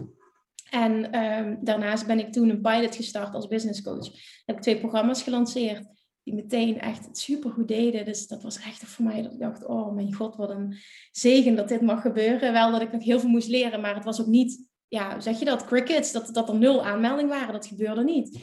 En 0.70 1.12
ehm, 1.12 1.56
daarnaast 1.62 2.08
ben 2.08 2.20
ik 2.20 2.32
toen 2.32 2.50
een 2.50 2.62
pilot 2.62 2.96
gestart 2.96 3.34
als 3.34 3.48
business 3.48 3.82
coach. 3.82 4.10
Heb 4.46 4.56
ik 4.56 4.62
twee 4.62 4.80
programma's 4.80 5.24
gelanceerd 5.24 5.96
die 6.28 6.36
meteen 6.36 6.80
echt 6.80 7.18
super 7.18 7.52
goed 7.52 7.68
deden. 7.68 8.06
Dus 8.06 8.28
dat 8.28 8.44
was 8.44 8.60
echt 8.60 8.84
voor 8.84 9.06
mij 9.06 9.22
dat 9.22 9.34
ik 9.34 9.40
dacht, 9.40 9.66
oh 9.66 9.94
mijn 9.94 10.14
god, 10.14 10.36
wat 10.36 10.50
een 10.50 10.78
zegen 11.12 11.56
dat 11.56 11.68
dit 11.68 11.82
mag 11.82 12.02
gebeuren. 12.02 12.54
Wel 12.54 12.72
dat 12.72 12.82
ik 12.82 12.92
nog 12.92 13.04
heel 13.04 13.20
veel 13.20 13.30
moest 13.30 13.48
leren, 13.48 13.82
maar 13.82 13.96
het 13.96 14.04
was 14.04 14.22
ook 14.22 14.28
niet, 14.28 14.70
ja, 14.88 15.20
zeg 15.20 15.40
je 15.40 15.46
dat, 15.46 15.66
crickets, 15.66 16.12
dat, 16.12 16.30
dat 16.34 16.50
er 16.50 16.56
nul 16.56 16.86
aanmeldingen 16.86 17.30
waren. 17.30 17.54
Dat 17.54 17.68
gebeurde 17.68 18.04
niet. 18.04 18.40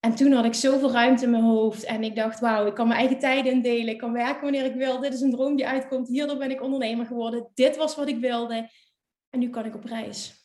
En 0.00 0.14
toen 0.14 0.32
had 0.32 0.44
ik 0.44 0.54
zoveel 0.54 0.92
ruimte 0.92 1.24
in 1.24 1.30
mijn 1.30 1.42
hoofd 1.42 1.84
en 1.84 2.04
ik 2.04 2.16
dacht, 2.16 2.40
wauw, 2.40 2.66
ik 2.66 2.74
kan 2.74 2.88
mijn 2.88 3.00
eigen 3.00 3.18
tijden 3.18 3.52
indelen. 3.52 3.88
Ik 3.88 3.98
kan 3.98 4.12
werken 4.12 4.42
wanneer 4.42 4.64
ik 4.64 4.74
wil. 4.74 5.00
Dit 5.00 5.14
is 5.14 5.20
een 5.20 5.30
droom 5.30 5.56
die 5.56 5.66
uitkomt. 5.66 6.08
Hierdoor 6.08 6.36
ben 6.36 6.50
ik 6.50 6.62
ondernemer 6.62 7.06
geworden. 7.06 7.50
Dit 7.54 7.76
was 7.76 7.96
wat 7.96 8.08
ik 8.08 8.18
wilde. 8.18 8.70
En 9.30 9.38
nu 9.38 9.50
kan 9.50 9.64
ik 9.64 9.74
op 9.74 9.84
reis 9.84 10.39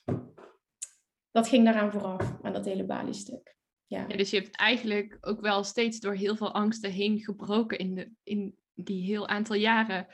dat 1.36 1.48
ging 1.48 1.65
daaraan 1.65 1.91
vooraf, 1.91 2.34
aan 2.41 2.54
dat 2.54 2.65
hele 2.65 2.86
Bali-stuk. 2.86 3.56
Ja. 3.86 4.06
ja. 4.08 4.17
dus 4.17 4.30
je 4.30 4.38
hebt 4.38 4.56
eigenlijk 4.56 5.17
ook 5.21 5.41
wel 5.41 5.63
steeds 5.63 6.00
door 6.00 6.13
heel 6.13 6.36
veel 6.36 6.54
angsten 6.54 6.91
heen 6.91 7.19
gebroken 7.19 7.78
in, 7.78 7.95
de, 7.95 8.12
in 8.24 8.58
die 8.74 9.04
heel 9.04 9.28
aantal 9.28 9.56
jaren. 9.56 10.08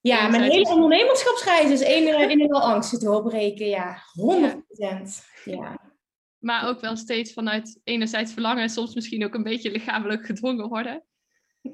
Ja, 0.00 0.28
mijn 0.28 0.42
hele 0.42 0.68
ondernemerschapsreis 0.68 1.70
is 1.70 1.82
één 1.82 2.08
en 2.30 2.40
een 2.40 2.52
al 2.52 2.60
angsten 2.60 3.00
doorbreken, 3.00 3.66
ja. 3.66 4.02
100 4.12 4.66
procent. 4.66 5.24
Ja. 5.44 5.92
Maar 6.38 6.68
ook 6.68 6.80
wel 6.80 6.96
steeds 6.96 7.32
vanuit 7.32 7.80
enerzijds 7.84 8.32
verlangen 8.32 8.62
en 8.62 8.70
soms 8.70 8.94
misschien 8.94 9.24
ook 9.24 9.34
een 9.34 9.42
beetje 9.42 9.70
lichamelijk 9.70 10.26
gedwongen 10.26 10.68
worden. 10.68 11.04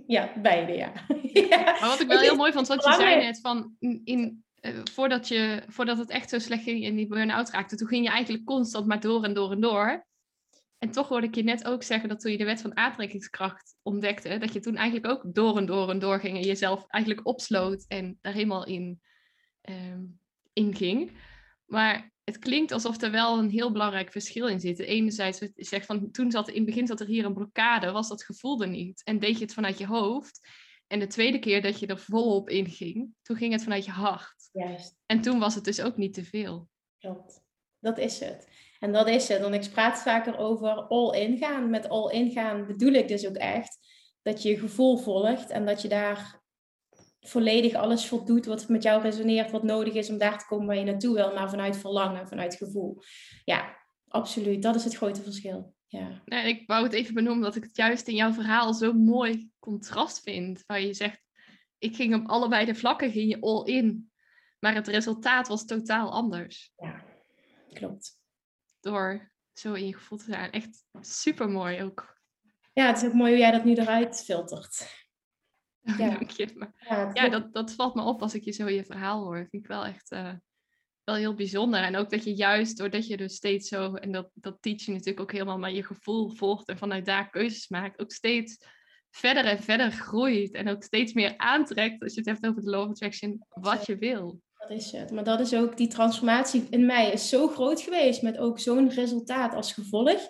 Ja, 0.07 0.33
beide, 0.43 0.73
ja. 0.73 0.93
ja. 1.33 1.63
Maar 1.81 1.89
wat 1.89 2.01
ik 2.01 2.09
wel 2.09 2.21
heel 2.21 2.37
mooi 2.37 2.53
vond, 2.53 2.69
wat 2.69 2.85
je 2.85 2.93
zei 2.93 3.17
net, 3.17 3.41
van 3.41 3.77
in, 4.05 4.45
eh, 4.61 4.81
voordat, 4.93 5.29
je, 5.29 5.63
voordat 5.67 5.99
het 5.99 6.11
echt 6.11 6.29
zo 6.29 6.39
slecht 6.39 6.63
ging 6.63 6.83
in 6.83 6.97
die 6.97 7.07
burn-out 7.07 7.51
raakte, 7.51 7.77
toen 7.77 7.89
ging 7.89 8.05
je 8.05 8.11
eigenlijk 8.11 8.45
constant 8.45 8.87
maar 8.87 9.01
door 9.01 9.25
en 9.25 9.35
door 9.35 9.51
en 9.51 9.61
door. 9.61 10.07
En 10.79 10.91
toch 10.91 11.09
hoorde 11.09 11.27
ik 11.27 11.35
je 11.35 11.43
net 11.43 11.65
ook 11.65 11.83
zeggen 11.83 12.09
dat 12.09 12.21
toen 12.21 12.33
je 12.33 12.39
de 12.39 12.45
wet 12.45 12.61
van 12.61 12.77
aantrekkingskracht 12.77 13.77
ontdekte, 13.83 14.39
dat 14.39 14.53
je 14.53 14.61
toen 14.61 14.77
eigenlijk 14.77 15.07
ook 15.07 15.35
door 15.35 15.57
en 15.57 15.67
door 15.67 15.91
en 15.91 15.99
door 15.99 16.21
ging 16.21 16.37
en 16.37 16.45
jezelf 16.45 16.85
eigenlijk 16.87 17.27
opsloot 17.27 17.85
en 17.89 18.19
daar 18.21 18.33
helemaal 18.33 18.67
in, 18.67 19.01
um, 19.63 20.21
in 20.53 20.75
ging. 20.75 21.13
Maar 21.67 22.13
het 22.25 22.39
klinkt 22.39 22.73
alsof 22.73 23.03
er 23.03 23.11
wel 23.11 23.39
een 23.39 23.51
heel 23.51 23.73
belangrijk 23.73 24.13
verschil 24.13 24.49
in 24.49 24.61
zit. 24.61 24.79
Enerzijds, 24.79 25.41
zeg 25.55 25.85
van 25.85 26.11
toen 26.11 26.31
zat 26.31 26.49
in 26.49 26.55
het 26.55 26.65
begin 26.65 26.87
zat 26.87 27.01
er 27.01 27.07
hier 27.07 27.25
een 27.25 27.35
blokkade, 27.35 27.91
was 27.91 28.09
dat 28.09 28.25
gevoel 28.25 28.63
er 28.63 28.69
niet. 28.69 29.03
En 29.05 29.19
deed 29.19 29.39
je 29.39 29.45
het 29.45 29.55
vanuit 29.55 29.79
je 29.79 29.87
hoofd. 29.87 30.41
En 30.87 30.99
de 30.99 31.07
tweede 31.07 31.39
keer 31.39 31.63
dat 31.63 31.79
je 31.79 31.87
er 31.87 31.99
volop 31.99 32.49
in 32.49 32.67
ging, 32.67 33.15
toen 33.23 33.37
ging 33.37 33.53
het 33.53 33.63
vanuit 33.63 33.85
je 33.85 33.91
hart. 33.91 34.40
Juist. 34.51 34.99
En 35.07 35.21
toen 35.21 35.39
was 35.39 35.55
het 35.55 35.65
dus 35.65 35.81
ook 35.81 35.97
niet 35.97 36.15
te 36.15 36.25
veel. 36.25 36.69
Klopt. 36.99 37.43
Dat 37.79 37.99
is 37.99 38.21
het. 38.21 38.49
En 38.81 38.93
dat 38.93 39.09
is 39.09 39.29
het. 39.29 39.41
Want 39.41 39.55
ik 39.55 39.71
praat 39.71 40.03
vaker 40.03 40.39
over 40.39 40.69
all 40.69 41.21
in 41.21 41.39
gaan. 41.39 41.71
Met 41.71 41.89
all 41.89 42.13
in 42.13 42.31
gaan 42.31 42.67
bedoel 42.67 42.93
ik 42.93 43.09
dus 43.09 43.27
ook 43.27 43.37
echt 43.37 43.79
dat 44.23 44.43
je 44.43 44.49
je 44.49 44.59
gevoel 44.59 44.97
volgt 44.97 45.51
en 45.51 45.67
dat 45.67 45.83
je 45.83 45.89
daar 45.89 46.41
volledig 47.21 47.75
alles 47.75 48.07
voor 48.07 48.25
doet 48.25 48.47
wat 48.47 48.69
met 48.69 48.83
jou 48.83 49.03
resoneert, 49.03 49.51
wat 49.51 49.63
nodig 49.63 49.95
is 49.95 50.11
om 50.11 50.19
daar 50.19 50.39
te 50.39 50.47
komen 50.47 50.67
waar 50.67 50.77
je 50.77 50.85
naartoe 50.85 51.15
wil, 51.15 51.35
maar 51.35 51.51
vanuit 51.51 51.77
verlangen, 51.77 52.29
vanuit 52.29 52.55
gevoel. 52.55 53.03
Ja, 53.45 53.77
absoluut. 54.09 54.63
Dat 54.63 54.75
is 54.75 54.85
het 54.85 54.97
grote 54.97 55.23
verschil. 55.23 55.75
Ja. 55.87 56.23
Ik 56.45 56.67
wou 56.67 56.85
het 56.85 56.93
even 56.93 57.15
benoemen 57.15 57.43
dat 57.43 57.57
ik 57.57 57.63
het 57.63 57.77
juist 57.77 58.09
in 58.09 58.15
jouw 58.15 58.33
verhaal 58.33 58.75
zo'n 58.75 59.05
mooi 59.05 59.51
contrast 59.59 60.23
vind. 60.23 60.63
Waar 60.67 60.81
je 60.81 60.95
zegt, 60.95 61.23
ik 61.79 61.97
ging 61.97 62.15
op 62.15 62.29
allebei 62.29 62.65
de 62.65 62.75
vlakken 62.75 63.11
ging 63.11 63.31
je 63.31 63.41
all 63.41 63.65
in. 63.65 64.10
Maar 64.61 64.75
het 64.75 64.89
resultaat 64.89 65.49
was 65.49 65.65
totaal 65.65 66.13
anders. 66.13 66.73
Ja, 66.77 67.05
klopt. 67.73 68.19
Door 68.81 69.33
zo 69.53 69.73
in 69.73 69.87
je 69.87 69.95
gevoel 69.95 70.19
te 70.19 70.25
zijn. 70.25 70.51
Echt 70.51 70.85
super 71.01 71.49
mooi 71.49 71.83
ook. 71.83 72.19
Ja, 72.73 72.87
het 72.87 72.97
is 72.97 73.09
ook 73.09 73.15
mooi 73.15 73.31
hoe 73.31 73.41
jij 73.41 73.51
dat 73.51 73.65
nu 73.65 73.75
eruit 73.75 74.23
filtert. 74.25 74.99
Ja, 75.81 75.97
Dank 75.97 76.31
je. 76.31 76.51
Maar, 76.55 76.73
ja, 76.89 77.11
ja 77.13 77.29
dat, 77.29 77.53
dat 77.53 77.73
valt 77.73 77.95
me 77.95 78.03
op 78.03 78.23
als 78.23 78.35
ik 78.35 78.45
je 78.45 78.53
zo 78.53 78.69
je 78.69 78.85
verhaal 78.85 79.25
hoor. 79.25 79.37
Vind 79.37 79.63
ik 79.65 79.67
wel 79.67 79.85
echt 79.85 80.13
uh, 80.13 80.33
wel 81.05 81.15
heel 81.15 81.35
bijzonder. 81.35 81.83
En 81.83 81.97
ook 81.97 82.11
dat 82.11 82.25
je 82.25 82.35
juist, 82.35 82.79
doordat 82.79 83.07
je 83.07 83.17
dus 83.17 83.35
steeds 83.35 83.69
zo, 83.69 83.95
en 83.95 84.13
dat, 84.13 84.31
dat 84.35 84.57
teach 84.61 84.83
je 84.83 84.93
natuurlijk 84.93 85.21
ook 85.21 85.33
helemaal, 85.33 85.59
maar 85.59 85.73
je 85.73 85.85
gevoel 85.85 86.31
volgt 86.31 86.69
en 86.69 86.79
vanuit 86.79 87.05
daar 87.05 87.31
keuzes 87.31 87.69
maakt, 87.69 88.01
ook 88.01 88.13
steeds 88.13 88.65
verder 89.11 89.45
en 89.45 89.63
verder 89.63 89.91
groeit. 89.91 90.55
En 90.55 90.69
ook 90.69 90.83
steeds 90.83 91.13
meer 91.13 91.37
aantrekt, 91.37 92.03
als 92.03 92.15
je 92.15 92.21
het 92.21 92.29
hebt 92.29 92.47
over 92.47 92.63
de 92.63 92.71
law 92.71 92.83
of 92.83 92.89
attraction, 92.89 93.47
wat 93.49 93.87
je 93.87 93.97
wil. 93.97 94.41
Dat 94.61 94.71
is 94.71 94.93
het. 94.93 95.11
Maar 95.11 95.25
dat 95.25 95.41
is 95.41 95.55
ook, 95.55 95.77
die 95.77 95.89
transformatie 95.89 96.67
in 96.71 96.87
mij 96.87 97.11
is 97.11 97.29
zo 97.29 97.49
groot 97.49 97.81
geweest, 97.81 98.23
met 98.23 98.39
ook 98.39 98.59
zo'n 98.59 98.91
resultaat 98.91 99.55
als 99.55 99.73
gevolg. 99.73 100.27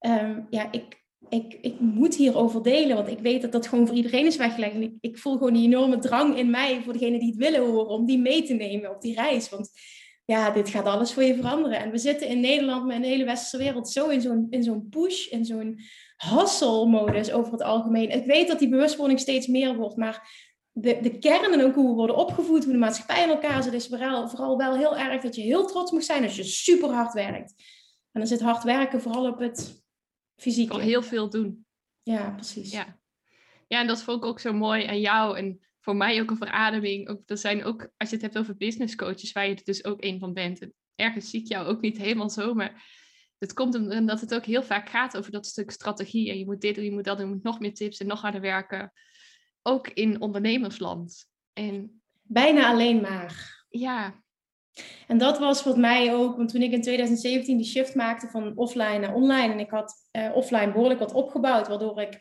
Um, 0.00 0.46
ja, 0.50 0.72
ik, 0.72 1.02
ik, 1.28 1.58
ik 1.60 1.80
moet 1.80 2.14
hierover 2.14 2.62
delen, 2.62 2.96
want 2.96 3.08
ik 3.08 3.18
weet 3.18 3.42
dat 3.42 3.52
dat 3.52 3.66
gewoon 3.66 3.86
voor 3.86 3.96
iedereen 3.96 4.26
is 4.26 4.36
weggelegd. 4.36 4.74
Ik, 4.74 4.92
ik 5.00 5.18
voel 5.18 5.32
gewoon 5.32 5.52
die 5.52 5.64
enorme 5.64 5.98
drang 5.98 6.36
in 6.36 6.50
mij 6.50 6.82
voor 6.82 6.92
degenen 6.92 7.18
die 7.18 7.28
het 7.28 7.38
willen 7.38 7.60
horen, 7.60 7.88
om 7.88 8.06
die 8.06 8.18
mee 8.18 8.42
te 8.42 8.54
nemen 8.54 8.90
op 8.90 9.00
die 9.00 9.14
reis. 9.14 9.48
Want 9.48 9.70
ja, 10.24 10.50
dit 10.50 10.68
gaat 10.68 10.86
alles 10.86 11.12
voor 11.12 11.22
je 11.22 11.34
veranderen. 11.34 11.78
En 11.78 11.90
we 11.90 11.98
zitten 11.98 12.28
in 12.28 12.40
Nederland, 12.40 12.86
met 12.86 12.96
een 12.96 13.02
hele 13.02 13.24
westerse 13.24 13.56
wereld, 13.64 13.88
zo 13.88 14.08
in 14.08 14.20
zo'n, 14.20 14.46
in 14.50 14.62
zo'n 14.62 14.88
push, 14.88 15.26
in 15.26 15.44
zo'n 15.44 15.80
hustle-modus 16.16 17.32
over 17.32 17.52
het 17.52 17.62
algemeen. 17.62 18.10
Ik 18.10 18.24
weet 18.24 18.48
dat 18.48 18.58
die 18.58 18.68
bewustwording 18.68 19.20
steeds 19.20 19.46
meer 19.46 19.76
wordt, 19.76 19.96
maar 19.96 20.47
de, 20.80 20.98
de 21.02 21.18
kern 21.18 21.52
en 21.52 21.64
ook 21.64 21.74
hoe 21.74 21.88
we 21.88 21.94
worden 21.94 22.16
opgevoed, 22.16 22.64
hoe 22.64 22.72
de 22.72 22.78
maatschappij 22.78 23.22
in 23.22 23.28
elkaar 23.28 23.62
zit, 23.62 23.72
is 23.72 23.86
vooral, 23.86 24.28
vooral 24.28 24.56
wel 24.56 24.76
heel 24.76 24.96
erg 24.96 25.22
dat 25.22 25.34
je 25.34 25.42
heel 25.42 25.66
trots 25.66 25.90
moet 25.90 26.04
zijn 26.04 26.22
als 26.22 26.36
je 26.36 26.44
super 26.44 26.90
hard 26.90 27.12
werkt. 27.12 27.54
En 28.12 28.20
dan 28.20 28.26
zit 28.26 28.40
hard 28.40 28.62
werken 28.62 29.00
vooral 29.00 29.28
op 29.28 29.38
het 29.38 29.84
fysiek. 30.36 30.70
Al 30.70 30.78
heel 30.78 31.02
veel 31.02 31.30
doen. 31.30 31.66
Ja, 32.02 32.30
precies. 32.30 32.70
Ja. 32.70 32.98
ja, 33.66 33.80
en 33.80 33.86
dat 33.86 34.02
vond 34.02 34.22
ik 34.22 34.28
ook 34.28 34.40
zo 34.40 34.52
mooi 34.52 34.84
aan 34.84 35.00
jou. 35.00 35.38
En 35.38 35.60
voor 35.80 35.96
mij 35.96 36.20
ook 36.20 36.30
een 36.30 36.36
verademing. 36.36 37.08
Ook, 37.08 37.20
er 37.26 37.38
zijn 37.38 37.64
ook, 37.64 37.90
als 37.96 38.08
je 38.08 38.14
het 38.14 38.24
hebt 38.24 38.38
over 38.38 38.56
business 38.56 38.94
coaches, 38.94 39.32
waar 39.32 39.48
je 39.48 39.54
er 39.54 39.64
dus 39.64 39.84
ook 39.84 40.04
een 40.04 40.18
van 40.18 40.32
bent. 40.32 40.60
En 40.60 40.74
ergens 40.94 41.30
zie 41.30 41.40
ik 41.40 41.48
jou 41.48 41.66
ook 41.66 41.80
niet 41.80 41.98
helemaal 41.98 42.30
zo, 42.30 42.54
maar 42.54 42.84
het 43.38 43.52
komt 43.52 43.74
omdat 43.74 44.20
het 44.20 44.34
ook 44.34 44.44
heel 44.44 44.62
vaak 44.62 44.88
gaat 44.88 45.16
over 45.16 45.30
dat 45.32 45.46
stuk 45.46 45.70
strategie. 45.70 46.30
En 46.30 46.38
je 46.38 46.44
moet 46.44 46.60
dit 46.60 46.74
doen, 46.74 46.84
je 46.84 46.92
moet 46.92 47.04
dat 47.04 47.18
doen, 47.18 47.28
je 47.28 47.34
moet 47.34 47.42
nog 47.42 47.60
meer 47.60 47.74
tips 47.74 47.98
en 47.98 48.06
nog 48.06 48.20
harder 48.20 48.40
werken. 48.40 48.92
Ook 49.68 49.88
in 49.88 50.20
ondernemersland. 50.20 51.26
En, 51.52 52.02
Bijna 52.22 52.68
alleen 52.68 53.00
maar. 53.00 53.64
Ja, 53.68 54.22
en 55.06 55.18
dat 55.18 55.38
was 55.38 55.64
wat 55.64 55.76
mij 55.76 56.14
ook, 56.14 56.36
want 56.36 56.48
toen 56.48 56.62
ik 56.62 56.72
in 56.72 56.82
2017 56.82 57.56
die 57.56 57.66
shift 57.66 57.94
maakte 57.94 58.28
van 58.28 58.56
offline 58.56 58.98
naar 58.98 59.14
online 59.14 59.52
en 59.52 59.58
ik 59.58 59.70
had 59.70 59.94
uh, 60.12 60.30
offline 60.34 60.72
behoorlijk 60.72 61.00
wat 61.00 61.12
opgebouwd, 61.12 61.68
waardoor 61.68 62.00
ik 62.00 62.20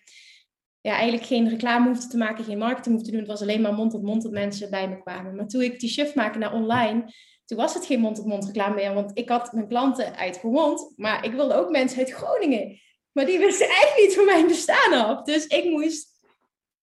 ja, 0.82 0.92
eigenlijk 0.92 1.26
geen 1.26 1.50
reclame 1.50 1.88
hoefde 1.88 2.08
te 2.08 2.18
maken, 2.18 2.44
geen 2.44 2.58
marketing 2.58 2.96
hoefde 2.96 3.06
te 3.06 3.12
doen. 3.12 3.20
Het 3.20 3.30
was 3.30 3.42
alleen 3.42 3.62
maar 3.62 3.74
mond-tot-mond 3.74 4.22
dat 4.22 4.32
mensen 4.32 4.70
bij 4.70 4.90
me 4.90 5.02
kwamen. 5.02 5.36
Maar 5.36 5.48
toen 5.48 5.62
ik 5.62 5.80
die 5.80 5.90
shift 5.90 6.16
maakte 6.16 6.40
naar 6.40 6.54
online, 6.54 7.14
toen 7.46 7.58
was 7.58 7.74
het 7.74 7.86
geen 7.86 8.00
mond-tot-mond 8.00 8.46
reclame 8.46 8.76
meer, 8.76 8.94
want 8.94 9.12
ik 9.14 9.30
had 9.30 9.54
mijn 9.54 9.68
klanten 9.68 10.16
uit 10.16 10.40
Roermond, 10.42 10.94
maar 10.96 11.26
ik 11.26 11.32
wilde 11.32 11.54
ook 11.54 11.70
mensen 11.70 12.00
uit 12.00 12.12
Groningen. 12.12 12.80
Maar 13.12 13.26
die 13.26 13.40
wisten 13.40 13.68
eigenlijk 13.68 14.08
niet 14.08 14.16
van 14.16 14.26
mijn 14.26 14.48
bestaan 14.48 14.94
af. 14.94 15.22
Dus 15.22 15.48
ik 15.48 15.64
moest 15.64 16.17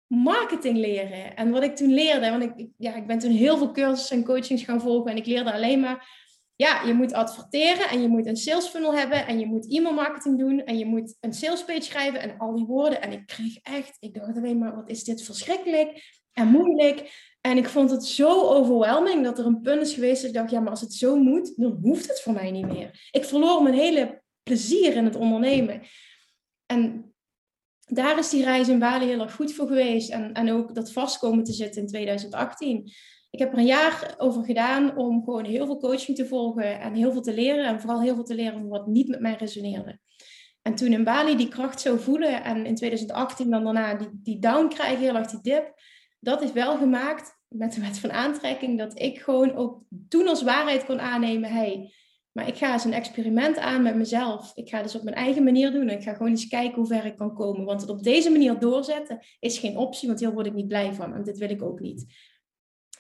marketing 0.08 0.78
leren. 0.78 1.36
En 1.36 1.52
wat 1.52 1.64
ik 1.64 1.76
toen 1.76 1.94
leerde, 1.94 2.30
want 2.30 2.44
ik, 2.44 2.68
ja, 2.78 2.96
ik 2.96 3.08
ben 3.08 3.20
toen 3.20 3.32
heel 3.32 3.58
veel 3.58 3.72
cursussen 3.72 4.18
en 4.18 4.24
coachings 4.24 4.64
gaan 4.64 4.82
volgen 4.82 5.12
en 5.12 5.18
ik 5.18 5.26
leerde 5.26 5.54
alleen 5.54 5.80
maar, 5.80 6.26
ja, 6.56 6.84
je 6.84 6.94
moet 6.94 7.14
adverteren 7.14 7.90
en 7.90 8.02
je 8.02 8.08
moet 8.08 8.26
een 8.26 8.38
sales 8.38 8.68
funnel 8.68 8.94
hebben 8.94 9.28
en 9.28 9.40
je 9.40 9.46
moet 9.46 9.74
e-mail 9.74 9.94
marketing 9.94 10.40
doen 10.40 10.64
en 10.64 10.78
je 10.78 10.86
moet 10.86 11.18
een 11.20 11.34
sales 11.34 11.64
page 11.64 11.82
schrijven 11.82 12.22
en 12.22 12.38
al 12.38 12.56
die 12.56 12.66
woorden. 12.66 13.02
En 13.02 13.12
ik 13.12 13.26
kreeg 13.26 13.58
echt, 13.62 13.98
ik 14.00 14.14
dacht 14.14 14.38
alleen 14.38 14.58
maar, 14.58 14.76
wat 14.76 14.90
is 14.90 15.04
dit 15.04 15.24
verschrikkelijk 15.24 16.02
en 16.34 16.48
moeilijk. 16.48 17.12
En 17.42 17.58
ik 17.58 17.68
vond 17.68 17.92
het 17.92 18.06
zo 18.06 18.42
overwhelming 18.42 19.24
dat 19.24 19.40
er 19.40 19.46
een 19.46 19.62
punt 19.62 19.82
is 19.82 19.94
geweest 19.94 20.22
dat 20.22 20.30
ik 20.30 20.36
dacht, 20.36 20.52
ja, 20.52 20.60
maar 20.60 20.70
als 20.70 20.82
het 20.82 20.94
zo 20.94 21.16
moet, 21.16 21.54
dan 21.56 21.80
hoeft 21.82 22.08
het 22.08 22.22
voor 22.22 22.34
mij 22.34 22.52
niet 22.52 22.68
meer. 22.68 23.10
Ik 23.12 23.26
verloor 23.26 23.64
mijn 23.64 23.76
hele 23.76 24.22
plezier 24.44 24.96
in 24.96 25.06
het 25.06 25.16
ondernemen. 25.16 25.82
En 26.66 27.14
daar 27.88 28.18
is 28.18 28.30
die 28.30 28.44
reis 28.44 28.68
in 28.68 28.80
Bali 28.80 29.06
heel 29.06 29.22
erg 29.22 29.36
goed 29.36 29.54
voor 29.54 29.68
geweest. 29.68 30.10
En, 30.10 30.34
en 30.34 30.52
ook 30.52 30.76
dat 30.76 30.92
vast 30.92 31.18
komen 31.18 31.44
te 31.44 31.54
zitten 31.54 31.82
in 31.82 31.88
2018. 31.88 32.92
Ik 33.30 33.40
heb 33.40 33.52
er 33.52 33.58
een 33.58 33.66
jaar 33.66 34.16
over 34.18 34.44
gedaan 34.44 34.98
om 34.98 35.24
gewoon 35.24 35.46
heel 35.46 35.66
veel 35.66 35.80
coaching 35.80 36.18
te 36.18 36.28
volgen 36.28 36.80
en 36.80 36.94
heel 36.94 37.12
veel 37.12 37.22
te 37.22 37.34
leren. 37.34 37.66
En 37.66 37.82
vooral 37.82 38.02
heel 38.02 38.16
veel 38.16 38.24
te 38.24 38.36
leren 38.36 38.54
van 38.54 38.68
wat 38.68 38.88
niet 38.88 39.08
met 39.08 39.20
mij 39.20 39.36
resoneerde. 39.36 40.00
En 40.62 40.76
toen 40.76 40.94
in 40.94 41.04
Bali 41.04 41.36
die 41.36 41.48
kracht 41.48 41.82
zo 41.82 41.98
voelen 41.98 42.44
en 42.44 42.66
in 42.66 42.76
2018 42.76 43.50
dan 43.50 43.64
daarna 43.64 43.94
die, 43.94 44.10
die 44.12 44.40
down 44.40 44.68
krijgen, 44.68 45.00
heel 45.00 45.16
erg 45.16 45.28
die 45.28 45.42
dip. 45.42 45.74
Dat 46.20 46.42
is 46.42 46.52
wel 46.52 46.78
gemaakt 46.78 47.38
met 47.48 47.74
de 47.74 47.82
wet 47.82 48.00
van 48.00 48.12
aantrekking 48.12 48.78
dat 48.78 49.00
ik 49.00 49.20
gewoon 49.20 49.56
ook 49.56 49.84
toen 50.10 50.28
als 50.28 50.44
waarheid 50.44 50.86
kon 50.86 51.00
aannemen. 51.00 51.50
Hey, 51.50 51.94
maar 52.38 52.48
ik 52.48 52.58
ga 52.58 52.74
eens 52.74 52.84
een 52.84 52.94
experiment 52.94 53.58
aan 53.58 53.82
met 53.82 53.96
mezelf. 53.96 54.52
Ik 54.56 54.70
ga 54.70 54.82
dus 54.82 54.96
op 54.96 55.04
mijn 55.04 55.16
eigen 55.16 55.44
manier 55.44 55.72
doen. 55.72 55.90
En 55.90 55.98
ik 55.98 56.04
ga 56.04 56.14
gewoon 56.14 56.32
eens 56.32 56.48
kijken 56.48 56.76
hoe 56.76 56.88
ver 56.88 57.06
ik 57.06 57.18
kan 57.18 57.36
komen. 57.36 57.66
Want 57.66 57.82
het 57.82 57.90
op 57.90 58.04
deze 58.04 58.32
manier 58.32 58.60
doorzetten 58.60 59.20
is 59.40 59.58
geen 59.58 59.78
optie, 59.78 60.08
want 60.08 60.20
hier 60.20 60.34
word 60.34 60.46
ik 60.46 60.54
niet 60.54 60.68
blij 60.68 60.94
van. 60.94 61.14
En 61.14 61.24
dit 61.24 61.38
wil 61.38 61.50
ik 61.50 61.62
ook 61.62 61.80
niet. 61.80 62.06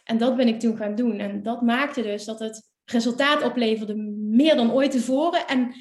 En 0.03 0.17
dat 0.17 0.35
ben 0.35 0.47
ik 0.47 0.59
toen 0.59 0.77
gaan 0.77 0.95
doen. 0.95 1.19
En 1.19 1.43
dat 1.43 1.61
maakte 1.61 2.01
dus 2.01 2.25
dat 2.25 2.39
het 2.39 2.69
resultaat 2.85 3.43
opleverde 3.43 3.95
meer 4.17 4.55
dan 4.55 4.71
ooit 4.71 4.91
tevoren. 4.91 5.47
En 5.47 5.73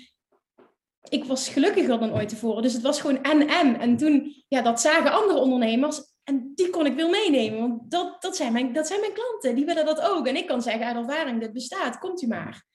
ik 1.08 1.24
was 1.24 1.48
gelukkiger 1.48 1.98
dan 1.98 2.14
ooit 2.14 2.28
tevoren. 2.28 2.62
Dus 2.62 2.72
het 2.72 2.82
was 2.82 3.00
gewoon 3.00 3.22
en 3.22 3.48
en. 3.48 3.80
En 3.80 3.96
toen, 3.96 4.44
ja, 4.48 4.62
dat 4.62 4.80
zagen 4.80 5.12
andere 5.12 5.38
ondernemers. 5.38 6.14
En 6.24 6.52
die 6.54 6.70
kon 6.70 6.86
ik 6.86 6.94
wel 6.94 7.10
meenemen. 7.10 7.60
Want 7.60 7.90
dat, 7.90 8.22
dat, 8.22 8.36
zijn 8.36 8.52
mijn, 8.52 8.72
dat 8.72 8.86
zijn 8.86 9.00
mijn 9.00 9.12
klanten. 9.12 9.54
Die 9.54 9.64
willen 9.64 9.86
dat 9.86 10.00
ook. 10.00 10.26
En 10.26 10.36
ik 10.36 10.46
kan 10.46 10.62
zeggen 10.62 10.86
uit 10.86 10.96
ervaring, 10.96 11.40
dit 11.40 11.52
bestaat. 11.52 11.98
Komt 11.98 12.22
u 12.22 12.26
maar. 12.26 12.74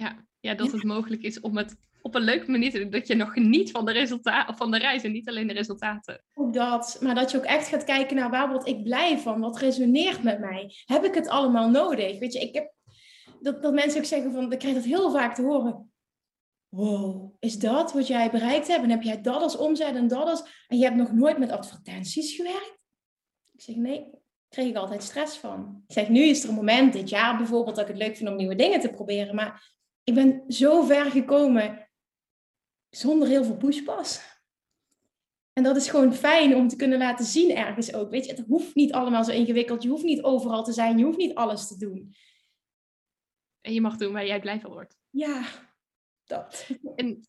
Ja, 0.00 0.24
ja 0.40 0.54
dat 0.54 0.72
het 0.72 0.84
mogelijk 0.84 1.22
is 1.22 1.40
om 1.40 1.56
het 1.56 1.76
op 2.02 2.14
een 2.14 2.22
leuke 2.22 2.50
manier 2.50 2.70
te 2.70 2.78
doen. 2.78 2.90
Dat 2.90 3.06
je 3.06 3.14
nog 3.14 3.32
geniet 3.32 3.70
van 3.70 3.84
de 3.84 3.92
resultaten 3.92 4.56
van 4.56 4.70
de 4.70 4.78
reis 4.78 5.02
en 5.02 5.12
niet 5.12 5.28
alleen 5.28 5.46
de 5.46 5.52
resultaten. 5.52 6.24
Ook 6.34 6.52
dat, 6.52 6.98
maar 7.00 7.14
dat 7.14 7.30
je 7.30 7.36
ook 7.36 7.44
echt 7.44 7.68
gaat 7.68 7.84
kijken 7.84 8.16
naar 8.16 8.30
waar 8.30 8.48
word 8.48 8.66
ik 8.66 8.82
blij 8.82 9.18
van? 9.18 9.40
Wat 9.40 9.58
resoneert 9.58 10.22
met 10.22 10.40
mij? 10.40 10.74
Heb 10.84 11.04
ik 11.04 11.14
het 11.14 11.28
allemaal 11.28 11.70
nodig? 11.70 12.18
Weet 12.18 12.32
je, 12.32 12.40
ik 12.40 12.54
heb 12.54 12.72
dat, 13.40 13.62
dat 13.62 13.72
mensen 13.72 14.00
ook 14.00 14.06
zeggen 14.06 14.32
van, 14.32 14.52
ik 14.52 14.58
krijg 14.58 14.74
dat 14.74 14.84
heel 14.84 15.10
vaak 15.10 15.34
te 15.34 15.42
horen. 15.42 15.92
Wow, 16.68 17.34
is 17.38 17.58
dat 17.58 17.92
wat 17.92 18.06
jij 18.06 18.30
bereikt 18.30 18.68
hebt? 18.68 18.82
En 18.82 18.90
heb 18.90 19.02
jij 19.02 19.20
dat 19.20 19.42
als 19.42 19.56
omzet 19.56 19.94
en 19.94 20.08
dat 20.08 20.28
als... 20.28 20.64
En 20.68 20.78
je 20.78 20.84
hebt 20.84 20.96
nog 20.96 21.12
nooit 21.12 21.38
met 21.38 21.50
advertenties 21.50 22.34
gewerkt? 22.34 22.78
Ik 23.52 23.60
zeg, 23.60 23.76
nee, 23.76 24.10
kreeg 24.48 24.68
ik 24.68 24.76
altijd 24.76 25.02
stress 25.02 25.38
van. 25.38 25.82
Ik 25.86 25.94
zeg, 25.94 26.08
nu 26.08 26.22
is 26.22 26.42
er 26.42 26.48
een 26.48 26.54
moment, 26.54 26.92
dit 26.92 27.08
jaar 27.08 27.36
bijvoorbeeld, 27.36 27.76
dat 27.76 27.88
ik 27.88 27.94
het 27.94 28.02
leuk 28.02 28.16
vind 28.16 28.28
om 28.28 28.36
nieuwe 28.36 28.54
dingen 28.54 28.80
te 28.80 28.90
proberen. 28.90 29.34
Maar 29.34 29.78
ik 30.10 30.16
ben 30.16 30.44
zo 30.48 30.82
ver 30.82 31.10
gekomen 31.10 31.88
zonder 32.88 33.28
heel 33.28 33.44
veel 33.44 33.56
pushpas. 33.56 34.20
En 35.52 35.62
dat 35.62 35.76
is 35.76 35.88
gewoon 35.88 36.14
fijn 36.14 36.54
om 36.54 36.68
te 36.68 36.76
kunnen 36.76 36.98
laten 36.98 37.24
zien 37.24 37.56
ergens 37.56 37.94
ook. 37.94 38.10
Weet 38.10 38.24
je, 38.26 38.32
het 38.34 38.46
hoeft 38.46 38.74
niet 38.74 38.92
allemaal 38.92 39.24
zo 39.24 39.30
ingewikkeld. 39.30 39.82
Je 39.82 39.88
hoeft 39.88 40.04
niet 40.04 40.22
overal 40.22 40.64
te 40.64 40.72
zijn. 40.72 40.98
Je 40.98 41.04
hoeft 41.04 41.18
niet 41.18 41.34
alles 41.34 41.68
te 41.68 41.76
doen. 41.76 42.14
En 43.60 43.72
je 43.72 43.80
mag 43.80 43.96
doen 43.96 44.12
waar 44.12 44.26
jij 44.26 44.40
blij 44.40 44.60
van 44.60 44.70
wordt. 44.70 44.96
Ja, 45.10 45.44
dat. 46.24 46.66
En 46.94 47.20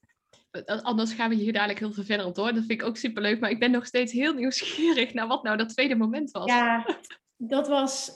anders 0.82 1.14
gaan 1.14 1.30
we 1.30 1.36
hier 1.36 1.54
dadelijk 1.54 1.80
heel 1.80 1.94
veel 1.94 2.04
verder 2.04 2.26
op 2.26 2.36
door. 2.36 2.54
Dat 2.54 2.66
vind 2.66 2.82
ik 2.82 2.84
ook 2.84 2.98
superleuk. 2.98 3.40
Maar 3.40 3.50
ik 3.50 3.60
ben 3.60 3.72
nog 3.72 3.86
steeds 3.86 4.12
heel 4.12 4.34
nieuwsgierig 4.34 5.14
naar 5.14 5.28
wat 5.28 5.44
nou 5.44 5.58
dat 5.58 5.70
tweede 5.70 5.96
moment 5.96 6.32
was. 6.32 6.46
Ja, 6.46 7.00
dat 7.38 7.68
was... 7.68 8.12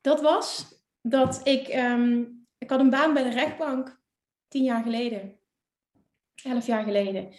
Dat 0.00 0.20
was 0.20 0.78
dat 1.02 1.46
ik... 1.46 1.68
Ehm, 1.68 2.24
ik 2.60 2.70
had 2.70 2.80
een 2.80 2.90
baan 2.90 3.14
bij 3.14 3.22
de 3.22 3.30
rechtbank 3.30 4.00
tien 4.48 4.64
jaar 4.64 4.82
geleden. 4.82 5.38
Elf 6.42 6.66
jaar 6.66 6.84
geleden. 6.84 7.34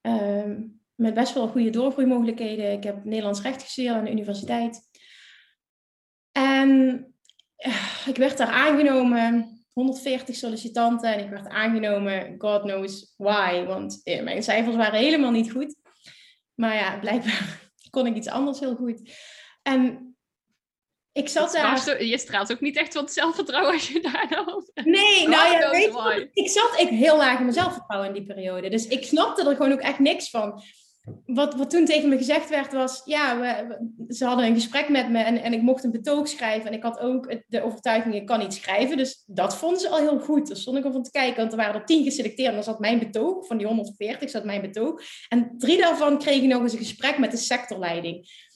Ehm, 0.00 0.62
met 0.94 1.14
best 1.14 1.34
wel 1.34 1.48
goede 1.48 1.70
doorgroeimogelijkheden. 1.70 2.72
Ik 2.72 2.84
heb 2.84 3.04
Nederlands 3.04 3.42
recht 3.42 3.62
gestudeerd 3.62 3.94
aan 3.94 4.04
de 4.04 4.10
universiteit. 4.10 4.80
En 6.32 6.70
uh, 7.66 8.06
ik 8.06 8.16
werd 8.16 8.36
daar 8.38 8.50
aangenomen. 8.50 9.56
140 9.72 10.36
sollicitanten 10.36 11.12
en 11.12 11.24
ik 11.24 11.30
werd 11.30 11.48
aangenomen, 11.48 12.34
God 12.38 12.62
knows 12.62 13.14
why, 13.16 13.64
want 13.64 14.00
eh, 14.04 14.22
mijn 14.22 14.42
cijfers 14.42 14.76
waren 14.76 14.98
helemaal 14.98 15.30
niet 15.30 15.52
goed. 15.52 15.76
Maar 16.54 16.74
ja, 16.74 16.98
blijkbaar 16.98 17.70
kon 17.90 18.06
ik 18.06 18.16
iets 18.16 18.28
anders 18.28 18.60
heel 18.60 18.74
goed. 18.74 19.12
En 19.62 20.07
ik 21.18 21.28
zat 21.28 21.52
daar... 21.52 22.04
Je 22.04 22.18
straalt 22.18 22.52
ook 22.52 22.60
niet 22.60 22.76
echt 22.76 22.94
wat 22.94 23.12
zelfvertrouwen 23.12 23.72
als 23.72 23.88
je 23.88 24.00
daar 24.12 24.28
dan... 24.28 24.70
Nee, 24.84 25.28
nou 25.28 25.52
ja, 25.52 25.70
weet 25.70 25.92
je, 25.92 26.28
ik 26.32 26.48
zat 26.48 26.80
ik 26.80 26.88
heel 26.88 27.16
laag 27.16 27.36
in 27.36 27.42
mijn 27.42 27.52
zelfvertrouwen 27.52 28.08
in 28.08 28.14
die 28.14 28.34
periode. 28.34 28.68
Dus 28.68 28.86
ik 28.86 29.04
snapte 29.04 29.48
er 29.48 29.56
gewoon 29.56 29.72
ook 29.72 29.80
echt 29.80 29.98
niks 29.98 30.30
van. 30.30 30.62
Wat, 31.26 31.54
wat 31.54 31.70
toen 31.70 31.84
tegen 31.84 32.08
me 32.08 32.16
gezegd 32.16 32.48
werd 32.48 32.72
was, 32.72 33.02
ja, 33.04 33.38
we, 33.40 34.14
ze 34.14 34.24
hadden 34.24 34.46
een 34.46 34.54
gesprek 34.54 34.88
met 34.88 35.08
me 35.10 35.18
en, 35.18 35.42
en 35.42 35.52
ik 35.52 35.62
mocht 35.62 35.84
een 35.84 35.90
betoog 35.90 36.28
schrijven. 36.28 36.66
En 36.66 36.76
ik 36.76 36.82
had 36.82 36.98
ook 36.98 37.34
de 37.46 37.62
overtuiging, 37.62 38.14
ik 38.14 38.26
kan 38.26 38.38
niet 38.38 38.54
schrijven. 38.54 38.96
Dus 38.96 39.22
dat 39.26 39.56
vonden 39.56 39.80
ze 39.80 39.88
al 39.88 39.98
heel 39.98 40.18
goed. 40.18 40.48
Daar 40.48 40.56
stond 40.56 40.78
ik 40.78 40.84
al 40.84 40.92
van 40.92 41.02
te 41.02 41.10
kijken, 41.10 41.36
want 41.36 41.52
er 41.52 41.58
waren 41.58 41.74
er 41.74 41.86
tien 41.86 42.04
geselecteerd. 42.04 42.48
En 42.48 42.54
dan 42.54 42.64
zat 42.64 42.78
mijn 42.78 42.98
betoog, 42.98 43.46
van 43.46 43.56
die 43.58 43.66
140 43.66 44.30
zat 44.30 44.44
mijn 44.44 44.60
betoog. 44.60 45.02
En 45.28 45.54
drie 45.58 45.78
daarvan 45.78 46.18
kregen 46.18 46.48
nog 46.48 46.62
eens 46.62 46.72
een 46.72 46.78
gesprek 46.78 47.18
met 47.18 47.30
de 47.30 47.36
sectorleiding. 47.36 48.46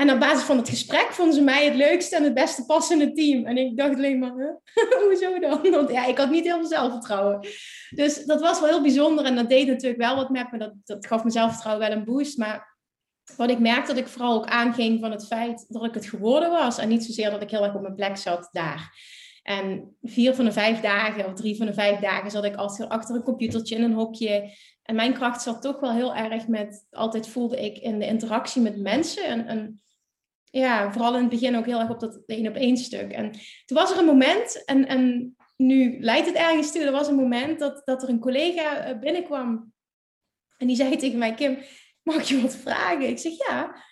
En 0.00 0.10
op 0.10 0.18
basis 0.18 0.44
van 0.44 0.56
het 0.56 0.68
gesprek 0.68 1.08
vonden 1.10 1.34
ze 1.34 1.42
mij 1.42 1.64
het 1.64 1.74
leukste 1.74 2.16
en 2.16 2.24
het 2.24 2.34
beste 2.34 2.64
passende 2.64 3.12
team. 3.12 3.44
En 3.44 3.56
ik 3.56 3.76
dacht 3.76 3.94
alleen 3.94 4.18
maar, 4.18 4.34
huh? 4.34 5.02
hoezo 5.04 5.38
dan? 5.38 5.70
Want 5.70 5.90
ja, 5.90 6.06
ik 6.06 6.18
had 6.18 6.30
niet 6.30 6.44
heel 6.44 6.58
veel 6.58 6.66
zelfvertrouwen. 6.66 7.46
Dus 7.90 8.24
dat 8.24 8.40
was 8.40 8.60
wel 8.60 8.68
heel 8.68 8.82
bijzonder 8.82 9.24
en 9.24 9.34
dat 9.34 9.48
deed 9.48 9.66
natuurlijk 9.66 10.00
wel 10.00 10.16
wat 10.16 10.30
met 10.30 10.52
me. 10.52 10.58
Dat, 10.58 10.72
dat 10.84 11.06
gaf 11.06 11.18
mijn 11.18 11.32
zelfvertrouwen 11.32 11.88
wel 11.88 11.96
een 11.96 12.04
boost. 12.04 12.38
Maar 12.38 12.76
wat 13.36 13.50
ik 13.50 13.58
merkte 13.58 13.92
dat 13.92 14.02
ik 14.02 14.08
vooral 14.08 14.34
ook 14.34 14.46
aanging 14.46 15.00
van 15.00 15.10
het 15.10 15.26
feit 15.26 15.64
dat 15.68 15.84
ik 15.84 15.94
het 15.94 16.06
geworden 16.06 16.50
was. 16.50 16.78
En 16.78 16.88
niet 16.88 17.04
zozeer 17.04 17.30
dat 17.30 17.42
ik 17.42 17.50
heel 17.50 17.64
erg 17.64 17.74
op 17.74 17.82
mijn 17.82 17.94
plek 17.94 18.16
zat 18.16 18.48
daar. 18.52 18.98
En 19.42 19.96
vier 20.02 20.34
van 20.34 20.44
de 20.44 20.52
vijf 20.52 20.80
dagen, 20.80 21.26
of 21.26 21.34
drie 21.34 21.56
van 21.56 21.66
de 21.66 21.74
vijf 21.74 22.00
dagen, 22.00 22.30
zat 22.30 22.44
ik 22.44 22.56
altijd 22.56 22.88
achter 22.88 23.14
een 23.14 23.22
computertje 23.22 23.76
in 23.76 23.82
een 23.82 23.92
hokje. 23.92 24.50
En 24.82 24.94
mijn 24.94 25.14
kracht 25.14 25.42
zat 25.42 25.62
toch 25.62 25.80
wel 25.80 25.92
heel 25.92 26.14
erg 26.14 26.46
met, 26.46 26.86
altijd 26.90 27.28
voelde 27.28 27.64
ik 27.64 27.78
in 27.78 27.98
de 27.98 28.06
interactie 28.06 28.62
met 28.62 28.76
mensen. 28.76 29.24
En, 29.24 29.46
en 29.46 29.80
ja, 30.50 30.92
vooral 30.92 31.14
in 31.14 31.20
het 31.20 31.30
begin 31.30 31.56
ook 31.56 31.66
heel 31.66 31.80
erg 31.80 31.90
op 31.90 32.00
dat 32.00 32.22
één 32.26 32.48
op 32.48 32.54
één 32.54 32.76
stuk. 32.76 33.12
En 33.12 33.30
toen 33.64 33.76
was 33.76 33.90
er 33.90 33.98
een 33.98 34.04
moment, 34.04 34.64
en, 34.64 34.86
en 34.86 35.34
nu 35.56 36.00
leidt 36.00 36.26
het 36.26 36.36
ergens 36.36 36.72
toe, 36.72 36.82
er 36.82 36.92
was 36.92 37.08
een 37.08 37.14
moment 37.14 37.58
dat, 37.58 37.82
dat 37.84 38.02
er 38.02 38.08
een 38.08 38.20
collega 38.20 38.76
eh, 38.76 38.98
binnenkwam. 38.98 39.72
En 40.56 40.66
die 40.66 40.76
zei 40.76 40.96
tegen 40.96 41.18
mij, 41.18 41.34
Kim, 41.34 41.58
mag 42.02 42.16
ik 42.16 42.22
je 42.22 42.40
wat 42.40 42.56
vragen? 42.56 43.08
Ik 43.08 43.18
zeg, 43.18 43.32
ja. 43.36 43.84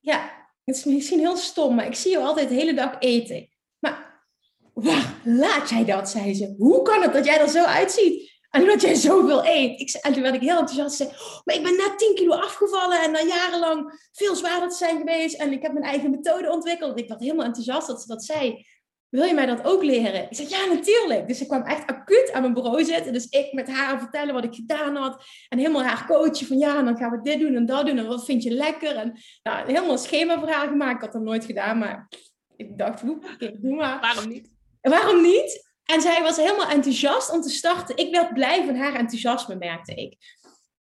Ja, 0.00 0.46
het 0.64 0.76
is 0.76 0.84
misschien 0.84 1.18
heel 1.18 1.36
stom, 1.36 1.74
maar 1.74 1.86
ik 1.86 1.94
zie 1.94 2.10
je 2.10 2.18
altijd 2.18 2.48
de 2.48 2.54
hele 2.54 2.74
dag 2.74 2.96
eten. 2.98 3.48
Maar 3.78 4.24
waar 4.74 5.14
laat 5.24 5.70
jij 5.70 5.84
dat, 5.84 6.10
zei 6.10 6.34
ze. 6.34 6.54
Hoe 6.58 6.82
kan 6.82 7.02
het 7.02 7.12
dat 7.12 7.24
jij 7.24 7.40
er 7.40 7.48
zo 7.48 7.64
uitziet? 7.64 8.37
En 8.50 8.62
omdat 8.62 8.80
jij 8.80 8.94
zoveel 8.94 9.46
eet. 9.46 9.80
Ik, 9.80 9.90
en 9.90 10.12
toen 10.12 10.22
werd 10.22 10.34
ik 10.34 10.40
heel 10.40 10.58
enthousiast. 10.58 10.96
Zei, 10.96 11.10
maar 11.44 11.54
ik 11.54 11.62
ben 11.62 11.76
net 11.76 11.98
10 11.98 12.14
kilo 12.14 12.34
afgevallen 12.34 13.02
en 13.02 13.12
dan 13.12 13.26
jarenlang 13.26 14.08
veel 14.12 14.34
zwaarder 14.34 14.68
te 14.68 14.76
zijn 14.76 14.98
geweest. 14.98 15.40
En 15.40 15.52
ik 15.52 15.62
heb 15.62 15.72
mijn 15.72 15.84
eigen 15.84 16.10
methode 16.10 16.50
ontwikkeld. 16.50 16.98
Ik 16.98 17.08
werd 17.08 17.20
helemaal 17.20 17.44
enthousiast 17.44 17.86
dat 17.86 18.00
ze 18.00 18.06
dat 18.06 18.24
zei. 18.24 18.66
Wil 19.08 19.24
je 19.24 19.34
mij 19.34 19.46
dat 19.46 19.64
ook 19.64 19.82
leren? 19.82 20.22
Ik 20.30 20.36
zei, 20.36 20.48
ja, 20.48 20.64
natuurlijk. 20.64 21.28
Dus 21.28 21.40
ik 21.40 21.48
kwam 21.48 21.62
echt 21.62 21.86
acuut 21.86 22.32
aan 22.32 22.40
mijn 22.40 22.54
bureau 22.54 22.84
zitten. 22.84 23.12
Dus 23.12 23.28
ik 23.28 23.52
met 23.52 23.68
haar 23.68 23.98
vertellen 23.98 24.34
wat 24.34 24.44
ik 24.44 24.54
gedaan 24.54 24.96
had. 24.96 25.24
En 25.48 25.58
helemaal 25.58 25.82
haar 25.82 26.06
coachen 26.06 26.46
van, 26.46 26.58
ja, 26.58 26.82
dan 26.82 26.96
gaan 26.96 27.10
we 27.10 27.20
dit 27.22 27.40
doen 27.40 27.54
en 27.54 27.66
dat 27.66 27.86
doen. 27.86 27.98
En 27.98 28.06
wat 28.06 28.24
vind 28.24 28.42
je 28.42 28.50
lekker? 28.50 28.96
En 28.96 29.20
nou, 29.42 29.66
helemaal 29.66 29.92
een 29.92 29.98
schema 29.98 30.38
voor 30.38 30.48
haar 30.48 30.68
gemaakt. 30.68 30.94
Ik 30.94 31.00
had 31.00 31.12
dat 31.12 31.22
nooit 31.22 31.44
gedaan, 31.44 31.78
maar 31.78 32.08
ik 32.56 32.78
dacht, 32.78 33.00
hoe, 33.00 33.18
doe 33.60 33.74
maar. 33.74 34.00
Waarom 34.00 34.28
niet? 34.28 34.50
Waarom 34.80 35.22
niet? 35.22 35.67
En 35.92 36.00
zij 36.00 36.22
was 36.22 36.36
helemaal 36.36 36.68
enthousiast 36.68 37.30
om 37.30 37.40
te 37.40 37.48
starten. 37.48 37.96
Ik 37.96 38.10
werd 38.10 38.34
blij 38.34 38.64
van 38.64 38.76
haar 38.76 38.94
enthousiasme, 38.94 39.54
merkte 39.54 39.94
ik. 39.94 40.16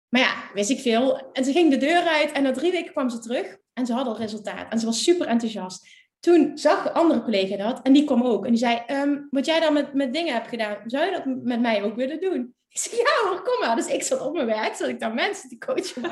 Maar 0.09 0.21
ja, 0.21 0.49
wist 0.53 0.69
ik 0.69 0.79
veel. 0.79 1.31
En 1.31 1.43
ze 1.43 1.51
ging 1.51 1.71
de 1.71 1.77
deur 1.77 2.01
uit 2.01 2.31
en 2.31 2.43
na 2.43 2.51
drie 2.51 2.71
weken 2.71 2.91
kwam 2.91 3.09
ze 3.09 3.19
terug 3.19 3.57
en 3.73 3.85
ze 3.85 3.93
had 3.93 4.07
al 4.07 4.17
resultaat. 4.17 4.71
En 4.71 4.79
ze 4.79 4.85
was 4.85 5.03
super 5.03 5.27
enthousiast. 5.27 5.87
Toen 6.19 6.57
zag 6.57 6.85
een 6.85 6.93
andere 6.93 7.21
collega 7.21 7.57
dat 7.57 7.81
en 7.81 7.93
die 7.93 8.03
kwam 8.03 8.23
ook. 8.23 8.45
En 8.45 8.49
die 8.49 8.59
zei, 8.59 8.81
ehm, 8.87 9.17
wat 9.29 9.45
jij 9.45 9.59
dan 9.59 9.73
met, 9.73 9.93
met 9.93 10.13
dingen 10.13 10.33
hebt 10.33 10.47
gedaan, 10.47 10.77
zou 10.85 11.05
je 11.05 11.11
dat 11.11 11.25
met 11.25 11.61
mij 11.61 11.83
ook 11.83 11.95
willen 11.95 12.19
doen? 12.19 12.55
Ik 12.75 12.81
zei, 12.81 12.95
ja 12.95 13.29
hoor, 13.29 13.41
kom 13.41 13.59
maar. 13.59 13.75
Dus 13.75 13.87
ik 13.87 14.03
zat 14.03 14.21
op 14.21 14.33
mijn 14.33 14.45
werk, 14.45 14.75
zat 14.75 14.87
ik 14.87 14.99
daar 14.99 15.13
mensen 15.13 15.49
die 15.49 15.57
coachen. 15.57 16.03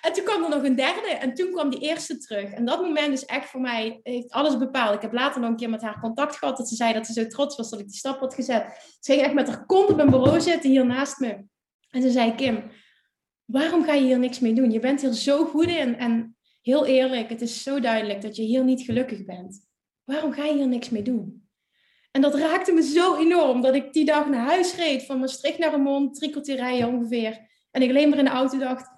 En 0.00 0.12
toen 0.12 0.24
kwam 0.24 0.42
er 0.42 0.48
nog 0.48 0.64
een 0.64 0.76
derde 0.76 1.08
en 1.08 1.34
toen 1.34 1.50
kwam 1.50 1.70
die 1.70 1.80
eerste 1.80 2.18
terug. 2.18 2.50
En 2.50 2.64
dat 2.64 2.80
moment 2.80 3.12
is 3.12 3.24
echt 3.24 3.48
voor 3.48 3.60
mij, 3.60 4.00
heeft 4.02 4.30
alles 4.30 4.58
bepaald. 4.58 4.94
Ik 4.94 5.02
heb 5.02 5.12
later 5.12 5.40
nog 5.40 5.50
een 5.50 5.56
keer 5.56 5.70
met 5.70 5.82
haar 5.82 6.00
contact 6.00 6.36
gehad, 6.36 6.56
dat 6.56 6.68
ze 6.68 6.74
zei 6.74 6.92
dat 6.92 7.06
ze 7.06 7.12
zo 7.12 7.26
trots 7.26 7.56
was 7.56 7.70
dat 7.70 7.80
ik 7.80 7.86
die 7.86 7.96
stap 7.96 8.20
had 8.20 8.34
gezet. 8.34 8.96
Ze 9.00 9.12
ging 9.12 9.24
echt 9.24 9.34
met 9.34 9.48
haar 9.48 9.66
kont 9.66 9.90
op 9.90 9.96
mijn 9.96 10.10
bureau 10.10 10.40
zitten, 10.40 10.70
hier 10.70 10.86
naast 10.86 11.18
me. 11.18 11.44
En 11.90 12.02
ze 12.02 12.10
zei, 12.10 12.34
Kim, 12.34 12.70
waarom 13.44 13.84
ga 13.84 13.92
je 13.92 14.04
hier 14.04 14.18
niks 14.18 14.38
mee 14.38 14.52
doen? 14.52 14.70
Je 14.70 14.80
bent 14.80 15.00
hier 15.00 15.12
zo 15.12 15.44
goed 15.44 15.66
in 15.66 15.96
en 15.98 16.36
heel 16.62 16.86
eerlijk, 16.86 17.28
het 17.28 17.40
is 17.40 17.62
zo 17.62 17.80
duidelijk 17.80 18.22
dat 18.22 18.36
je 18.36 18.42
hier 18.42 18.64
niet 18.64 18.82
gelukkig 18.82 19.24
bent. 19.24 19.66
Waarom 20.04 20.32
ga 20.32 20.44
je 20.44 20.54
hier 20.54 20.68
niks 20.68 20.88
mee 20.88 21.02
doen? 21.02 21.47
En 22.18 22.24
dat 22.24 22.34
raakte 22.34 22.72
me 22.72 22.82
zo 22.82 23.16
enorm 23.16 23.60
dat 23.60 23.74
ik 23.74 23.92
die 23.92 24.04
dag 24.04 24.28
naar 24.28 24.46
huis 24.46 24.74
reed, 24.74 25.04
van 25.04 25.18
Maastricht 25.18 25.58
naar 25.58 25.70
Remond, 25.70 26.14
drie 26.14 26.30
kwartier 26.30 26.56
rijden 26.56 26.88
ongeveer. 26.88 27.46
En 27.70 27.82
ik 27.82 27.88
alleen 27.88 28.08
maar 28.08 28.18
in 28.18 28.24
de 28.24 28.30
auto 28.30 28.58
dacht, 28.58 28.90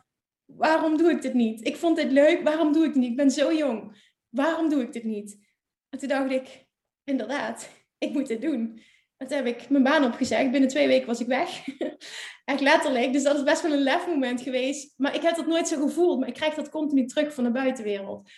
waarom 0.45 0.97
doe 0.97 1.11
ik 1.11 1.23
dit 1.23 1.35
niet? 1.35 1.67
Ik 1.67 1.77
vond 1.77 1.97
dit 1.97 2.11
leuk, 2.11 2.43
waarom 2.43 2.73
doe 2.73 2.85
ik 2.85 2.89
het 2.89 2.99
niet? 2.99 3.11
Ik 3.11 3.17
ben 3.17 3.31
zo 3.31 3.53
jong, 3.53 3.97
waarom 4.29 4.69
doe 4.69 4.83
ik 4.83 4.93
dit 4.93 5.05
niet? 5.05 5.39
En 5.89 5.99
toen 5.99 6.09
dacht 6.09 6.31
ik, 6.31 6.67
inderdaad, 7.05 7.69
ik 7.99 8.13
moet 8.13 8.27
dit 8.27 8.43
doen. 8.43 8.83
En 9.17 9.33
heb 9.33 9.47
ik 9.47 9.69
mijn 9.69 9.85
baan 9.85 10.05
opgezegd. 10.05 10.51
Binnen 10.51 10.69
twee 10.69 10.87
weken 10.87 11.07
was 11.07 11.21
ik 11.21 11.27
weg. 11.27 11.67
Echt 12.45 12.61
letterlijk. 12.61 13.13
Dus 13.13 13.23
dat 13.23 13.37
is 13.37 13.43
best 13.43 13.63
wel 13.63 13.73
een 13.73 13.83
lefmoment 13.83 14.41
geweest. 14.41 14.95
Maar 14.97 15.15
ik 15.15 15.23
heb 15.23 15.37
dat 15.37 15.47
nooit 15.47 15.69
zo 15.69 15.81
gevoeld. 15.81 16.19
Maar 16.19 16.29
ik 16.29 16.35
krijg 16.35 16.55
dat 16.55 16.69
continu 16.69 17.07
terug 17.07 17.35
van 17.35 17.45
de 17.45 17.51
buitenwereld. 17.51 18.31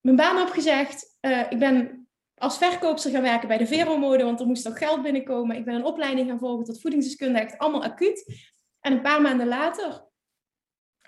Mijn 0.00 0.16
baan 0.16 0.42
opgezegd. 0.42 1.16
Uh, 1.20 1.40
ik 1.50 1.58
ben 1.58 2.07
als 2.38 2.58
verkoopster 2.58 3.10
gaan 3.10 3.22
werken 3.22 3.48
bij 3.48 3.58
de 3.58 3.66
Vero-mode, 3.66 4.24
want 4.24 4.40
er 4.40 4.46
moest 4.46 4.68
ook 4.68 4.78
geld 4.78 5.02
binnenkomen. 5.02 5.56
Ik 5.56 5.64
ben 5.64 5.74
een 5.74 5.84
opleiding 5.84 6.28
gaan 6.28 6.38
volgen 6.38 6.64
tot 6.64 6.80
voedingsdeskundige, 6.80 7.58
allemaal 7.58 7.84
acuut. 7.84 8.46
En 8.80 8.92
een 8.92 9.02
paar 9.02 9.20
maanden 9.20 9.46
later, 9.46 10.06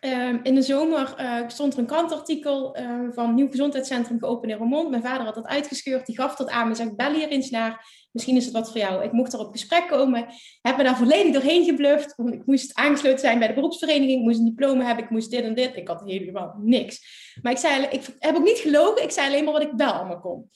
ehm, 0.01 0.39
in 0.43 0.55
de 0.55 0.63
zomer, 0.63 1.15
uh, 1.21 1.49
stond 1.49 1.73
er 1.73 1.79
een 1.79 1.87
krantartikel 1.87 2.79
uh, 2.79 3.09
van 3.11 3.35
Nieuw 3.35 3.51
Gezondheidscentrum 3.51 4.19
geopend 4.19 4.53
in 4.53 4.59
Roermond. 4.59 4.91
Mijn 4.91 5.03
vader 5.03 5.25
had 5.25 5.35
dat 5.35 5.47
uitgescheurd, 5.47 6.07
die 6.07 6.17
gaf 6.17 6.37
dat 6.37 6.51
aan 6.51 6.69
me, 6.69 6.75
zegt 6.75 6.97
bel 6.97 7.13
hier 7.13 7.29
eens 7.29 7.51
naar, 7.51 7.87
misschien 8.13 8.37
is 8.37 8.45
het 8.45 8.55
wat 8.55 8.71
voor 8.71 8.81
jou. 8.81 9.05
Ik 9.05 9.13
mocht 9.13 9.33
er 9.33 9.39
op 9.39 9.53
gesprek 9.53 9.89
komen, 9.89 10.27
heb 10.63 10.77
me 10.77 10.83
daar 10.83 10.97
volledig 10.97 11.33
doorheen 11.33 11.65
gebluft, 11.65 12.15
want 12.17 12.35
ik 12.35 12.47
moest 12.47 12.75
aangesloten 12.75 13.19
zijn 13.19 13.39
bij 13.39 13.49
de 13.49 13.55
beroepsvereniging, 13.55 14.19
ik 14.19 14.25
moest 14.25 14.39
een 14.39 14.45
diploma 14.45 14.85
hebben, 14.85 15.05
ik 15.05 15.11
moest 15.11 15.31
dit 15.31 15.45
en 15.45 15.55
dit. 15.55 15.77
Ik 15.77 15.89
had 15.89 16.03
helemaal 16.05 16.55
niks. 16.63 17.19
Maar 17.43 17.53
ik, 17.53 17.59
zei, 17.59 17.87
ik 17.91 18.17
heb 18.19 18.37
ook 18.37 18.45
niet 18.45 18.59
gelogen, 18.59 19.03
ik 19.03 19.11
zei 19.11 19.29
alleen 19.29 19.45
maar 19.45 19.53
wat 19.53 19.63
ik 19.63 19.73
wel 19.77 19.93
allemaal 19.93 20.21
kon. 20.21 20.51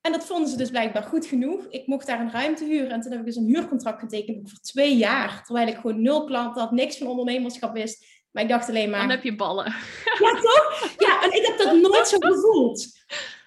En 0.00 0.12
dat 0.12 0.26
vonden 0.26 0.48
ze 0.48 0.56
dus 0.56 0.70
blijkbaar 0.70 1.02
goed 1.02 1.26
genoeg. 1.26 1.66
Ik 1.70 1.86
mocht 1.86 2.06
daar 2.06 2.20
een 2.20 2.30
ruimte 2.30 2.64
huren 2.64 2.90
en 2.90 3.00
toen 3.00 3.10
heb 3.10 3.20
ik 3.20 3.26
dus 3.26 3.36
een 3.36 3.46
huurcontract 3.46 4.00
getekend 4.00 4.50
voor 4.50 4.58
twee 4.58 4.96
jaar. 4.96 5.44
Terwijl 5.44 5.68
ik 5.68 5.76
gewoon 5.76 6.02
nul 6.02 6.24
klanten 6.24 6.60
had, 6.62 6.70
niks 6.70 6.98
van 6.98 7.06
ondernemerschap 7.06 7.72
wist. 7.72 8.06
Maar 8.30 8.42
ik 8.42 8.48
dacht 8.48 8.68
alleen 8.68 8.90
maar... 8.90 9.00
Dan 9.00 9.10
heb 9.10 9.22
je 9.22 9.36
ballen. 9.36 9.64
Ja, 10.18 10.40
toch? 10.40 10.94
Ja, 10.98 11.22
en 11.22 11.32
ik 11.32 11.46
heb 11.46 11.58
dat 11.58 11.80
nooit 11.80 12.08
zo 12.08 12.18
gevoeld. 12.18 12.86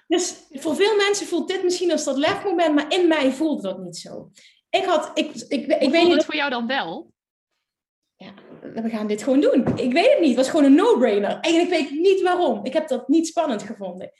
Dus 0.06 0.36
voor 0.50 0.76
veel 0.76 0.96
mensen 0.96 1.26
voelt 1.26 1.48
dit 1.48 1.62
misschien 1.62 1.90
als 1.90 2.04
dat 2.04 2.16
lefmoment, 2.16 2.74
maar 2.74 2.92
in 2.92 3.08
mij 3.08 3.32
voelde 3.32 3.62
dat 3.62 3.78
niet 3.78 3.96
zo. 3.96 4.30
Ik 4.70 4.84
had... 4.84 5.10
Ik, 5.14 5.34
ik, 5.34 5.66
ik, 5.66 5.90
weet 5.90 6.04
niet 6.04 6.14
het 6.14 6.24
voor 6.24 6.36
jou 6.36 6.50
dan 6.50 6.66
wel? 6.66 7.12
Ja, 8.16 8.32
we 8.74 8.88
gaan 8.88 9.06
dit 9.06 9.22
gewoon 9.22 9.40
doen. 9.40 9.78
Ik 9.78 9.92
weet 9.92 10.10
het 10.10 10.20
niet. 10.20 10.28
Het 10.28 10.36
was 10.36 10.48
gewoon 10.48 10.64
een 10.64 10.74
no-brainer. 10.74 11.30
Eigenlijk 11.40 11.70
weet 11.74 11.90
ik 11.90 11.98
niet 11.98 12.22
waarom. 12.22 12.64
Ik 12.64 12.72
heb 12.72 12.88
dat 12.88 13.08
niet 13.08 13.26
spannend 13.26 13.62
gevonden. 13.62 14.12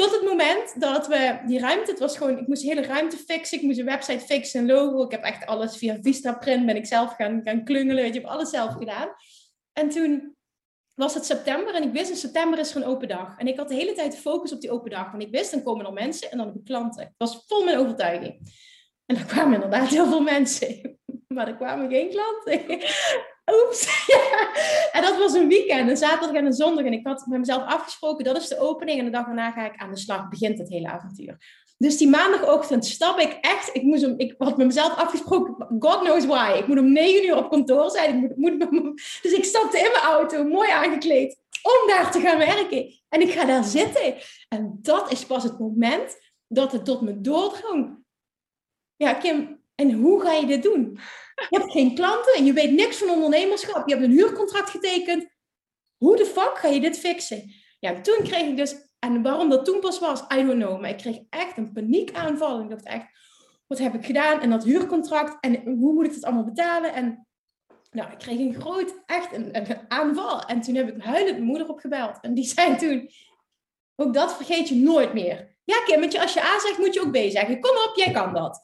Tot 0.00 0.10
het 0.10 0.22
moment 0.22 0.80
dat 0.80 1.06
we 1.06 1.40
die 1.46 1.58
ruimte, 1.58 1.90
het 1.90 2.00
was 2.00 2.16
gewoon, 2.16 2.38
ik 2.38 2.46
moest 2.46 2.62
de 2.62 2.68
hele 2.68 2.82
ruimte 2.82 3.16
fixen, 3.16 3.58
ik 3.58 3.64
moest 3.64 3.78
een 3.78 3.84
website 3.84 4.24
fixen, 4.24 4.66
logo. 4.66 5.04
Ik 5.04 5.10
heb 5.10 5.22
echt 5.22 5.46
alles 5.46 5.76
via 5.76 5.98
Vistaprint, 6.00 6.66
ben 6.66 6.76
ik 6.76 6.86
zelf 6.86 7.14
gaan, 7.14 7.40
gaan 7.44 7.64
klungelen, 7.64 8.04
ik 8.04 8.14
heb 8.14 8.24
alles 8.24 8.50
zelf 8.50 8.74
gedaan. 8.74 9.08
En 9.72 9.88
toen 9.88 10.36
was 10.94 11.14
het 11.14 11.24
september 11.24 11.74
en 11.74 11.82
ik 11.82 11.92
wist 11.92 12.10
in 12.10 12.16
september 12.16 12.58
is 12.58 12.70
er 12.70 12.76
een 12.76 12.88
open 12.88 13.08
dag. 13.08 13.38
En 13.38 13.46
ik 13.46 13.56
had 13.56 13.68
de 13.68 13.74
hele 13.74 13.92
tijd 13.92 14.18
focus 14.18 14.52
op 14.52 14.60
die 14.60 14.70
open 14.70 14.90
dag, 14.90 15.10
want 15.10 15.22
ik 15.22 15.30
wist 15.30 15.50
dan 15.50 15.62
komen 15.62 15.86
er 15.86 15.92
mensen 15.92 16.30
en 16.30 16.38
dan 16.38 16.46
heb 16.46 16.56
ik 16.56 16.64
klanten. 16.64 17.02
Het 17.02 17.14
was 17.16 17.44
vol 17.46 17.64
mijn 17.64 17.78
overtuiging. 17.78 18.52
En 19.06 19.16
er 19.16 19.24
kwamen 19.24 19.54
inderdaad 19.54 19.88
heel 19.88 20.06
veel 20.06 20.22
mensen, 20.22 20.98
maar 21.34 21.48
er 21.48 21.56
kwamen 21.56 21.90
geen 21.90 22.10
klanten. 22.10 22.78
Oeps. 23.52 23.88
En 24.92 25.02
dat 25.02 25.18
was 25.18 25.34
een 25.34 25.48
weekend, 25.48 25.90
een 25.90 25.96
zaterdag 25.96 26.36
en 26.36 26.46
een 26.46 26.52
zondag. 26.52 26.84
En 26.84 26.92
ik 26.92 27.06
had 27.06 27.26
met 27.26 27.38
mezelf 27.38 27.62
afgesproken, 27.62 28.24
dat 28.24 28.36
is 28.36 28.48
de 28.48 28.58
opening. 28.58 28.98
En 28.98 29.04
de 29.04 29.10
dag 29.10 29.26
daarna 29.26 29.50
ga 29.50 29.66
ik 29.66 29.76
aan 29.76 29.90
de 29.90 29.98
slag, 29.98 30.28
begint 30.28 30.58
het 30.58 30.68
hele 30.68 30.88
avontuur. 30.88 31.36
Dus 31.78 31.96
die 31.96 32.08
maandagochtend 32.08 32.86
stap 32.86 33.18
ik 33.18 33.38
echt, 33.40 33.70
ik, 33.72 33.82
moest 33.82 34.06
om, 34.06 34.14
ik 34.16 34.34
had 34.38 34.56
met 34.56 34.66
mezelf 34.66 34.96
afgesproken, 34.96 35.66
God 35.78 36.00
knows 36.00 36.26
why. 36.26 36.54
Ik 36.58 36.66
moet 36.66 36.78
om 36.78 36.92
negen 36.92 37.26
uur 37.26 37.36
op 37.36 37.50
kantoor 37.50 37.90
zijn. 37.90 38.24
Ik 38.24 38.36
moet, 38.36 38.70
moet, 38.70 39.18
dus 39.22 39.32
ik 39.32 39.44
stapte 39.44 39.78
in 39.78 39.90
mijn 39.92 40.04
auto, 40.04 40.44
mooi 40.44 40.70
aangekleed, 40.70 41.38
om 41.62 41.88
daar 41.88 42.10
te 42.10 42.20
gaan 42.20 42.38
werken. 42.38 43.00
En 43.08 43.20
ik 43.20 43.30
ga 43.30 43.44
daar 43.44 43.64
zitten. 43.64 44.14
En 44.48 44.78
dat 44.82 45.12
is 45.12 45.26
pas 45.26 45.42
het 45.42 45.58
moment 45.58 46.18
dat 46.48 46.72
het 46.72 46.84
tot 46.84 47.00
me 47.00 47.20
doordrong. 47.20 48.04
Ja, 48.96 49.14
Kim, 49.14 49.60
en 49.74 49.92
hoe 49.92 50.20
ga 50.20 50.32
je 50.32 50.46
dit 50.46 50.62
doen? 50.62 50.98
Je 51.48 51.58
hebt 51.58 51.72
geen 51.72 51.94
klanten 51.94 52.34
en 52.34 52.44
je 52.44 52.52
weet 52.52 52.72
niks 52.72 52.96
van 52.96 53.10
ondernemerschap. 53.10 53.88
Je 53.88 53.94
hebt 53.94 54.06
een 54.06 54.16
huurcontract 54.16 54.70
getekend. 54.70 55.28
Hoe 55.96 56.16
de 56.16 56.24
fuck 56.24 56.58
ga 56.58 56.68
je 56.68 56.80
dit 56.80 56.98
fixen? 56.98 57.52
Ja, 57.78 58.00
toen 58.00 58.22
kreeg 58.22 58.48
ik 58.48 58.56
dus 58.56 58.88
En 58.98 59.22
waarom 59.22 59.48
dat 59.48 59.64
toen 59.64 59.80
pas 59.80 59.98
was, 59.98 60.20
I 60.20 60.44
don't 60.44 60.62
know. 60.62 60.80
Maar 60.80 60.90
ik 60.90 60.96
kreeg 60.96 61.18
echt 61.30 61.56
een 61.56 61.72
paniekaanval. 61.72 62.60
Ik 62.60 62.70
dacht 62.70 62.84
echt, 62.84 63.06
wat 63.66 63.78
heb 63.78 63.94
ik 63.94 64.06
gedaan? 64.06 64.40
En 64.40 64.50
dat 64.50 64.64
huurcontract. 64.64 65.36
En 65.40 65.62
hoe 65.64 65.92
moet 65.92 66.06
ik 66.06 66.14
dat 66.14 66.24
allemaal 66.24 66.44
betalen? 66.44 66.94
En 66.94 67.26
nou, 67.90 68.10
ik 68.12 68.18
kreeg 68.18 68.38
een 68.38 68.60
groot, 68.60 68.94
echt 69.06 69.32
een, 69.32 69.78
aanval. 69.88 70.42
En 70.42 70.60
toen 70.60 70.74
heb 70.74 70.88
ik 70.88 71.02
huilend 71.02 71.34
mijn 71.36 71.46
moeder 71.46 71.68
opgebeld. 71.68 72.18
En 72.20 72.34
die 72.34 72.44
zei 72.44 72.76
toen, 72.76 73.10
ook 73.96 74.14
dat 74.14 74.36
vergeet 74.36 74.68
je 74.68 74.74
nooit 74.74 75.12
meer. 75.12 75.56
Ja, 75.64 75.82
Kim, 75.84 76.02
als 76.02 76.32
je 76.32 76.42
A 76.42 76.58
zegt, 76.58 76.78
moet 76.78 76.94
je 76.94 77.00
ook 77.00 77.12
B 77.12 77.16
zeggen. 77.16 77.60
Kom 77.60 77.76
op, 77.76 77.92
jij 77.94 78.12
kan 78.12 78.32
dat. 78.32 78.60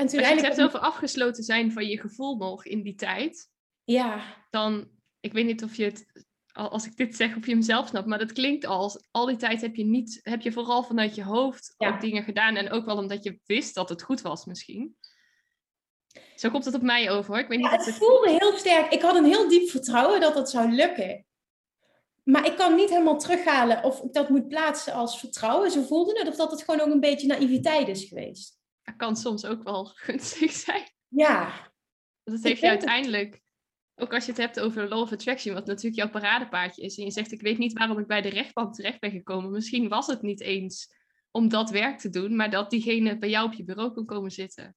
En 0.00 0.06
toen 0.06 0.18
Als 0.18 0.28
je 0.28 0.34
het 0.34 0.44
hebt 0.44 0.62
over 0.62 0.78
afgesloten 0.78 1.44
zijn 1.44 1.72
van 1.72 1.86
je 1.86 2.00
gevoel 2.00 2.36
nog 2.36 2.64
in 2.64 2.82
die 2.82 2.94
tijd. 2.94 3.48
Ja. 3.84 4.22
Dan, 4.50 4.88
ik 5.20 5.32
weet 5.32 5.44
niet 5.44 5.62
of 5.62 5.76
je 5.76 5.84
het, 5.84 6.24
als 6.52 6.86
ik 6.86 6.96
dit 6.96 7.16
zeg, 7.16 7.36
of 7.36 7.46
je 7.46 7.52
hem 7.52 7.62
zelf 7.62 7.88
snapt, 7.88 8.06
maar 8.06 8.18
dat 8.18 8.32
klinkt 8.32 8.64
als, 8.64 9.08
al 9.10 9.26
die 9.26 9.36
tijd 9.36 9.60
heb 9.60 9.74
je 9.74 9.84
niet, 9.84 10.20
heb 10.22 10.40
je 10.40 10.52
vooral 10.52 10.82
vanuit 10.82 11.14
je 11.14 11.24
hoofd 11.24 11.74
ook 11.76 12.00
dingen 12.00 12.22
gedaan. 12.22 12.56
En 12.56 12.70
ook 12.70 12.84
wel 12.84 12.96
omdat 12.96 13.24
je 13.24 13.40
wist 13.44 13.74
dat 13.74 13.88
het 13.88 14.02
goed 14.02 14.20
was 14.20 14.44
misschien. 14.44 14.96
Zo 16.34 16.50
komt 16.50 16.64
het 16.64 16.74
op 16.74 16.82
mij 16.82 17.10
over 17.10 17.30
hoor. 17.30 17.42
Ik 17.42 17.48
weet 17.48 17.58
niet 17.58 17.70
ja, 17.70 17.76
het, 17.76 17.86
het 17.86 17.94
voelde 17.94 18.30
heel 18.30 18.52
sterk. 18.52 18.92
Ik 18.92 19.02
had 19.02 19.16
een 19.16 19.24
heel 19.24 19.48
diep 19.48 19.68
vertrouwen 19.68 20.20
dat 20.20 20.34
het 20.34 20.50
zou 20.50 20.70
lukken. 20.70 21.26
Maar 22.22 22.46
ik 22.46 22.56
kan 22.56 22.74
niet 22.74 22.90
helemaal 22.90 23.18
terughalen 23.18 23.84
of 23.84 24.02
ik 24.02 24.12
dat 24.12 24.28
moet 24.28 24.48
plaatsen 24.48 24.92
als 24.92 25.18
vertrouwen. 25.18 25.70
Zo 25.70 25.82
voelde 25.82 26.18
het. 26.18 26.28
Of 26.28 26.36
dat 26.36 26.50
het 26.50 26.62
gewoon 26.62 26.80
ook 26.80 26.92
een 26.92 27.00
beetje 27.00 27.26
naïviteit 27.26 27.88
is 27.88 28.04
geweest. 28.04 28.59
Kan 28.96 29.16
soms 29.16 29.44
ook 29.44 29.62
wel 29.62 29.84
gunstig 30.04 30.52
zijn. 30.52 30.90
Ja. 31.08 31.72
Dat 32.24 32.42
heeft 32.42 32.60
je 32.60 32.68
uiteindelijk, 32.68 33.40
ook 33.94 34.14
als 34.14 34.24
je 34.24 34.30
het 34.30 34.40
hebt 34.40 34.60
over 34.60 34.88
law 34.88 35.00
of 35.00 35.12
attraction, 35.12 35.54
wat 35.54 35.66
natuurlijk 35.66 35.96
jouw 35.96 36.10
paradepaardje 36.10 36.82
is. 36.82 36.98
En 36.98 37.04
je 37.04 37.10
zegt, 37.10 37.32
ik 37.32 37.40
weet 37.40 37.58
niet 37.58 37.72
waarom 37.72 37.98
ik 37.98 38.06
bij 38.06 38.22
de 38.22 38.28
rechtbank 38.28 38.74
terecht 38.74 39.00
ben 39.00 39.10
gekomen. 39.10 39.50
Misschien 39.50 39.88
was 39.88 40.06
het 40.06 40.22
niet 40.22 40.40
eens 40.40 40.94
om 41.30 41.48
dat 41.48 41.70
werk 41.70 41.98
te 41.98 42.10
doen, 42.10 42.36
maar 42.36 42.50
dat 42.50 42.70
diegene 42.70 43.18
bij 43.18 43.28
jou 43.28 43.46
op 43.46 43.52
je 43.52 43.64
bureau 43.64 43.92
kon 43.92 44.06
komen 44.06 44.30
zitten. 44.30 44.76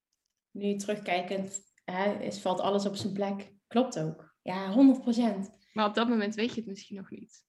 Nu 0.52 0.76
terugkijkend, 0.76 1.62
hè, 1.84 2.20
is, 2.20 2.40
valt 2.40 2.60
alles 2.60 2.86
op 2.86 2.96
zijn 2.96 3.14
plek. 3.14 3.52
Klopt 3.68 4.00
ook. 4.00 4.36
Ja, 4.42 4.72
100%. 4.72 5.52
Maar 5.74 5.88
op 5.88 5.94
dat 5.94 6.10
moment 6.10 6.36
weet 6.36 6.50
je 6.50 6.56
het 6.56 6.70
misschien 6.70 6.98
nog 6.98 7.10
niet. 7.10 7.46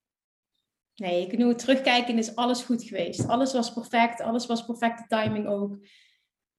Nee, 0.94 1.26
ik 1.26 1.38
nu 1.38 1.54
terugkijken 1.54 2.18
is 2.18 2.36
alles 2.36 2.62
goed 2.62 2.82
geweest. 2.82 3.28
Alles 3.28 3.52
was 3.52 3.72
perfect, 3.72 4.20
alles 4.20 4.46
was 4.46 4.64
perfecte 4.64 5.04
timing 5.08 5.46
ook. 5.46 5.86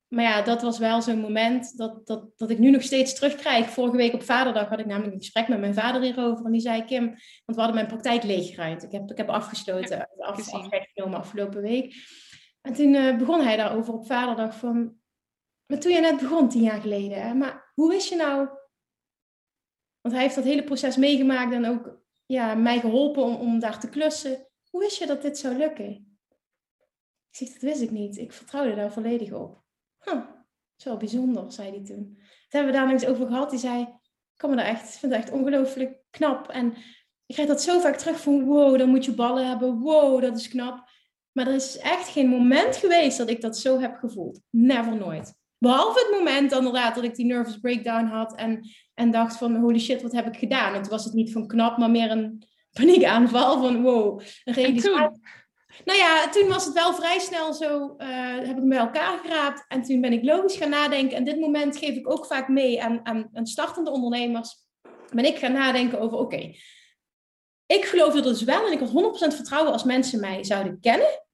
Maar 0.08 0.24
ja, 0.24 0.42
dat 0.42 0.62
was 0.62 0.78
wel 0.78 1.02
zo'n 1.02 1.20
moment 1.20 1.78
dat, 1.78 2.08
dat, 2.08 2.30
dat 2.36 2.50
ik 2.50 2.60
nu 2.60 2.72
nog 2.72 2.82
steeds 2.82 3.14
terugkrijg. 3.14 3.70
Vorige 3.70 3.98
week 3.98 4.14
op 4.14 4.24
Vaderdag 4.24 4.70
had 4.70 4.80
ik 4.80 4.86
namelijk 4.86 5.14
een 5.14 5.22
gesprek 5.22 5.48
met 5.48 5.60
mijn 5.60 5.74
vader 5.74 6.02
hierover. 6.02 6.46
En 6.46 6.52
die 6.52 6.62
zei, 6.62 6.86
Kim, 6.86 7.06
want 7.06 7.20
we 7.46 7.56
hadden 7.56 7.76
mijn 7.76 7.88
praktijk 7.88 8.24
leeggeruimd. 8.24 8.84
Ik 8.84 8.92
heb, 8.92 9.12
ik 9.12 9.18
heb 9.18 9.30
afgesloten, 9.30 9.98
ja, 9.98 10.10
af, 10.18 10.54
afscheid 10.54 10.90
genomen 10.94 11.20
afgelopen 11.20 11.62
week. 11.62 11.96
En 12.62 12.74
toen 12.74 12.94
uh, 12.94 13.18
begon 13.18 13.42
hij 13.42 13.58
daarover 13.58 13.94
op 13.94 14.06
Vaderdag 14.06 14.58
van... 14.58 14.96
Maar 15.66 15.80
toen 15.80 15.92
je 15.92 16.00
net 16.00 16.20
begon, 16.20 16.50
tien 16.50 16.62
jaar 16.62 16.82
geleden, 16.82 17.22
hè, 17.22 17.34
maar 17.34 17.72
hoe 17.74 17.90
wist 17.90 18.10
je 18.10 18.16
nou 18.16 18.48
want 20.06 20.18
hij 20.18 20.26
heeft 20.26 20.36
dat 20.36 20.44
hele 20.44 20.64
proces 20.64 20.98
meegemaakt 20.98 21.54
en 21.54 21.66
ook 21.66 22.00
ja, 22.26 22.56
mij 22.56 22.80
geholpen 22.80 23.24
om, 23.24 23.36
om 23.36 23.60
daar 23.60 23.80
te 23.80 23.90
klussen. 23.90 24.48
Hoe 24.70 24.80
wist 24.80 24.98
je 24.98 25.06
dat 25.06 25.22
dit 25.22 25.38
zou 25.38 25.58
lukken? 25.58 26.20
Ik 27.30 27.36
zeg, 27.38 27.50
dat 27.50 27.62
wist 27.62 27.82
ik 27.82 27.92
niet. 27.92 28.18
Ik 28.18 28.32
vertrouwde 28.32 28.76
daar 28.76 28.92
volledig 28.92 29.32
op. 29.32 29.65
Huh, 30.06 30.22
is 30.78 30.84
wel 30.84 30.98
bijzonder, 30.98 31.52
zei 31.52 31.70
hij 31.70 31.84
toen. 31.84 32.04
Toen 32.16 32.18
hebben 32.50 32.72
we 32.72 32.78
daar 32.78 32.88
nog 32.88 33.02
eens 33.02 33.06
over 33.06 33.28
gehad. 33.28 33.50
Die 33.50 33.60
zei, 33.60 33.82
ik 33.82 34.38
kan 34.38 34.50
me 34.50 34.56
daar 34.56 34.66
echt, 34.66 34.94
ik 34.94 35.00
vind 35.00 35.14
het 35.14 35.22
echt 35.22 35.32
ongelooflijk 35.32 35.98
knap. 36.10 36.50
En 36.50 36.74
ik 37.26 37.34
krijg 37.34 37.48
dat 37.48 37.62
zo 37.62 37.80
vaak 37.80 37.96
terug 37.96 38.22
van, 38.22 38.44
wow, 38.44 38.78
dan 38.78 38.90
moet 38.90 39.06
je 39.06 39.14
ballen 39.14 39.48
hebben. 39.48 39.80
Wow, 39.80 40.22
dat 40.22 40.38
is 40.38 40.48
knap. 40.48 40.90
Maar 41.32 41.48
er 41.48 41.54
is 41.54 41.78
echt 41.78 42.08
geen 42.08 42.28
moment 42.28 42.76
geweest 42.76 43.18
dat 43.18 43.30
ik 43.30 43.42
dat 43.42 43.58
zo 43.58 43.80
heb 43.80 43.96
gevoeld. 43.96 44.42
Never, 44.50 44.96
nooit. 44.96 45.34
Behalve 45.58 46.00
het 46.00 46.18
moment 46.20 46.52
inderdaad 46.52 46.96
dat 46.96 47.04
ik 47.04 47.16
die 47.16 47.26
nervous 47.26 47.60
breakdown 47.60 48.06
had 48.06 48.36
en, 48.36 48.70
en 48.94 49.12
dacht 49.12 49.38
van 49.38 49.56
holy 49.56 49.80
shit, 49.80 50.02
wat 50.02 50.12
heb 50.12 50.28
ik 50.28 50.38
gedaan? 50.38 50.74
En 50.74 50.82
toen 50.82 50.92
was 50.92 51.06
het 51.06 51.14
niet 51.14 51.32
van 51.32 51.48
knap, 51.48 51.78
maar 51.78 51.92
meer 51.92 52.12
een 52.12 52.44
paniekaanval 52.72 53.60
van 53.60 53.82
wow. 53.82 54.22
Een 54.44 54.80
toen? 54.80 55.22
Nou 55.86 56.00
ja, 56.00 56.30
toen 56.30 56.48
was 56.48 56.66
het 56.66 56.74
wel 56.74 56.94
vrij 56.94 57.20
snel 57.20 57.54
zo, 57.54 57.96
uh, 57.98 58.08
heb 58.38 58.58
ik 58.58 58.64
me 58.64 58.68
bij 58.68 58.78
elkaar 58.78 59.18
geraapt 59.18 59.66
en 59.68 59.82
toen 59.82 60.02
ben 60.02 60.14
ik 60.14 60.24
logisch 60.24 60.56
gaan 60.56 60.70
nadenken. 60.70 61.18
En 61.18 61.24
dit 61.24 61.40
moment 61.40 61.78
geef 61.78 61.96
ik 61.96 62.10
ook 62.10 62.26
vaak 62.26 62.48
mee 62.48 62.84
aan, 62.84 63.00
aan, 63.04 63.30
aan 63.34 63.46
startende 63.46 63.92
ondernemers. 63.92 64.56
Ben 65.14 65.26
ik 65.26 65.38
gaan 65.38 65.54
nadenken 65.54 66.00
over, 66.00 66.18
oké, 66.18 66.52
ik 67.66 67.86
geloofde 67.86 68.22
dus 68.22 68.44
wel 68.44 68.66
en 68.66 68.72
ik 68.72 68.80
had 68.80 68.90
100% 69.32 69.36
vertrouwen 69.36 69.72
als 69.72 69.84
mensen 69.84 70.20
mij 70.20 70.44
zouden 70.44 70.80
kennen, 70.80 71.26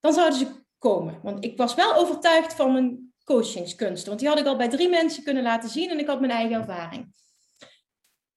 dan 0.00 0.12
zouden 0.12 0.38
ze 0.38 0.64
komen. 0.78 1.20
Want 1.22 1.44
ik 1.44 1.56
was 1.56 1.74
wel 1.74 1.94
overtuigd 1.94 2.54
van 2.54 2.72
mijn 2.72 3.12
coachingskunsten. 3.24 4.08
Want 4.08 4.20
die 4.20 4.28
had 4.28 4.38
ik 4.38 4.46
al 4.46 4.56
bij 4.56 4.68
drie 4.68 4.88
mensen 4.88 5.22
kunnen 5.22 5.42
laten 5.42 5.68
zien 5.68 5.90
en 5.90 5.98
ik 5.98 6.06
had 6.06 6.20
mijn 6.20 6.32
eigen 6.32 6.56
ervaring. 6.56 7.12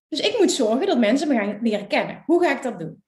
Dus 0.07 0.19
ik 0.19 0.37
moet 0.39 0.51
zorgen 0.51 0.87
dat 0.87 0.97
mensen 0.97 1.27
me 1.27 1.33
gaan 1.33 1.59
leren 1.61 1.87
kennen. 1.87 2.23
Hoe 2.25 2.43
ga 2.43 2.55
ik 2.55 2.63
dat 2.63 2.79
doen? 2.79 3.03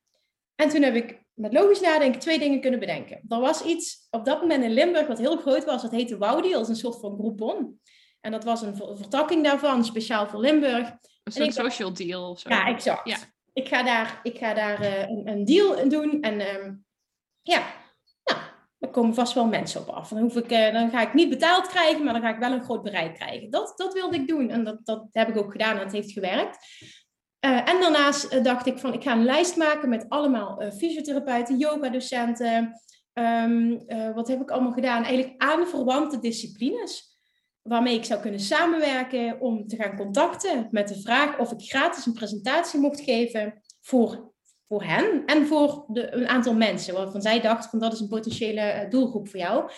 En 0.56 0.70
toen 0.70 0.82
heb 0.82 0.96
ik 0.96 1.22
met 1.34 1.54
logisch 1.54 1.82
nadenken 1.82 2.20
twee 2.20 2.40
dingen 2.40 2.62
kunnen 2.62 2.80
bedenken. 2.80 3.22
Er 3.28 3.40
was 3.40 3.64
iets 3.64 4.08
op 4.10 4.26
dat 4.26 4.42
moment 4.42 4.64
in 4.64 4.74
Limburg 4.74 5.08
wat 5.08 5.18
heel 5.18 5.38
groot 5.38 5.66
was. 5.66 5.82
Dat 5.82 5.92
heette 5.92 6.50
is 6.62 6.68
een 6.68 6.76
soort 6.76 7.00
van 7.00 7.18
Groupon. 7.18 7.80
En 8.22 8.32
dat 8.32 8.44
was 8.44 8.62
een 8.62 8.76
vertakking 8.76 9.44
daarvan, 9.44 9.86
speciaal 9.86 10.28
voor 10.28 10.40
Limburg. 10.40 10.90
Een 11.24 11.32
soort 11.32 11.54
social 11.54 11.94
deal 11.94 12.30
of 12.30 12.40
zo. 12.40 12.50
Ja, 12.50 12.68
exact. 12.68 13.10
Ja. 13.10 13.18
Ik 13.54 13.68
ga 13.68 13.84
daar, 13.84 14.20
ik 14.24 14.38
ga 14.38 14.54
daar 14.54 14.82
uh, 14.82 15.00
een, 15.00 15.28
een, 15.28 15.46
deal 15.46 15.78
in 15.78 15.90
doen. 15.90 16.22
En 16.22 16.56
um, 16.56 16.86
ja, 17.42 17.64
er 18.80 18.90
komen 18.90 19.14
vast 19.14 19.34
wel 19.34 19.46
mensen 19.46 19.82
op 19.82 19.88
af. 19.88 20.10
Dan, 20.10 20.20
hoef 20.20 20.36
ik, 20.36 20.52
eh, 20.52 20.74
dan 20.74 20.90
ga 20.90 21.02
ik 21.02 21.14
niet 21.14 21.30
betaald 21.30 21.68
krijgen, 21.68 22.04
maar 22.04 22.14
dan 22.14 22.22
ga 22.22 22.34
ik 22.34 22.40
wel 22.40 22.52
een 22.52 22.64
groot 22.64 22.84
bereik 22.84 23.16
krijgen. 23.16 23.50
Dat, 23.50 23.74
dat 23.76 23.94
wilde 23.94 24.16
ik 24.16 24.28
doen 24.28 24.50
en 24.50 24.64
dat, 24.64 24.86
dat 24.86 25.08
heb 25.12 25.30
ik 25.30 25.38
ook 25.38 25.52
gedaan 25.52 25.78
en 25.78 25.84
dat 25.84 25.92
heeft 25.92 26.12
gewerkt. 26.12 26.58
Uh, 27.46 27.70
en 27.70 27.82
daarnaast 27.82 28.34
uh, 28.34 28.44
dacht 28.44 28.66
ik 28.66 28.78
van, 28.78 28.94
ik 28.94 29.04
ga 29.04 29.12
een 29.12 29.26
lijst 29.26 29.56
maken 29.56 29.90
met 29.90 30.06
allemaal 30.10 30.72
fysiotherapeuten, 30.78 31.58
yoga-docenten. 31.58 32.82
Um, 33.14 33.86
wat 34.14 34.28
heb 34.28 34.42
ik 34.42 34.52
allemaal 34.52 34.72
gedaan? 34.72 35.04
Eigenlijk 35.04 35.34
aanverwante 35.38 36.20
disciplines 36.20 37.18
waarmee 37.62 37.96
ik 37.96 38.06
zou 38.06 38.22
kunnen 38.22 38.40
samenwerken 38.40 39.40
om 39.40 39.68
te 39.68 39.76
gaan 39.76 39.96
contacten 39.96 40.68
met 40.72 40.88
de 40.88 41.02
vraag 41.02 41.38
of 41.38 41.52
ik 41.52 41.70
gratis 41.70 42.06
een 42.06 42.14
presentatie 42.14 42.80
mocht 42.80 43.02
geven 43.02 43.62
voor 43.82 44.34
voor 44.74 44.84
hen 44.84 45.26
en 45.26 45.48
voor 45.48 45.86
de, 45.88 46.12
een 46.12 46.28
aantal 46.28 46.54
mensen. 46.54 46.94
Waarvan 46.94 47.22
zij 47.22 47.42
dachten 47.42 47.70
van 47.70 47.80
dat 47.80 47.94
is 47.94 48.00
een 48.00 48.08
potentiële 48.08 48.62
eh, 48.62 48.90
doelgroep 48.90 49.30
voor 49.30 49.40
jou. 49.40 49.72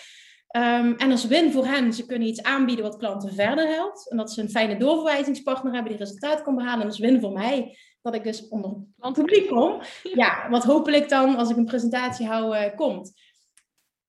Um, 0.50 0.94
en 0.96 1.10
als 1.10 1.26
win 1.26 1.52
voor 1.52 1.66
hen, 1.66 1.92
ze 1.92 2.06
kunnen 2.06 2.28
iets 2.28 2.42
aanbieden 2.42 2.84
wat 2.84 2.96
klanten 2.96 3.34
verder 3.34 3.68
helpt. 3.68 4.10
En 4.10 4.16
dat 4.16 4.32
ze 4.32 4.40
een 4.40 4.50
fijne 4.50 4.76
doorverwijzingspartner 4.76 5.72
hebben 5.72 5.90
die 5.90 6.00
resultaat 6.00 6.42
kan 6.42 6.54
behalen. 6.54 6.80
En 6.80 6.86
als 6.86 6.98
win 6.98 7.20
voor 7.20 7.32
mij, 7.32 7.76
dat 8.02 8.14
ik 8.14 8.24
dus 8.24 8.48
onder 8.48 8.76
publiek 9.12 9.48
kom. 9.48 9.80
Ja, 10.14 10.50
wat 10.50 10.64
hopelijk 10.64 11.08
dan, 11.08 11.36
als 11.36 11.50
ik 11.50 11.56
een 11.56 11.64
presentatie 11.64 12.26
hou, 12.26 12.56
uh, 12.56 12.76
komt. 12.76 13.12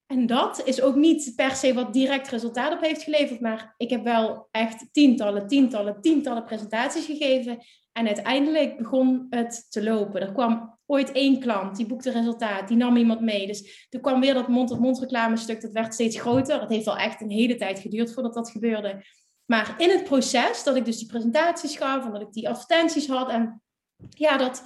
En 0.05 0.25
dat 0.25 0.61
is 0.65 0.81
ook 0.81 0.95
niet 0.95 1.33
per 1.35 1.51
se 1.51 1.73
wat 1.73 1.93
direct 1.93 2.29
resultaat 2.29 2.73
op 2.73 2.81
heeft 2.81 3.03
geleverd. 3.03 3.39
Maar 3.39 3.73
ik 3.77 3.89
heb 3.89 4.03
wel 4.03 4.47
echt 4.51 4.87
tientallen, 4.91 5.47
tientallen, 5.47 6.01
tientallen 6.01 6.43
presentaties 6.43 7.05
gegeven. 7.05 7.57
En 7.91 8.07
uiteindelijk 8.07 8.77
begon 8.77 9.27
het 9.29 9.71
te 9.71 9.83
lopen. 9.83 10.21
Er 10.21 10.31
kwam 10.31 10.76
ooit 10.87 11.11
één 11.11 11.39
klant, 11.39 11.75
die 11.75 11.85
boekte 11.85 12.11
resultaat, 12.11 12.67
die 12.67 12.77
nam 12.77 12.97
iemand 12.97 13.21
mee. 13.21 13.47
Dus 13.47 13.87
er 13.89 13.99
kwam 13.99 14.19
weer 14.19 14.33
dat 14.33 14.47
mond-tot-mond 14.47 14.99
reclame 14.99 15.37
stuk, 15.37 15.61
dat 15.61 15.71
werd 15.71 15.93
steeds 15.93 16.19
groter. 16.19 16.61
Het 16.61 16.69
heeft 16.69 16.85
wel 16.85 16.97
echt 16.97 17.21
een 17.21 17.31
hele 17.31 17.55
tijd 17.55 17.79
geduurd 17.79 18.13
voordat 18.13 18.33
dat 18.33 18.51
gebeurde. 18.51 19.03
Maar 19.45 19.75
in 19.77 19.89
het 19.89 20.03
proces, 20.03 20.63
dat 20.63 20.75
ik 20.75 20.85
dus 20.85 20.97
die 20.97 21.07
presentaties 21.07 21.77
gaf 21.77 22.05
en 22.05 22.11
dat 22.11 22.21
ik 22.21 22.31
die 22.31 22.49
advertenties 22.49 23.07
had. 23.07 23.29
En 23.29 23.61
ja, 24.09 24.37
dat 24.37 24.63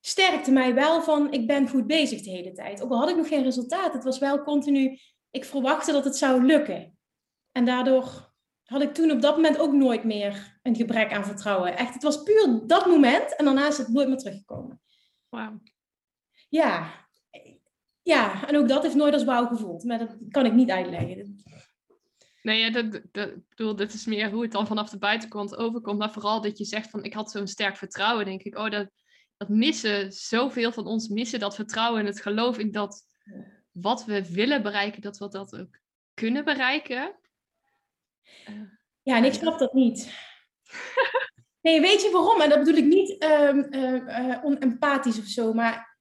sterkte 0.00 0.50
mij 0.50 0.74
wel 0.74 1.02
van, 1.02 1.32
ik 1.32 1.46
ben 1.46 1.68
goed 1.68 1.86
bezig 1.86 2.22
de 2.22 2.30
hele 2.30 2.52
tijd. 2.52 2.82
Ook 2.82 2.90
al 2.90 2.98
had 2.98 3.10
ik 3.10 3.16
nog 3.16 3.28
geen 3.28 3.42
resultaat, 3.42 3.92
het 3.92 4.04
was 4.04 4.18
wel 4.18 4.42
continu, 4.42 4.98
ik 5.30 5.44
verwachtte 5.44 5.92
dat 5.92 6.04
het 6.04 6.16
zou 6.16 6.44
lukken. 6.44 6.98
En 7.52 7.64
daardoor 7.64 8.32
had 8.64 8.82
ik 8.82 8.94
toen 8.94 9.10
op 9.10 9.20
dat 9.20 9.34
moment 9.34 9.58
ook 9.58 9.72
nooit 9.72 10.04
meer 10.04 10.58
een 10.62 10.76
gebrek 10.76 11.12
aan 11.12 11.24
vertrouwen. 11.24 11.76
Echt, 11.76 11.94
het 11.94 12.02
was 12.02 12.22
puur 12.22 12.62
dat 12.66 12.86
moment 12.86 13.36
en 13.36 13.44
daarna 13.44 13.66
is 13.66 13.78
het 13.78 13.88
nooit 13.88 14.08
meer 14.08 14.16
teruggekomen. 14.16 14.80
Wauw. 15.30 15.60
Ja. 16.48 17.08
Ja, 18.02 18.48
en 18.48 18.56
ook 18.56 18.68
dat 18.68 18.82
heeft 18.82 18.94
nooit 18.94 19.14
als 19.14 19.24
wauw 19.24 19.46
gevoeld. 19.46 19.84
Maar 19.84 19.98
dat 19.98 20.16
kan 20.28 20.46
ik 20.46 20.52
niet 20.52 20.70
uitleggen. 20.70 21.44
Nee, 22.42 22.60
ja, 22.60 22.70
dat, 22.70 23.00
dat, 23.12 23.48
bedoel, 23.48 23.76
dat 23.76 23.92
is 23.92 24.06
meer 24.06 24.30
hoe 24.30 24.42
het 24.42 24.52
dan 24.52 24.66
vanaf 24.66 24.90
de 24.90 24.98
buitenkant 24.98 25.56
overkomt. 25.56 25.98
Maar 25.98 26.12
vooral 26.12 26.40
dat 26.40 26.58
je 26.58 26.64
zegt 26.64 26.90
van, 26.90 27.04
ik 27.04 27.14
had 27.14 27.30
zo'n 27.30 27.46
sterk 27.46 27.76
vertrouwen. 27.76 28.24
Denk 28.24 28.42
ik, 28.42 28.58
oh, 28.58 28.70
dat, 28.70 28.90
dat 29.36 29.48
missen, 29.48 30.12
zoveel 30.12 30.72
van 30.72 30.86
ons 30.86 31.08
missen 31.08 31.40
dat 31.40 31.54
vertrouwen 31.54 32.00
en 32.00 32.06
het 32.06 32.20
geloof 32.20 32.58
in 32.58 32.70
dat 32.70 33.02
wat 33.70 34.04
we 34.04 34.32
willen 34.32 34.62
bereiken, 34.62 35.02
dat 35.02 35.18
we 35.18 35.28
dat 35.28 35.58
ook 35.58 35.78
kunnen 36.14 36.44
bereiken. 36.44 37.18
Ja, 39.02 39.16
en 39.16 39.24
ik 39.24 39.32
snap 39.32 39.58
dat 39.58 39.72
niet. 39.72 40.12
Nee, 41.60 41.80
weet 41.80 42.02
je 42.02 42.10
waarom? 42.10 42.40
En 42.40 42.48
dat 42.48 42.58
bedoel 42.58 42.76
ik 42.76 42.84
niet 42.84 43.24
um, 43.24 43.68
onempathisch 44.42 45.18
of 45.18 45.26
zo, 45.26 45.52
maar 45.52 45.98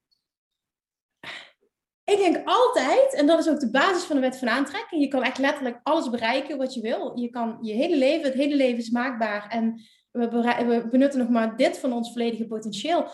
ik 2.04 2.18
denk 2.18 2.48
altijd, 2.48 3.14
en 3.14 3.28
dat 3.28 3.40
is 3.40 3.50
ook 3.50 3.60
de 3.60 3.70
basis 3.70 4.04
van 4.04 4.16
de 4.16 4.22
wet 4.22 4.38
van 4.38 4.50
aantrekking, 4.50 5.02
je 5.02 5.08
kan 5.08 5.24
echt 5.24 5.38
letterlijk 5.38 5.80
alles 5.84 6.10
bereiken 6.10 6.58
wat 6.58 6.74
je 6.74 6.82
wil. 6.82 7.20
Je 7.20 7.30
kan 7.30 7.58
je 7.62 7.74
hele 7.74 7.98
leven, 7.98 8.26
het 8.26 8.34
hele 8.34 8.56
leven 8.56 8.78
is 8.78 8.90
maakbaar 8.90 9.48
en 9.50 9.82
we, 10.12 10.30
we 10.66 10.88
benutten 10.90 11.20
nog 11.20 11.30
maar 11.30 11.58
dit 11.58 11.78
van 11.78 11.94
ons 11.94 12.12
volledige 12.12 12.48
potentieel. 12.48 13.08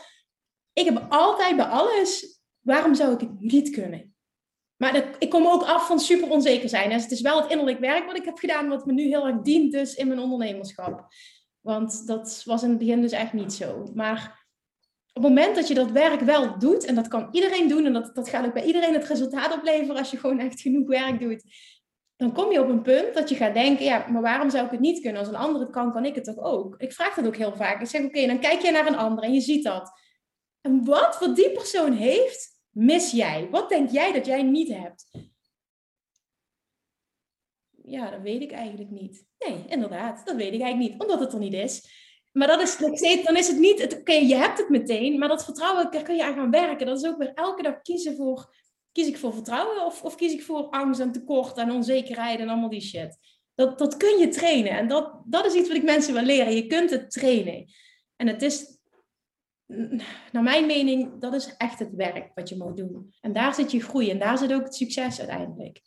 Ik 0.74 0.86
heb 0.86 1.06
altijd 1.10 1.56
bij 1.56 1.66
alles, 1.66 2.42
waarom 2.60 2.96
zou 2.96 3.14
ik 3.14 3.20
het 3.20 3.40
niet 3.40 3.70
kunnen? 3.70 4.16
Maar 4.76 5.16
ik 5.20 5.30
kom 5.30 5.48
ook 5.48 5.64
af 5.64 5.88
van 5.88 6.00
super 6.00 6.30
onzeker 6.30 6.70
zijn. 6.70 6.90
Dus 6.90 7.04
het 7.04 7.12
is 7.12 7.22
wel 7.22 7.42
het 7.42 7.52
innerlijk 7.52 7.80
werk 7.80 8.06
wat 8.06 8.18
ik 8.18 8.26
heb 8.26 8.38
gedaan, 8.38 8.70
wat 8.70 8.86
me 8.86 8.94
nu 8.94 9.04
heel 9.04 9.28
erg 9.28 9.42
dient 9.42 9.72
dus 9.72 9.96
in 9.96 10.08
mijn 10.08 10.20
ondernemerschap. 10.20 11.08
Want 11.66 12.08
dat 12.08 12.42
was 12.46 12.64
in 12.64 12.70
het 12.70 12.78
begin 12.78 13.02
dus 13.02 13.12
echt 13.12 13.34
niet 13.34 13.54
zo. 13.54 13.92
Maar 13.94 14.46
op 15.14 15.24
het 15.24 15.34
moment 15.34 15.56
dat 15.56 15.68
je 15.68 15.74
dat 15.74 15.92
werk 15.92 16.20
wel 16.20 16.60
doet, 16.60 16.86
en 16.86 16.96
dat 16.96 17.08
kan 17.08 17.28
iedereen 17.32 17.68
doen, 17.68 17.86
en 17.86 17.94
dat, 17.94 18.16
dat 18.16 18.30
gaat 18.30 18.46
ook 18.46 18.54
bij 18.54 18.66
iedereen 18.66 18.94
het 18.94 19.08
resultaat 19.08 19.54
opleveren 19.54 19.98
als 19.98 20.12
je 20.12 20.18
gewoon 20.18 20.40
echt 20.40 20.62
genoeg 20.62 20.88
werk 20.88 21.20
doet, 21.20 21.44
dan 22.16 22.34
kom 22.34 22.52
je 22.52 22.62
op 22.62 22.70
een 22.70 22.82
punt 22.82 23.14
dat 23.14 23.30
je 23.30 23.36
gaat 23.36 23.54
denken, 23.54 23.86
ja, 23.86 24.08
maar 24.08 24.22
waarom 24.22 24.50
zou 24.50 24.66
ik 24.66 24.72
het 24.72 24.80
niet 24.80 25.02
kunnen? 25.02 25.20
Als 25.20 25.28
een 25.28 25.36
ander 25.36 25.62
het 25.62 25.70
kan, 25.70 25.92
kan 25.92 26.06
ik 26.06 26.16
het 26.16 26.24
toch 26.24 26.38
ook? 26.38 26.76
Ik 26.78 26.94
vraag 26.94 27.16
dat 27.16 27.28
ook 27.28 27.36
heel 27.36 27.56
vaak. 27.56 27.82
Ik 27.82 27.88
zeg, 27.88 28.04
oké, 28.04 28.28
dan 28.28 28.40
kijk 28.40 28.62
je 28.62 28.72
naar 28.72 28.88
een 28.88 28.98
ander 28.98 29.24
en 29.24 29.34
je 29.34 29.42
ziet 29.42 29.64
dat. 29.64 29.92
En 30.62 30.86
wat, 30.86 31.20
wat 31.20 31.36
die 31.36 31.52
persoon 31.52 31.92
heeft, 31.92 32.62
mis 32.70 33.12
jij? 33.12 33.50
Wat 33.50 33.70
denk 33.70 33.90
jij 33.90 34.12
dat 34.12 34.26
jij 34.26 34.44
niet 34.44 34.74
hebt? 34.74 35.06
Ja, 37.84 38.10
dat 38.10 38.22
weet 38.22 38.42
ik 38.42 38.52
eigenlijk 38.52 38.90
niet. 38.90 39.26
Nee, 39.48 39.66
inderdaad, 39.68 40.26
dat 40.26 40.36
weet 40.36 40.54
ik 40.54 40.62
eigenlijk 40.62 40.92
niet, 40.92 41.02
omdat 41.02 41.20
het 41.20 41.34
er 41.34 41.40
niet 41.40 41.54
is. 41.54 42.04
Maar 42.32 42.48
dat 42.48 42.62
is, 42.62 42.78
dan 43.24 43.36
is 43.36 43.48
het 43.48 43.60
niet, 43.60 43.96
oké, 44.00 44.14
je 44.14 44.36
hebt 44.36 44.58
het 44.58 44.70
meteen, 44.70 45.20
maar 45.20 45.28
dat 45.28 45.44
vertrouwen, 45.44 45.92
daar 45.92 46.04
kun 46.04 46.16
je 46.16 46.24
aan 46.24 46.34
gaan 46.34 46.52
werken. 46.52 46.86
Dat 46.86 46.98
is 46.98 47.10
ook 47.10 47.18
weer 47.18 47.34
elke 47.34 47.64
dag 47.64 47.82
kiezen 47.82 48.16
voor, 48.16 48.56
kies 48.92 49.08
ik 49.08 49.18
voor 49.18 49.34
vertrouwen 49.34 49.86
of, 49.86 50.04
of 50.04 50.16
kies 50.16 50.34
ik 50.34 50.44
voor 50.44 50.70
angst 50.70 51.00
en 51.00 51.12
tekort 51.12 51.58
en 51.58 51.72
onzekerheid 51.72 52.40
en 52.40 52.50
allemaal 52.50 52.70
die 52.70 52.82
shit. 52.82 53.18
Dat, 53.54 53.78
dat 53.78 53.98
kun 53.98 54.18
je 54.18 54.28
trainen 54.28 54.72
en 54.72 54.88
dat, 54.88 55.22
dat 55.26 55.46
is 55.46 55.54
iets 55.54 55.68
wat 55.68 55.78
ik 55.78 55.84
mensen 55.84 56.14
wil 56.14 56.24
leren. 56.24 56.56
Je 56.56 56.68
kunt 56.68 56.90
het 56.90 57.12
trainen. 57.12 57.66
En 58.16 58.28
het 58.28 58.42
is, 58.42 58.80
naar 60.32 60.44
mijn 60.44 60.66
mening, 60.66 61.22
dat 61.22 61.34
is 61.34 61.58
echt 61.58 61.80
het 61.80 61.96
werk 61.96 62.32
wat 62.34 62.50
je 62.50 62.58
moet 62.58 62.78
doen. 62.78 63.14
En 63.22 63.34
daar 63.34 63.54
zit 63.54 63.72
je 63.72 63.82
groei 63.82 64.10
en 64.10 64.20
daar 64.20 64.38
zit 64.38 64.54
ook 64.54 64.64
het 64.64 64.76
succes 64.76 65.20
uiteindelijk. 65.20 65.82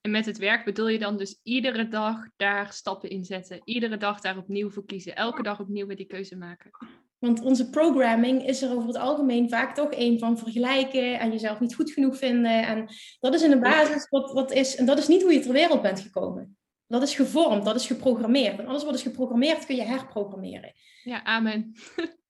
En 0.00 0.10
met 0.10 0.26
het 0.26 0.38
werk 0.38 0.64
bedoel 0.64 0.88
je 0.88 0.98
dan 0.98 1.16
dus 1.16 1.40
iedere 1.42 1.88
dag 1.88 2.28
daar 2.36 2.72
stappen 2.72 3.10
in 3.10 3.24
zetten. 3.24 3.60
Iedere 3.64 3.96
dag 3.96 4.20
daar 4.20 4.36
opnieuw 4.36 4.70
voor 4.70 4.84
kiezen. 4.84 5.16
Elke 5.16 5.42
dag 5.42 5.60
opnieuw 5.60 5.86
weer 5.86 5.96
die 5.96 6.06
keuze 6.06 6.36
maken. 6.36 6.70
Want 7.18 7.40
onze 7.40 7.70
programming 7.70 8.46
is 8.46 8.62
er 8.62 8.70
over 8.70 8.86
het 8.86 8.96
algemeen 8.96 9.48
vaak 9.48 9.74
toch 9.74 9.88
een 9.90 10.18
van 10.18 10.38
vergelijken 10.38 11.18
en 11.18 11.30
jezelf 11.30 11.60
niet 11.60 11.74
goed 11.74 11.90
genoeg 11.90 12.16
vinden. 12.16 12.66
En 12.66 12.88
dat 13.20 13.34
is 13.34 13.42
in 13.42 13.50
de 13.50 13.58
basis 13.58 14.08
wat, 14.08 14.32
wat 14.32 14.52
is. 14.52 14.76
En 14.76 14.86
dat 14.86 14.98
is 14.98 15.08
niet 15.08 15.22
hoe 15.22 15.32
je 15.32 15.40
ter 15.40 15.52
wereld 15.52 15.82
bent 15.82 16.00
gekomen. 16.00 16.56
Dat 16.86 17.02
is 17.02 17.14
gevormd, 17.14 17.64
dat 17.64 17.76
is 17.76 17.86
geprogrammeerd. 17.86 18.58
En 18.58 18.66
alles 18.66 18.84
wat 18.84 18.94
is 18.94 19.02
geprogrammeerd 19.02 19.66
kun 19.66 19.76
je 19.76 19.82
herprogrammeren. 19.82 20.72
Ja, 21.02 21.24
amen. 21.24 21.72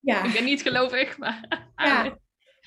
Ja. 0.00 0.24
Ik 0.26 0.32
ben 0.32 0.44
niet 0.44 0.62
gelovig, 0.62 1.18
maar. 1.18 1.68
Amen. 1.74 2.04
Ja. 2.04 2.18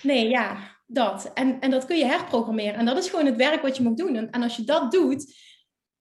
Nee, 0.02 0.30
ja 0.30 0.74
dat. 0.96 1.32
En, 1.34 1.60
en 1.60 1.72
dat 1.72 1.86
kun 1.86 1.98
je 1.98 2.06
herprogrammeren. 2.06 2.74
En 2.74 2.86
dat 2.86 2.98
is 2.98 3.10
gewoon 3.10 3.26
het 3.26 3.36
werk 3.36 3.62
wat 3.62 3.78
je 3.78 3.84
moet 3.84 3.98
doen. 3.98 4.16
En, 4.16 4.30
en 4.30 4.42
als 4.42 4.56
je 4.56 4.64
dat 4.64 4.92
doet, 4.92 5.36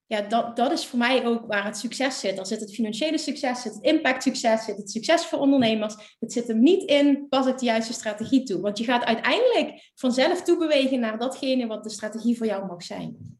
ja, 0.05 0.21
dat, 0.21 0.55
dat 0.55 0.71
is 0.71 0.85
voor 0.85 0.99
mij 0.99 1.25
ook 1.25 1.45
waar 1.45 1.65
het 1.65 1.77
succes 1.77 2.19
zit. 2.19 2.35
Daar 2.35 2.45
zit 2.45 2.59
het 2.59 2.73
financiële 2.73 3.17
succes, 3.17 3.61
zit 3.61 3.73
het 3.73 3.83
impact 3.83 4.23
succes, 4.23 4.65
zit 4.65 4.77
het 4.77 4.91
succes 4.91 5.25
voor 5.25 5.39
ondernemers. 5.39 6.15
Het 6.19 6.33
zit 6.33 6.47
hem 6.47 6.61
niet 6.61 6.89
in, 6.89 7.27
pas 7.29 7.47
ik 7.47 7.57
de 7.57 7.65
juiste 7.65 7.93
strategie 7.93 8.43
toe. 8.43 8.61
Want 8.61 8.77
je 8.77 8.83
gaat 8.83 9.03
uiteindelijk 9.03 9.91
vanzelf 9.95 10.41
toebewegen 10.41 10.99
naar 10.99 11.17
datgene 11.17 11.67
wat 11.67 11.83
de 11.83 11.89
strategie 11.89 12.37
voor 12.37 12.45
jou 12.45 12.65
mag 12.65 12.83
zijn. 12.83 13.39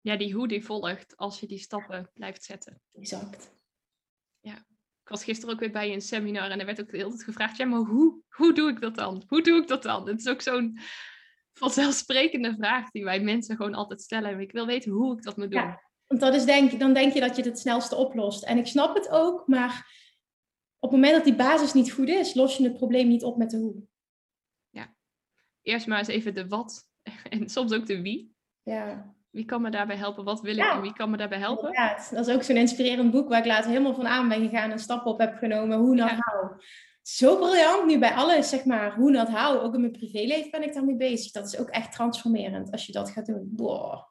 Ja, 0.00 0.16
die 0.16 0.34
hoe 0.34 0.48
die 0.48 0.64
volgt 0.64 1.16
als 1.16 1.40
je 1.40 1.46
die 1.46 1.58
stappen 1.58 2.10
blijft 2.14 2.44
zetten. 2.44 2.80
Exact. 2.92 3.59
Was 5.10 5.24
gisteren 5.24 5.54
ook 5.54 5.60
weer 5.60 5.70
bij 5.70 5.92
een 5.92 6.00
seminar 6.00 6.50
en 6.50 6.60
er 6.60 6.66
werd 6.66 6.80
ook 6.80 6.90
de 6.90 6.96
hele 6.96 7.08
tijd 7.08 7.24
gevraagd, 7.24 7.56
ja, 7.56 7.64
maar 7.64 7.80
hoe, 7.80 8.22
hoe 8.28 8.54
doe 8.54 8.70
ik 8.70 8.80
dat 8.80 8.94
dan? 8.94 9.22
Hoe 9.26 9.42
doe 9.42 9.60
ik 9.60 9.68
dat 9.68 9.82
dan? 9.82 10.08
Het 10.08 10.20
is 10.20 10.28
ook 10.28 10.40
zo'n 10.40 10.78
vanzelfsprekende 11.52 12.54
vraag 12.54 12.90
die 12.90 13.04
wij 13.04 13.20
mensen 13.20 13.56
gewoon 13.56 13.74
altijd 13.74 14.00
stellen. 14.00 14.30
En 14.30 14.40
ik 14.40 14.52
wil 14.52 14.66
weten 14.66 14.90
hoe 14.90 15.16
ik 15.16 15.22
dat 15.22 15.36
moet 15.36 15.50
doen. 15.50 15.60
Ja, 15.60 15.82
want 16.06 16.20
dat 16.20 16.34
is 16.34 16.44
denk, 16.44 16.80
dan 16.80 16.94
denk 16.94 17.12
je 17.12 17.20
dat 17.20 17.36
je 17.36 17.42
het 17.42 17.50
het 17.50 17.58
snelste 17.58 17.96
oplost. 17.96 18.42
En 18.42 18.58
ik 18.58 18.66
snap 18.66 18.94
het 18.94 19.08
ook, 19.08 19.46
maar 19.46 19.98
op 20.78 20.90
het 20.90 21.00
moment 21.00 21.12
dat 21.12 21.24
die 21.24 21.34
basis 21.34 21.72
niet 21.72 21.92
goed 21.92 22.08
is, 22.08 22.34
los 22.34 22.56
je 22.56 22.64
het 22.64 22.76
probleem 22.76 23.08
niet 23.08 23.24
op 23.24 23.36
met 23.36 23.50
de 23.50 23.56
hoe. 23.56 23.82
Ja, 24.70 24.94
eerst 25.62 25.86
maar 25.86 25.98
eens 25.98 26.08
even 26.08 26.34
de 26.34 26.48
wat 26.48 26.88
en 27.30 27.48
soms 27.48 27.72
ook 27.72 27.86
de 27.86 28.02
wie. 28.02 28.34
Ja. 28.62 29.14
Wie 29.30 29.44
kan 29.44 29.62
me 29.62 29.70
daarbij 29.70 29.96
helpen? 29.96 30.24
Wat 30.24 30.40
wil 30.40 30.56
ik 30.56 30.64
en 30.64 30.80
wie 30.80 30.92
kan 30.92 31.10
me 31.10 31.16
daarbij 31.16 31.38
helpen? 31.38 31.72
Ja, 31.72 32.02
dat 32.10 32.28
is 32.28 32.34
ook 32.34 32.42
zo'n 32.42 32.56
inspirerend 32.56 33.10
boek 33.10 33.28
waar 33.28 33.38
ik 33.38 33.44
later 33.44 33.70
helemaal 33.70 33.94
van 33.94 34.06
aan 34.06 34.28
ben 34.28 34.48
gegaan 34.48 34.70
en 34.70 34.78
stappen 34.78 35.12
op 35.12 35.18
heb 35.18 35.36
genomen. 35.36 35.78
Hoe 35.78 35.94
not 35.94 36.10
how. 36.10 36.60
Zo 37.02 37.36
briljant 37.36 37.86
nu 37.86 37.98
bij 37.98 38.12
alles, 38.12 38.48
zeg 38.48 38.64
maar. 38.64 38.94
Hoe 38.94 39.10
not 39.10 39.28
how. 39.28 39.62
Ook 39.62 39.74
in 39.74 39.80
mijn 39.80 39.92
privéleven 39.92 40.50
ben 40.50 40.62
ik 40.62 40.74
daarmee 40.74 40.96
bezig. 40.96 41.32
Dat 41.32 41.46
is 41.46 41.58
ook 41.58 41.68
echt 41.68 41.92
transformerend 41.92 42.70
als 42.70 42.86
je 42.86 42.92
dat 42.92 43.10
gaat 43.10 43.26
doen. 43.26 43.52
Wow. 43.56 44.08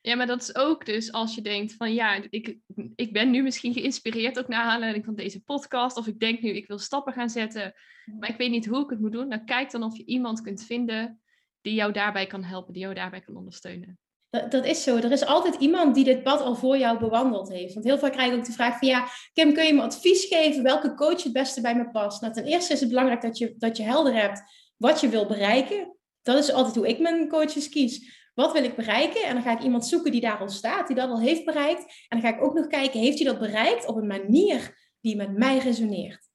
Ja, 0.00 0.16
maar 0.16 0.26
dat 0.26 0.42
is 0.42 0.54
ook 0.54 0.86
dus 0.86 1.12
als 1.12 1.34
je 1.34 1.42
denkt 1.42 1.74
van 1.74 1.94
ja, 1.94 2.22
ik, 2.30 2.58
ik 2.94 3.12
ben 3.12 3.30
nu 3.30 3.42
misschien 3.42 3.72
geïnspireerd 3.72 4.38
ook 4.38 4.48
naar 4.48 4.62
aanleiding 4.62 5.04
van 5.04 5.14
deze 5.14 5.42
podcast. 5.42 5.96
Of 5.96 6.06
ik 6.06 6.20
denk 6.20 6.40
nu, 6.40 6.50
ik 6.50 6.66
wil 6.66 6.78
stappen 6.78 7.12
gaan 7.12 7.30
zetten, 7.30 7.74
maar 8.18 8.28
ik 8.28 8.36
weet 8.36 8.50
niet 8.50 8.66
hoe 8.66 8.82
ik 8.84 8.90
het 8.90 9.00
moet 9.00 9.12
doen. 9.12 9.28
Dan 9.28 9.44
kijk 9.44 9.70
dan 9.70 9.82
of 9.82 9.96
je 9.96 10.04
iemand 10.04 10.40
kunt 10.40 10.64
vinden 10.64 11.20
die 11.60 11.74
jou 11.74 11.92
daarbij 11.92 12.26
kan 12.26 12.42
helpen, 12.42 12.72
die 12.72 12.82
jou 12.82 12.94
daarbij 12.94 13.20
kan 13.20 13.36
ondersteunen. 13.36 13.98
Dat, 14.30 14.50
dat, 14.50 14.64
is 14.64 14.82
zo. 14.82 14.96
Er 14.96 15.12
is 15.12 15.24
altijd 15.24 15.54
iemand 15.54 15.94
die 15.94 16.04
dit 16.04 16.22
pad 16.22 16.40
al 16.40 16.54
voor 16.54 16.78
jou 16.78 16.98
bewandeld 16.98 17.48
heeft. 17.48 17.74
Want 17.74 17.86
heel 17.86 17.98
vaak 17.98 18.12
krijg 18.12 18.32
ik 18.32 18.38
ook 18.38 18.44
de 18.44 18.52
vraag 18.52 18.78
van 18.78 18.88
ja, 18.88 19.08
Kim, 19.32 19.54
kun 19.54 19.64
je 19.64 19.74
me 19.74 19.82
advies 19.82 20.24
geven 20.24 20.62
welke 20.62 20.94
coach 20.94 21.22
het 21.22 21.32
beste 21.32 21.60
bij 21.60 21.74
me 21.74 21.90
past? 21.90 22.20
Nou, 22.20 22.32
ten 22.32 22.44
eerste 22.44 22.72
is 22.72 22.80
het 22.80 22.88
belangrijk 22.88 23.22
dat 23.22 23.38
je, 23.38 23.54
dat 23.58 23.76
je 23.76 23.82
helder 23.82 24.14
hebt 24.14 24.42
wat 24.76 25.00
je 25.00 25.08
wil 25.08 25.26
bereiken. 25.26 25.96
Dat 26.22 26.38
is 26.38 26.52
altijd 26.52 26.74
hoe 26.74 26.88
ik 26.88 26.98
mijn 26.98 27.28
coaches 27.28 27.68
kies. 27.68 28.16
Wat 28.34 28.52
wil 28.52 28.64
ik 28.64 28.76
bereiken? 28.76 29.22
En 29.22 29.34
dan 29.34 29.42
ga 29.42 29.52
ik 29.52 29.62
iemand 29.62 29.86
zoeken 29.86 30.12
die 30.12 30.20
daar 30.20 30.38
al 30.38 30.48
staat, 30.48 30.86
die 30.86 30.96
dat 30.96 31.10
al 31.10 31.20
heeft 31.20 31.44
bereikt. 31.44 31.82
En 32.08 32.20
dan 32.20 32.20
ga 32.20 32.36
ik 32.36 32.42
ook 32.42 32.54
nog 32.54 32.66
kijken, 32.66 33.00
heeft 33.00 33.18
hij 33.18 33.26
dat 33.26 33.38
bereikt 33.38 33.86
op 33.86 33.96
een 33.96 34.06
manier 34.06 34.90
die 35.00 35.16
met 35.16 35.36
mij 35.36 35.58
resoneert? 35.58 36.28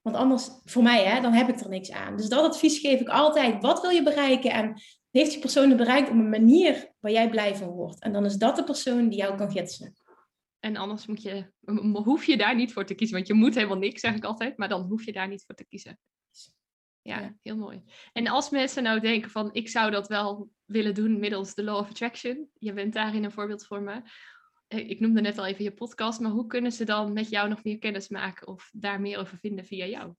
Want 0.00 0.16
anders, 0.16 0.48
voor 0.64 0.82
mij, 0.82 1.04
hè, 1.04 1.20
dan 1.20 1.32
heb 1.32 1.48
ik 1.48 1.60
er 1.60 1.68
niks 1.68 1.90
aan. 1.90 2.16
Dus 2.16 2.28
dat 2.28 2.44
advies 2.44 2.78
geef 2.78 3.00
ik 3.00 3.08
altijd. 3.08 3.62
Wat 3.62 3.80
wil 3.80 3.90
je 3.90 4.02
bereiken? 4.02 4.50
En 4.50 4.82
heeft 5.20 5.30
die 5.30 5.40
persoon 5.40 5.68
het 5.68 5.76
bereikt 5.78 6.08
op 6.08 6.14
een 6.14 6.28
manier 6.28 6.92
waar 7.00 7.12
jij 7.12 7.28
blij 7.28 7.56
van 7.56 7.68
wordt. 7.68 8.02
En 8.02 8.12
dan 8.12 8.24
is 8.24 8.36
dat 8.36 8.56
de 8.56 8.64
persoon 8.64 9.08
die 9.08 9.18
jou 9.18 9.36
kan 9.36 9.50
gidsen. 9.50 9.94
En 10.60 10.76
anders 10.76 11.06
moet 11.06 11.22
je, 11.22 11.52
hoef 11.92 12.24
je 12.24 12.36
daar 12.36 12.54
niet 12.54 12.72
voor 12.72 12.84
te 12.84 12.94
kiezen. 12.94 13.16
Want 13.16 13.28
je 13.28 13.34
moet 13.34 13.54
helemaal 13.54 13.78
niks, 13.78 14.00
zeg 14.00 14.14
ik 14.14 14.24
altijd. 14.24 14.56
Maar 14.56 14.68
dan 14.68 14.82
hoef 14.82 15.04
je 15.04 15.12
daar 15.12 15.28
niet 15.28 15.44
voor 15.44 15.54
te 15.54 15.66
kiezen. 15.66 15.98
Ja, 17.02 17.34
heel 17.42 17.56
mooi. 17.56 17.82
En 18.12 18.26
als 18.26 18.50
mensen 18.50 18.82
nou 18.82 19.00
denken 19.00 19.30
van, 19.30 19.54
ik 19.54 19.68
zou 19.68 19.90
dat 19.90 20.08
wel 20.08 20.50
willen 20.64 20.94
doen 20.94 21.18
middels 21.20 21.54
de 21.54 21.62
Law 21.62 21.76
of 21.76 21.88
Attraction. 21.88 22.48
Je 22.58 22.72
bent 22.72 22.92
daarin 22.92 23.24
een 23.24 23.32
voorbeeld 23.32 23.66
voor 23.66 23.82
me. 23.82 24.02
Eh, 24.66 24.90
ik 24.90 25.00
noemde 25.00 25.20
net 25.20 25.38
al 25.38 25.46
even 25.46 25.64
je 25.64 25.72
podcast. 25.72 26.20
Maar 26.20 26.30
hoe 26.30 26.46
kunnen 26.46 26.72
ze 26.72 26.84
dan 26.84 27.12
met 27.12 27.28
jou 27.28 27.48
nog 27.48 27.64
meer 27.64 27.78
kennis 27.78 28.08
maken? 28.08 28.46
Of 28.46 28.70
daar 28.72 29.00
meer 29.00 29.18
over 29.18 29.38
vinden 29.38 29.64
via 29.64 29.86
jou? 29.86 30.14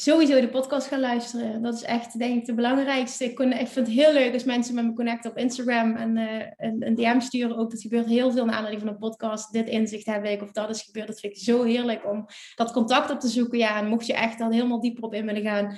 Sowieso 0.00 0.40
de 0.40 0.48
podcast 0.48 0.86
gaan 0.86 1.00
luisteren. 1.00 1.62
Dat 1.62 1.74
is 1.74 1.82
echt, 1.82 2.18
denk 2.18 2.38
ik, 2.38 2.44
de 2.44 2.54
belangrijkste. 2.54 3.24
Ik, 3.24 3.38
ik 3.40 3.68
vind 3.68 3.86
het 3.86 3.96
heel 3.96 4.12
leuk 4.12 4.32
als 4.32 4.44
mensen 4.44 4.74
met 4.74 4.84
me 4.84 4.92
connecten 4.92 5.30
op 5.30 5.36
Instagram 5.36 5.96
en 5.96 6.16
uh, 6.16 6.46
een, 6.56 6.94
DM 6.94 7.20
sturen. 7.20 7.56
Ook 7.56 7.70
dat 7.70 7.80
gebeurt 7.80 8.06
heel 8.06 8.32
veel 8.32 8.44
naar 8.44 8.54
aanleiding 8.54 8.82
van 8.82 8.92
een 8.92 8.98
podcast. 8.98 9.52
Dit 9.52 9.68
inzicht 9.68 10.06
heb 10.06 10.24
ik 10.24 10.42
of 10.42 10.52
dat 10.52 10.70
is 10.70 10.82
gebeurd. 10.82 11.06
Dat 11.06 11.20
vind 11.20 11.36
ik 11.36 11.42
zo 11.42 11.62
heerlijk 11.62 12.10
om 12.10 12.26
dat 12.54 12.72
contact 12.72 13.10
op 13.10 13.20
te 13.20 13.28
zoeken. 13.28 13.58
Ja, 13.58 13.78
en 13.78 13.88
mocht 13.88 14.06
je 14.06 14.14
echt 14.14 14.38
dan 14.38 14.52
helemaal 14.52 14.80
dieper 14.80 15.02
op 15.02 15.14
in 15.14 15.26
willen 15.26 15.42
gaan. 15.42 15.76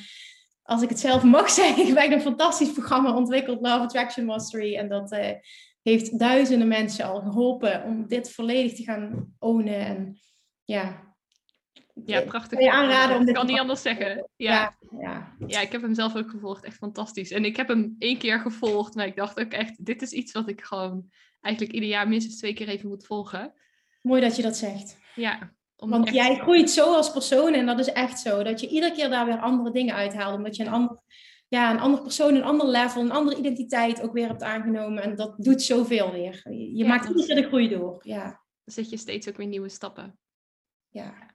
Als 0.63 0.83
ik 0.83 0.89
het 0.89 1.01
zelf 1.01 1.23
mag 1.23 1.51
zeggen, 1.61 1.87
ik 1.87 1.97
heb 1.97 2.13
een 2.13 2.21
fantastisch 2.21 2.73
programma 2.73 3.17
ontwikkeld, 3.17 3.61
Love 3.61 3.79
Attraction 3.79 4.25
Mastery. 4.25 4.77
En 4.77 4.89
dat 4.89 5.13
uh, 5.13 5.27
heeft 5.83 6.19
duizenden 6.19 6.69
mensen 6.69 7.05
al 7.05 7.21
geholpen 7.21 7.85
om 7.85 8.09
dit 8.09 8.33
volledig 8.33 8.75
te 8.75 8.83
gaan 8.83 9.35
ownen. 9.39 9.87
En 9.87 10.21
ja, 10.65 11.12
ja, 12.05 12.21
prachtig. 12.21 12.59
Kan 12.59 12.67
je 12.67 12.73
aanraden 12.73 13.17
om 13.17 13.25
dit 13.25 13.35
kan 13.35 13.47
niet 13.47 13.59
anders 13.59 13.83
zeggen. 13.83 14.29
Ja. 14.37 14.77
Ja, 15.01 15.37
ja. 15.47 15.61
ik 15.61 15.73
heb 15.73 15.83
hem 15.83 15.95
zelf 15.95 16.17
ook 16.17 16.31
gevolgd. 16.31 16.65
Echt 16.65 16.77
fantastisch. 16.77 17.31
En 17.31 17.45
ik 17.45 17.57
heb 17.57 17.69
hem 17.69 17.97
één 17.99 18.19
keer 18.19 18.41
gevolgd, 18.41 18.95
maar 18.95 19.07
ik 19.07 19.17
dacht 19.17 19.41
ook 19.41 19.53
echt, 19.53 19.85
dit 19.85 20.03
is 20.03 20.13
iets 20.13 20.33
wat 20.33 20.49
ik 20.49 20.61
gewoon 20.61 21.11
eigenlijk 21.41 21.75
ieder 21.75 21.89
jaar 21.89 22.09
minstens 22.09 22.39
twee 22.39 22.53
keer 22.53 22.69
even 22.69 22.89
moet 22.89 23.07
volgen. 23.07 23.55
Mooi 24.03 24.21
dat 24.21 24.37
je 24.37 24.43
dat 24.43 24.57
zegt. 24.57 24.99
Ja. 25.15 25.53
Want 25.77 26.11
jij 26.11 26.37
groeit 26.37 26.71
zo 26.71 26.95
als 26.95 27.13
persoon 27.13 27.53
en 27.55 27.67
dat 27.67 27.79
is 27.79 27.93
echt 27.93 28.21
zo. 28.21 28.43
Dat 28.43 28.61
je 28.61 28.69
iedere 28.69 28.93
keer 28.93 29.11
daar 29.11 29.27
weer 29.27 29.41
andere 29.41 29.71
dingen 29.71 29.95
uithaalt. 29.95 30.37
Omdat 30.37 30.57
je 30.57 30.65
een 30.65 30.73
ander, 30.73 30.99
ja, 31.49 31.71
een 31.71 31.81
ander 31.81 32.03
persoon, 32.03 32.35
een 32.35 32.43
ander 32.43 32.67
level, 32.67 33.03
een 33.03 33.11
andere 33.11 33.39
identiteit 33.39 34.03
ook 34.03 34.13
weer 34.13 34.29
hebt 34.29 34.43
aangenomen. 34.43 35.03
En 35.03 35.17
dat 35.17 35.35
doet 35.37 35.63
zoveel 35.63 36.13
weer. 36.13 36.43
Je 36.75 36.85
maakt 36.85 37.09
iedere 37.09 37.27
keer 37.27 37.37
de 37.37 37.49
groei 37.49 37.69
door. 37.69 38.01
Ja. 38.07 38.25
Dan 38.65 38.75
zet 38.75 38.91
je 38.91 38.97
steeds 38.97 39.29
ook 39.29 39.37
weer 39.37 39.47
nieuwe 39.47 39.69
stappen. 39.69 40.19
Ja. 40.89 41.32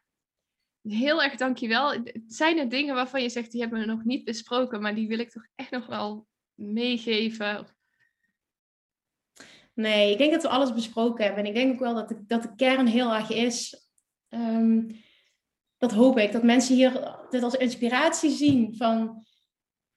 Heel 0.88 1.24
erg 1.24 1.36
dankjewel. 1.36 2.04
Zijn 2.28 2.58
er 2.58 2.70
dingen 2.70 2.96
waarvan 2.96 3.22
je 3.22 3.30
zegt, 3.30 3.52
die 3.52 3.62
hebben 3.62 3.80
we 3.80 3.86
nog 3.86 4.04
niet 4.04 4.24
besproken, 4.24 4.82
maar 4.82 4.96
die 4.96 5.08
wil 5.08 5.20
ik 5.20 5.30
toch 5.30 5.48
echt 5.56 5.72
nog 5.72 5.86
wel 5.86 6.28
meegeven? 6.54 7.68
Nee, 9.74 10.12
ik 10.12 10.18
denk 10.18 10.32
dat 10.32 10.42
we 10.42 10.50
alles 10.50 10.74
besproken 10.74 11.26
hebben. 11.26 11.44
En 11.44 11.50
ik 11.50 11.56
denk 11.56 11.74
ook 11.74 11.80
wel 11.80 11.96
dat 11.96 12.08
de, 12.08 12.24
dat 12.26 12.42
de 12.42 12.56
kern 12.56 12.88
heel 12.88 13.14
erg 13.14 13.30
is. 13.30 13.88
Ehm, 14.30 14.90
dat 15.78 15.92
hoop 15.92 16.18
ik. 16.18 16.32
Dat 16.32 16.44
mensen 16.44 16.76
hier 16.76 17.18
dit 17.30 17.44
als 17.44 17.56
inspiratie 17.56 18.32
zien. 18.32 18.76
Van, 18.76 19.26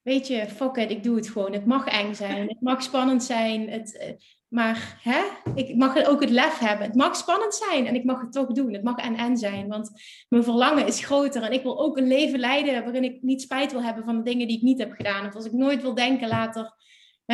weet 0.03 0.27
je, 0.27 0.49
fuck 0.49 0.77
it, 0.77 0.91
ik 0.91 1.03
doe 1.03 1.17
het 1.17 1.29
gewoon. 1.29 1.53
Het 1.53 1.67
mag 1.67 1.87
eng 1.87 2.15
zijn. 2.15 2.49
Het 2.49 2.61
mag 2.61 2.83
spannend 2.83 3.23
zijn. 3.23 3.69
Het, 3.69 3.97
eh, 3.97 4.13
maar 4.51 4.99
hè, 5.03 5.23
ik 5.55 5.77
mag 5.77 6.07
ook 6.07 6.21
het 6.21 6.31
lef 6.31 6.59
hebben. 6.59 6.87
Het 6.87 6.95
mag 6.95 7.17
spannend 7.17 7.55
zijn 7.55 7.87
en 7.87 7.95
ik 7.95 8.05
mag 8.05 8.21
het 8.21 8.33
toch 8.33 8.47
doen. 8.47 8.73
Het 8.73 8.83
mag 8.83 8.97
en-en 8.97 9.37
zijn. 9.37 9.69
Want 9.69 9.91
mijn 10.29 10.45
verlangen 10.45 10.87
is 10.87 11.05
groter. 11.05 11.43
En 11.43 11.53
ik 11.53 11.63
wil 11.63 11.81
ook 11.81 11.97
een 11.97 12.09
leven 12.09 12.39
leiden 12.39 12.83
waarin 12.83 13.05
ik 13.05 13.23
niet 13.23 13.43
spijt 13.43 13.73
wil 13.73 13.83
hebben 13.83 14.05
van 14.05 14.17
de 14.17 14.23
dingen 14.23 14.47
die 14.47 14.57
ik 14.57 14.63
niet 14.63 14.79
heb 14.79 14.93
gedaan. 14.93 15.27
Of 15.27 15.35
als 15.35 15.45
ik 15.45 15.53
nooit 15.53 15.83
wil 15.83 15.95
denken 15.95 16.29
later 16.29 16.79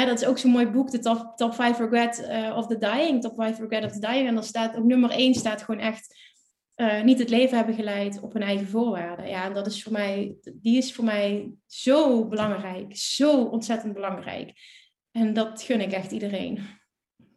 dat 0.05 0.21
is 0.21 0.27
ook 0.27 0.39
zo'n 0.39 0.51
mooi 0.51 0.67
boek, 0.67 0.91
de 0.91 0.99
Top, 0.99 1.33
top 1.37 1.55
5 1.55 1.79
Regret 1.79 2.29
uh, 2.31 2.57
of 2.57 2.67
the 2.67 2.79
Dying. 2.79 3.21
Top 3.21 3.35
5 3.35 3.59
Regret 3.59 3.85
of 3.85 3.93
the 3.93 4.01
Dying. 4.01 4.29
En 4.29 4.35
daar 4.35 4.45
staat 4.45 4.77
ook 4.77 4.85
nummer 4.85 5.11
1 5.11 5.35
staat 5.35 5.63
gewoon 5.63 5.81
echt 5.81 6.17
uh, 6.77 7.03
niet 7.03 7.19
het 7.19 7.31
leven 7.31 7.57
hebben 7.57 7.75
geleid 7.75 8.21
op 8.21 8.33
hun 8.33 8.43
eigen 8.43 8.67
voorwaarden. 8.67 9.29
Ja, 9.29 9.45
en 9.45 9.55
dat 9.55 9.67
is 9.67 9.83
voor 9.83 9.93
mij, 9.93 10.37
die 10.55 10.77
is 10.77 10.95
voor 10.95 11.05
mij 11.05 11.51
zo 11.67 12.29
belangrijk. 12.29 12.97
Zo 12.97 13.43
ontzettend 13.43 13.95
belangrijk. 13.95 14.53
En 15.11 15.33
dat 15.33 15.63
gun 15.63 15.81
ik 15.81 15.93
echt 15.93 16.13
iedereen. 16.13 16.59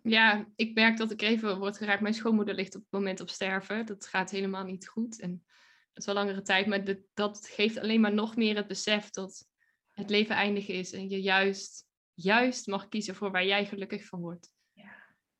Ja, 0.09 0.47
ik 0.55 0.73
merk 0.73 0.97
dat 0.97 1.11
ik 1.11 1.21
even 1.21 1.59
word 1.59 1.77
geraakt. 1.77 2.01
Mijn 2.01 2.13
schoonmoeder 2.13 2.55
ligt 2.55 2.75
op 2.75 2.81
het 2.81 2.91
moment 2.91 3.19
op 3.19 3.29
sterven. 3.29 3.85
Dat 3.85 4.05
gaat 4.05 4.31
helemaal 4.31 4.63
niet 4.63 4.87
goed. 4.87 5.19
En 5.19 5.43
dat 5.93 5.97
is 5.97 6.05
wel 6.05 6.15
langere 6.15 6.41
tijd. 6.41 6.67
Maar 6.67 6.95
dat 7.13 7.47
geeft 7.47 7.77
alleen 7.77 8.01
maar 8.01 8.13
nog 8.13 8.35
meer 8.35 8.55
het 8.55 8.67
besef 8.67 9.09
dat 9.09 9.47
het 9.91 10.09
leven 10.09 10.35
eindig 10.35 10.67
is. 10.67 10.91
En 10.91 11.09
je 11.09 11.21
juist 11.21 11.87
juist 12.21 12.67
mag 12.67 12.87
kiezen 12.87 13.15
voor 13.15 13.31
waar 13.31 13.45
jij 13.45 13.65
gelukkig 13.65 14.05
van 14.05 14.19
wordt. 14.19 14.51
Ja. 14.73 14.91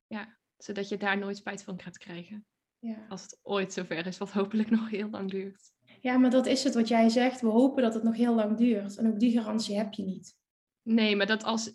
ja 0.07 0.37
zodat 0.57 0.89
je 0.89 0.97
daar 0.97 1.17
nooit 1.17 1.37
spijt 1.37 1.63
van 1.63 1.81
gaat 1.81 1.97
krijgen. 1.97 2.45
Ja. 2.79 3.05
Als 3.09 3.21
het 3.21 3.39
ooit 3.41 3.73
zover 3.73 4.05
is, 4.07 4.17
wat 4.17 4.31
hopelijk 4.31 4.69
nog 4.69 4.89
heel 4.89 5.09
lang 5.09 5.31
duurt. 5.31 5.71
Ja, 6.01 6.17
maar 6.17 6.29
dat 6.29 6.45
is 6.45 6.63
het 6.63 6.73
wat 6.73 6.87
jij 6.87 7.09
zegt. 7.09 7.41
We 7.41 7.47
hopen 7.47 7.83
dat 7.83 7.93
het 7.93 8.03
nog 8.03 8.15
heel 8.15 8.35
lang 8.35 8.57
duurt. 8.57 8.97
En 8.97 9.07
ook 9.07 9.19
die 9.19 9.31
garantie 9.31 9.77
heb 9.77 9.93
je 9.93 10.03
niet. 10.03 10.35
Nee, 10.81 11.15
maar 11.15 11.25
dat 11.25 11.43
als. 11.43 11.71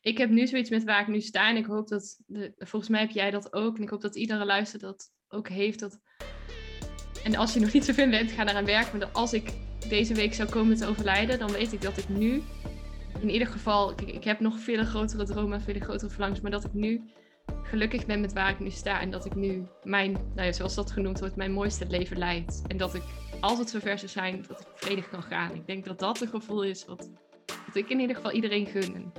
Ik 0.00 0.18
heb 0.18 0.30
nu 0.30 0.46
zoiets 0.46 0.70
met 0.70 0.84
waar 0.84 1.00
ik 1.00 1.06
nu 1.06 1.20
sta. 1.20 1.48
En 1.48 1.56
ik 1.56 1.66
hoop 1.66 1.88
dat. 1.88 2.20
De... 2.26 2.52
Volgens 2.58 2.90
mij 2.90 3.00
heb 3.00 3.10
jij 3.10 3.30
dat 3.30 3.52
ook. 3.52 3.76
En 3.76 3.82
ik 3.82 3.88
hoop 3.88 4.00
dat 4.00 4.16
iedere 4.16 4.44
luister 4.44 4.78
dat 4.78 5.12
ook 5.28 5.48
heeft. 5.48 5.80
Dat... 5.80 6.00
En 7.24 7.36
als 7.36 7.54
je 7.54 7.60
nog 7.60 7.72
niet 7.72 7.84
zoveel 7.84 8.10
bent, 8.10 8.30
ga 8.30 8.48
eraan 8.48 8.64
werken. 8.64 8.98
Maar 8.98 9.08
als 9.12 9.32
ik 9.32 9.52
deze 9.88 10.14
week 10.14 10.34
zou 10.34 10.48
komen 10.48 10.76
te 10.76 10.86
overlijden, 10.86 11.38
dan 11.38 11.52
weet 11.52 11.72
ik 11.72 11.82
dat 11.82 11.98
ik 11.98 12.08
nu 12.08 12.42
in 13.20 13.30
ieder 13.30 13.48
geval, 13.48 13.90
ik, 13.90 14.00
ik 14.00 14.24
heb 14.24 14.40
nog 14.40 14.58
veel 14.58 14.84
grotere 14.84 15.24
dromen 15.24 15.58
en 15.58 15.64
veel 15.64 15.80
grotere 15.80 16.10
verlangens, 16.10 16.40
maar 16.40 16.50
dat 16.50 16.64
ik 16.64 16.72
nu 16.72 17.10
gelukkig 17.62 18.06
ben 18.06 18.20
met 18.20 18.32
waar 18.32 18.50
ik 18.50 18.58
nu 18.58 18.70
sta 18.70 19.00
en 19.00 19.10
dat 19.10 19.24
ik 19.24 19.34
nu 19.34 19.66
mijn, 19.82 20.12
nou 20.12 20.46
ja, 20.46 20.52
zoals 20.52 20.74
dat 20.74 20.90
genoemd 20.90 21.20
wordt, 21.20 21.36
mijn 21.36 21.52
mooiste 21.52 21.86
leven 21.86 22.18
leid. 22.18 22.62
En 22.66 22.76
dat 22.76 22.94
ik, 22.94 23.02
als 23.40 23.58
het 23.58 23.70
zover 23.70 23.98
zou 23.98 24.10
zijn, 24.10 24.44
dat 24.48 24.60
ik 24.60 24.66
vredig 24.74 25.08
kan 25.08 25.22
gaan. 25.22 25.54
Ik 25.54 25.66
denk 25.66 25.84
dat 25.84 25.98
dat 25.98 26.20
een 26.20 26.28
gevoel 26.28 26.64
is 26.64 26.84
wat, 26.84 27.10
wat 27.66 27.76
ik 27.76 27.88
in 27.88 28.00
ieder 28.00 28.16
geval 28.16 28.32
iedereen 28.32 28.66
gun. 28.66 29.12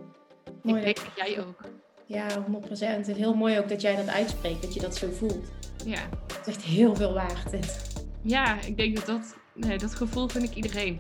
En 0.64 0.70
mooi, 0.70 0.82
ik 0.82 0.96
denk 0.96 1.08
dat 1.16 1.28
jij 1.28 1.40
ook. 1.40 1.62
Ja, 2.06 2.28
100%. 2.30 2.70
Het 2.70 3.08
is 3.08 3.18
heel 3.18 3.34
mooi 3.34 3.60
ook 3.60 3.70
dat 3.70 3.82
jij 3.82 3.96
dat 3.96 4.08
uitspreekt, 4.08 4.62
dat 4.62 4.74
je 4.74 4.80
dat 4.80 4.96
zo 4.96 5.12
voelt. 5.12 5.52
Ja. 5.86 6.10
Het 6.28 6.48
is 6.48 6.54
echt 6.54 6.64
heel 6.64 6.96
veel 6.96 7.14
waard, 7.14 7.52
dit. 7.52 7.92
Ja, 8.22 8.62
ik 8.62 8.78
denk 8.78 8.96
dat 8.96 9.06
dat, 9.06 9.36
nee, 9.54 9.78
dat 9.78 9.96
gevoel 9.96 10.28
vind 10.28 10.44
ik 10.44 10.56
iedereen. 10.56 11.00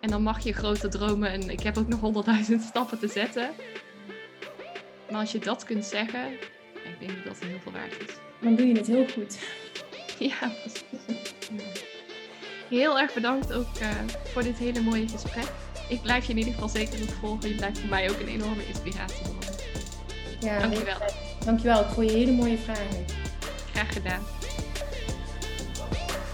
En 0.00 0.10
dan 0.10 0.22
mag 0.22 0.40
je 0.40 0.52
grote 0.52 0.88
dromen. 0.88 1.30
En 1.30 1.50
ik 1.50 1.60
heb 1.60 1.78
ook 1.78 1.88
nog 1.88 2.00
honderdduizend 2.00 2.62
stappen 2.62 2.98
te 2.98 3.08
zetten. 3.08 3.50
Maar 5.10 5.20
als 5.20 5.32
je 5.32 5.38
dat 5.38 5.64
kunt 5.64 5.84
zeggen, 5.84 6.32
ik 6.72 6.96
denk 7.00 7.12
dat 7.16 7.24
dat 7.24 7.48
heel 7.48 7.58
veel 7.62 7.72
waard 7.72 8.02
is. 8.06 8.14
Dan 8.40 8.56
doe 8.56 8.66
je 8.66 8.76
het 8.76 8.86
heel 8.86 9.08
goed. 9.08 9.38
Ja, 10.18 10.52
precies. 10.62 11.84
Heel 12.68 12.98
erg 12.98 13.14
bedankt 13.14 13.52
ook 13.52 13.80
uh, 13.80 13.88
voor 14.24 14.42
dit 14.42 14.58
hele 14.58 14.80
mooie 14.80 15.08
gesprek. 15.08 15.52
Ik 15.90 16.02
blijf 16.02 16.24
je 16.24 16.30
in 16.30 16.38
ieder 16.38 16.52
geval 16.52 16.68
zeker 16.68 16.98
volgen. 17.20 17.48
Je 17.48 17.54
blijft 17.54 17.78
voor 17.78 17.88
mij 17.88 18.10
ook 18.10 18.20
een 18.20 18.28
enorme 18.28 18.66
inspiratie 18.66 19.26
worden. 19.26 19.50
Ja, 20.40 20.58
dankjewel. 20.58 20.96
Dankjewel 21.44 21.84
voor 21.84 22.04
je 22.04 22.10
hele 22.10 22.32
mooie 22.32 22.58
vragen. 22.58 23.04
Graag 23.72 23.92
gedaan. 23.92 24.22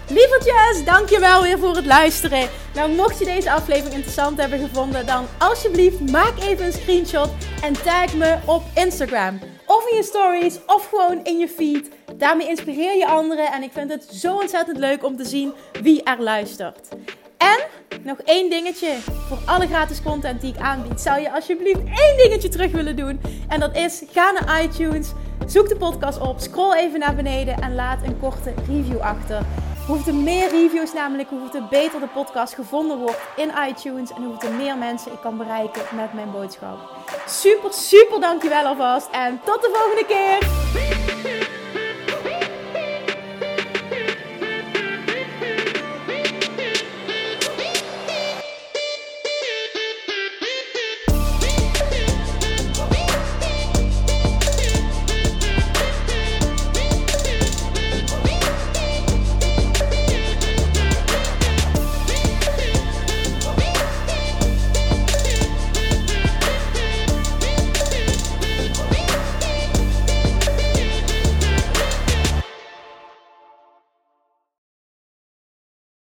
Lievertjes, 0.08 0.84
dankjewel 0.84 1.42
weer 1.42 1.58
voor 1.58 1.76
het 1.76 1.86
luisteren. 1.86 2.48
Nou, 2.74 2.90
mocht 2.90 3.18
je 3.18 3.24
deze 3.24 3.50
aflevering 3.50 3.94
interessant 3.94 4.40
hebben 4.40 4.58
gevonden, 4.58 5.06
dan 5.06 5.26
alsjeblieft 5.38 6.10
maak 6.10 6.38
even 6.40 6.66
een 6.66 6.72
screenshot 6.72 7.30
en 7.62 7.72
tag 7.72 8.14
me 8.14 8.38
op 8.44 8.62
Instagram. 8.74 9.38
Of 9.66 9.88
in 9.90 9.96
je 9.96 10.02
stories, 10.02 10.58
of 10.66 10.88
gewoon 10.88 11.24
in 11.24 11.38
je 11.38 11.48
feed. 11.48 11.90
Daarmee 12.16 12.48
inspireer 12.48 12.96
je 12.96 13.06
anderen 13.06 13.52
en 13.52 13.62
ik 13.62 13.72
vind 13.72 13.90
het 13.90 14.04
zo 14.04 14.36
ontzettend 14.36 14.78
leuk 14.78 15.04
om 15.04 15.16
te 15.16 15.24
zien 15.24 15.52
wie 15.82 16.02
er 16.02 16.22
luistert. 16.22 16.88
En 17.38 17.58
nog 18.06 18.18
één 18.24 18.50
dingetje 18.50 18.96
voor 19.28 19.38
alle 19.44 19.66
gratis 19.66 20.02
content 20.02 20.40
die 20.40 20.54
ik 20.54 20.60
aanbied. 20.60 21.00
Zou 21.00 21.20
je 21.20 21.32
alsjeblieft 21.32 21.78
één 21.84 22.16
dingetje 22.16 22.48
terug 22.48 22.72
willen 22.72 22.96
doen? 22.96 23.20
En 23.48 23.60
dat 23.60 23.76
is 23.76 24.02
ga 24.12 24.30
naar 24.30 24.62
iTunes, 24.62 25.12
zoek 25.46 25.68
de 25.68 25.76
podcast 25.76 26.20
op, 26.20 26.40
scroll 26.40 26.76
even 26.76 26.98
naar 26.98 27.14
beneden 27.14 27.60
en 27.60 27.74
laat 27.74 28.02
een 28.02 28.18
korte 28.20 28.54
review 28.68 29.00
achter. 29.00 29.42
Hoe 29.86 29.98
er 30.06 30.14
meer 30.14 30.50
reviews 30.50 30.92
namelijk, 30.92 31.28
hoe 31.28 31.50
er 31.52 31.66
beter 31.70 32.00
de 32.00 32.08
podcast 32.14 32.54
gevonden 32.54 32.98
wordt 32.98 33.20
in 33.36 33.50
iTunes 33.68 34.10
en 34.12 34.22
hoe 34.22 34.38
er 34.38 34.52
meer 34.52 34.78
mensen 34.78 35.12
ik 35.12 35.20
kan 35.20 35.36
bereiken 35.36 35.82
met 35.96 36.12
mijn 36.12 36.30
boodschap. 36.30 36.78
Super, 37.26 37.72
super 37.72 38.20
dankjewel 38.20 38.64
alvast 38.64 39.08
en 39.10 39.40
tot 39.44 39.62
de 39.62 39.70
volgende 39.72 40.06
keer! 40.06 41.05